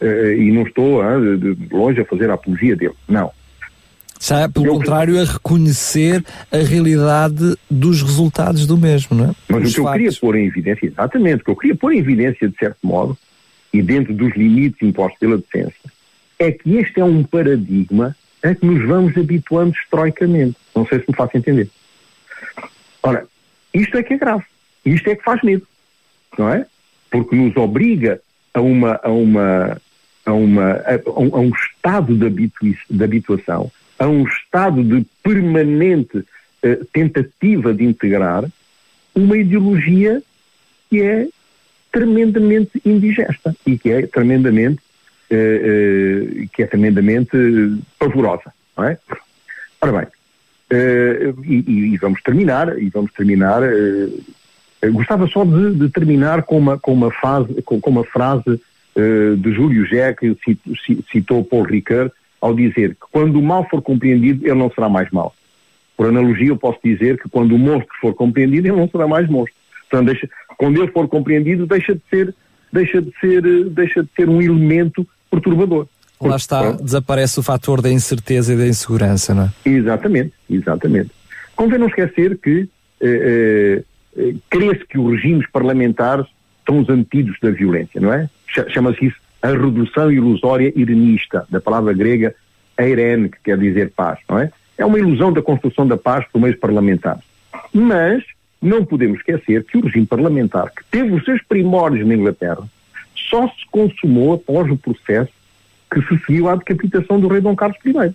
uh, 0.00 0.32
e 0.32 0.50
não 0.52 0.62
estou 0.62 1.02
uh, 1.02 1.38
de, 1.38 1.56
longe 1.72 2.00
a 2.00 2.04
fazer 2.04 2.28
a 2.28 2.34
apologia 2.34 2.76
dele. 2.76 2.94
Não. 3.08 3.30
Já, 4.20 4.46
pelo 4.50 4.66
eu, 4.66 4.74
contrário, 4.74 5.18
a 5.18 5.24
reconhecer 5.24 6.22
a 6.52 6.58
realidade 6.58 7.56
dos 7.70 8.02
resultados 8.02 8.66
do 8.66 8.76
mesmo, 8.76 9.16
não 9.16 9.30
é? 9.30 9.34
Mas 9.48 9.68
Os 9.68 9.72
o 9.72 9.74
que 9.74 9.80
eu 9.80 9.92
queria 9.92 10.12
pôr 10.20 10.36
em 10.36 10.46
evidência, 10.46 10.86
exatamente, 10.86 11.40
o 11.40 11.44
que 11.44 11.50
eu 11.50 11.56
queria 11.56 11.76
pôr 11.76 11.92
em 11.94 11.98
evidência, 12.00 12.48
de 12.48 12.56
certo 12.58 12.78
modo, 12.82 13.16
e 13.72 13.80
dentro 13.80 14.12
dos 14.12 14.34
limites 14.36 14.82
impostos 14.82 15.18
pela 15.18 15.38
decência, 15.38 15.90
é 16.38 16.52
que 16.52 16.76
este 16.76 17.00
é 17.00 17.04
um 17.04 17.22
paradigma 17.22 18.14
a 18.42 18.54
que 18.54 18.66
nos 18.66 18.86
vamos 18.86 19.16
habituando 19.16 19.74
historicamente. 19.74 20.56
Não 20.74 20.86
sei 20.86 20.98
se 21.00 21.06
me 21.08 21.16
faço 21.16 21.36
entender. 21.36 21.70
Ora, 23.02 23.26
isto 23.72 23.96
é 23.96 24.02
que 24.02 24.14
é 24.14 24.18
grave. 24.18 24.44
Isto 24.84 25.10
é 25.10 25.16
que 25.16 25.24
faz 25.24 25.42
medo. 25.42 25.66
Não 26.38 26.48
é? 26.48 26.66
Porque 27.10 27.34
nos 27.34 27.56
obriga 27.56 28.20
a 28.54 28.60
uma, 28.60 29.00
a 29.02 29.10
uma, 29.10 29.80
a 30.24 30.32
uma, 30.32 30.72
a, 30.72 31.20
um, 31.20 31.36
a 31.36 31.40
um 31.40 31.50
estado 31.50 32.16
de, 32.16 32.26
habitu 32.26 32.74
de 32.88 33.04
habituação, 33.04 33.70
a 33.98 34.06
um 34.06 34.24
estado 34.24 34.82
de 34.82 35.04
permanente 35.22 36.18
uh, 36.18 36.84
tentativa 36.92 37.74
de 37.74 37.84
integrar 37.84 38.44
uma 39.14 39.36
ideologia 39.36 40.22
que 40.88 41.02
é 41.02 41.28
tremendamente 41.92 42.80
indigesta 42.84 43.54
e 43.66 43.76
que 43.76 43.90
é 43.90 44.06
tremendamente 44.06 44.80
uh, 45.30 46.44
uh, 46.44 46.48
que 46.52 46.62
é 46.62 46.66
tremendamente 46.66 47.36
pavorosa, 47.98 48.52
não 48.76 48.84
é? 48.84 48.98
Ora 49.80 49.92
bem, 49.92 50.06
e, 51.44 51.92
e, 51.94 51.96
vamos 51.96 52.20
terminar, 52.22 52.78
e 52.78 52.90
vamos 52.90 53.12
terminar. 53.12 53.62
Gostava 54.88 55.26
só 55.26 55.44
de, 55.44 55.74
de, 55.74 55.88
terminar 55.90 56.42
com 56.44 56.56
uma, 56.56 56.78
com 56.78 56.92
uma, 56.92 57.10
fase, 57.10 57.60
com, 57.62 57.80
com 57.80 57.90
uma 57.90 58.04
frase 58.04 58.48
uh, 58.50 59.36
de 59.36 59.52
Júlio 59.52 59.84
Gé, 59.86 60.14
que 60.14 60.36
citou 61.12 61.44
Paul 61.44 61.64
Ricoeur, 61.64 62.10
ao 62.40 62.54
dizer 62.54 62.90
que 62.90 63.06
quando 63.12 63.38
o 63.38 63.42
mal 63.42 63.66
for 63.68 63.82
compreendido, 63.82 64.46
ele 64.46 64.54
não 64.58 64.70
será 64.70 64.88
mais 64.88 65.10
mal. 65.10 65.34
Por 65.96 66.06
analogia, 66.06 66.48
eu 66.48 66.56
posso 66.56 66.78
dizer 66.82 67.20
que 67.20 67.28
quando 67.28 67.54
o 67.54 67.58
monstro 67.58 67.94
for 68.00 68.14
compreendido, 68.14 68.68
ele 68.68 68.76
não 68.76 68.88
será 68.88 69.06
mais 69.06 69.28
monstro. 69.28 69.54
Portanto, 69.90 70.06
deixa, 70.06 70.30
quando 70.56 70.82
ele 70.82 70.90
for 70.92 71.06
compreendido, 71.08 71.66
deixa 71.66 71.94
de 71.94 72.00
ser, 72.08 72.34
deixa 72.72 73.02
de 73.02 73.12
ser, 73.20 73.42
deixa 73.68 74.02
de 74.02 74.08
ser 74.16 74.28
um 74.28 74.40
elemento 74.40 75.06
perturbador. 75.30 75.86
Lá 76.18 76.36
está, 76.36 76.72
desaparece 76.72 77.40
o 77.40 77.42
fator 77.42 77.80
da 77.80 77.90
incerteza 77.90 78.52
e 78.52 78.56
da 78.56 78.66
insegurança, 78.66 79.34
não 79.34 79.44
é? 79.44 79.50
Exatamente, 79.64 80.32
exatamente. 80.48 81.10
Convém 81.56 81.78
não 81.78 81.88
esquecer 81.88 82.38
que 82.38 82.68
eh, 83.00 83.78
eh, 83.80 83.84
crê-se 84.48 84.84
que 84.86 84.98
os 84.98 85.12
regimes 85.12 85.48
parlamentares 85.50 86.26
são 86.66 86.78
os 86.78 86.88
antídotos 86.88 87.40
da 87.40 87.50
violência, 87.50 88.00
não 88.00 88.12
é? 88.12 88.28
Chama-se 88.46 89.06
isso 89.06 89.16
a 89.42 89.48
redução 89.48 90.12
ilusória 90.12 90.72
irenista, 90.76 91.46
da 91.48 91.60
palavra 91.60 91.92
grega 91.92 92.34
eirene, 92.78 93.28
que 93.28 93.38
quer 93.44 93.58
dizer 93.58 93.90
paz, 93.90 94.18
não 94.28 94.38
é? 94.38 94.52
É 94.76 94.84
uma 94.84 94.98
ilusão 94.98 95.32
da 95.32 95.42
construção 95.42 95.86
da 95.86 95.96
paz 95.96 96.26
por 96.32 96.40
meios 96.40 96.58
parlamentares. 96.58 97.22
Mas 97.72 98.24
não 98.60 98.84
podemos 98.84 99.18
esquecer 99.18 99.64
que 99.64 99.78
o 99.78 99.82
regime 99.82 100.06
parlamentar, 100.06 100.70
que 100.70 100.84
teve 100.90 101.12
os 101.12 101.24
seus 101.24 101.42
primórdios 101.42 102.06
na 102.06 102.14
Inglaterra, 102.14 102.62
só 103.28 103.48
se 103.48 103.66
consumou 103.70 104.34
após 104.34 104.70
o 104.70 104.76
processo 104.76 105.32
que 105.90 106.02
se 106.02 106.18
seguiu 106.24 106.48
à 106.48 106.56
decapitação 106.56 107.20
do 107.20 107.28
rei 107.28 107.40
Dom 107.40 107.56
Carlos 107.56 107.78
I. 107.84 108.14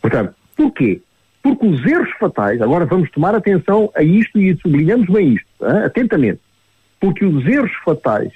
Portanto, 0.00 0.34
porquê? 0.56 1.00
Porque 1.42 1.66
os 1.66 1.84
erros 1.86 2.10
fatais, 2.18 2.60
agora 2.60 2.84
vamos 2.84 3.10
tomar 3.10 3.34
atenção 3.34 3.90
a 3.94 4.02
isto 4.02 4.38
e 4.38 4.54
sublinhamos 4.56 5.08
bem 5.08 5.34
isto, 5.34 5.46
hein? 5.62 5.84
atentamente, 5.84 6.40
porque 7.00 7.24
os 7.24 7.46
erros 7.46 7.72
fatais 7.84 8.32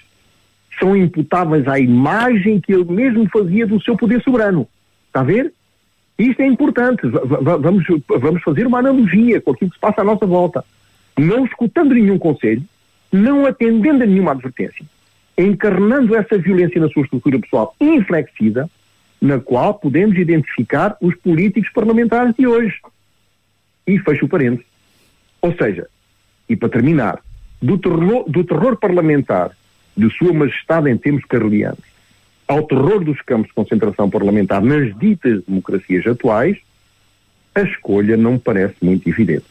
são 0.78 0.96
imputáveis 0.96 1.68
à 1.68 1.78
imagem 1.78 2.60
que 2.60 2.72
ele 2.72 2.84
mesmo 2.84 3.28
fazia 3.28 3.66
do 3.66 3.80
seu 3.82 3.96
poder 3.96 4.22
soberano. 4.22 4.66
Está 5.06 5.20
a 5.20 5.24
ver? 5.24 5.52
Isto 6.18 6.40
é 6.42 6.46
importante. 6.46 7.02
Vamos, 7.06 7.84
vamos 8.08 8.42
fazer 8.42 8.66
uma 8.66 8.78
analogia 8.78 9.40
com 9.40 9.52
aquilo 9.52 9.70
que 9.70 9.76
se 9.76 9.80
passa 9.80 10.00
à 10.00 10.04
nossa 10.04 10.26
volta. 10.26 10.64
Não 11.18 11.44
escutando 11.44 11.94
nenhum 11.94 12.18
conselho, 12.18 12.62
não 13.12 13.46
atendendo 13.46 14.02
a 14.02 14.06
nenhuma 14.06 14.32
advertência, 14.32 14.84
encarnando 15.38 16.16
essa 16.16 16.36
violência 16.38 16.80
na 16.80 16.88
sua 16.88 17.02
estrutura 17.02 17.38
pessoal 17.38 17.74
inflexível, 17.80 18.68
na 19.20 19.38
qual 19.38 19.74
podemos 19.74 20.16
identificar 20.18 20.96
os 21.00 21.14
políticos 21.16 21.70
parlamentares 21.72 22.34
de 22.36 22.46
hoje. 22.46 22.74
E 23.86 23.98
fecho 23.98 24.26
o 24.26 24.28
parênteses. 24.28 24.66
Ou 25.42 25.54
seja, 25.56 25.88
e 26.48 26.56
para 26.56 26.68
terminar, 26.68 27.20
do 27.60 27.78
terror, 27.78 28.24
do 28.28 28.44
terror 28.44 28.76
parlamentar 28.76 29.50
de 29.96 30.10
Sua 30.16 30.32
Majestade 30.32 30.90
em 30.90 30.96
tempos 30.96 31.24
carlianos 31.26 31.94
ao 32.46 32.62
terror 32.64 33.02
dos 33.02 33.20
campos 33.22 33.48
de 33.48 33.54
concentração 33.54 34.10
parlamentar 34.10 34.62
nas 34.62 34.96
ditas 34.98 35.42
democracias 35.44 36.06
atuais, 36.06 36.58
a 37.54 37.62
escolha 37.62 38.16
não 38.16 38.38
parece 38.38 38.76
muito 38.82 39.08
evidente. 39.08 39.46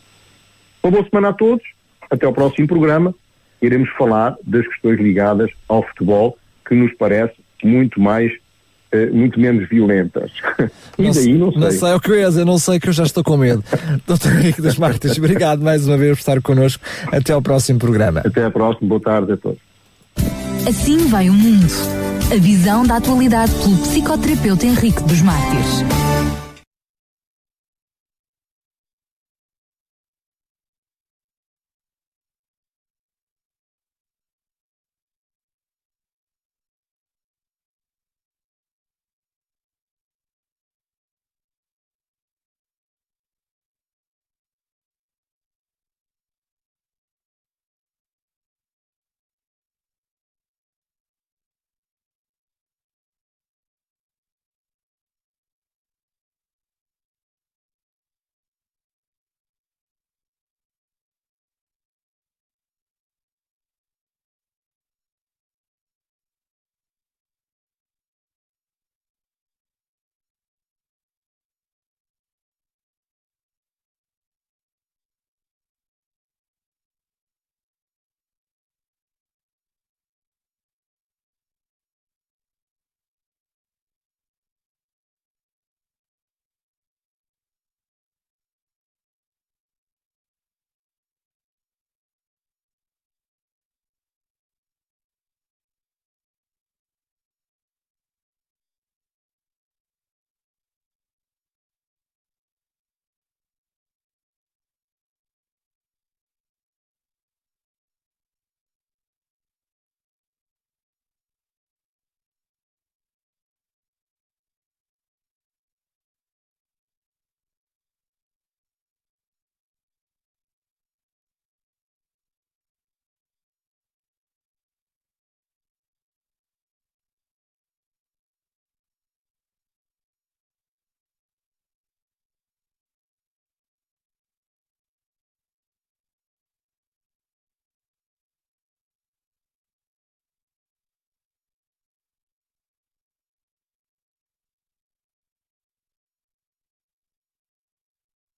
Uma 0.81 0.91
boa 0.91 1.09
semana 1.09 1.29
a 1.29 1.33
todos, 1.33 1.63
até 2.09 2.25
ao 2.25 2.33
próximo 2.33 2.67
programa 2.67 3.13
iremos 3.61 3.89
falar 3.91 4.35
das 4.43 4.67
questões 4.67 4.99
ligadas 4.99 5.49
ao 5.67 5.81
futebol, 5.83 6.37
que 6.67 6.75
nos 6.75 6.93
parece 6.93 7.35
muito 7.63 7.99
mais 7.99 8.31
muito 9.11 9.39
menos 9.39 9.67
violentas. 9.67 10.31
e 10.97 11.11
daí 11.11 11.33
não 11.37 11.51
sei. 11.51 11.61
Não 11.61 11.71
sei 11.71 11.93
o 11.93 11.99
que 11.99 12.11
eu 12.11 12.15
ia 12.15 12.27
dizer, 12.27 12.45
não 12.45 12.57
sei 12.57 12.79
que 12.79 12.89
eu 12.89 12.93
já 12.93 13.03
estou 13.03 13.23
com 13.23 13.37
medo. 13.37 13.63
Doutor 14.07 14.31
Henrique 14.33 14.61
das 14.61 14.77
Martins, 14.77 15.17
obrigado 15.17 15.61
mais 15.61 15.87
uma 15.87 15.97
vez 15.97 16.17
por 16.17 16.19
estar 16.19 16.41
connosco. 16.41 16.83
Até 17.11 17.33
ao 17.33 17.41
próximo 17.41 17.79
programa. 17.79 18.21
Até 18.25 18.45
ao 18.45 18.51
próximo, 18.51 18.87
boa 18.87 19.01
tarde 19.01 19.33
a 19.33 19.37
todos. 19.37 19.59
Assim 20.67 21.07
vai 21.09 21.29
o 21.29 21.33
mundo. 21.33 21.73
A 22.31 22.37
visão 22.37 22.85
da 22.85 22.97
atualidade 22.97 23.51
pelo 23.55 23.77
psicoterapeuta 23.77 24.65
Henrique 24.65 25.03
dos 25.03 25.21
Mártires. 25.21 26.12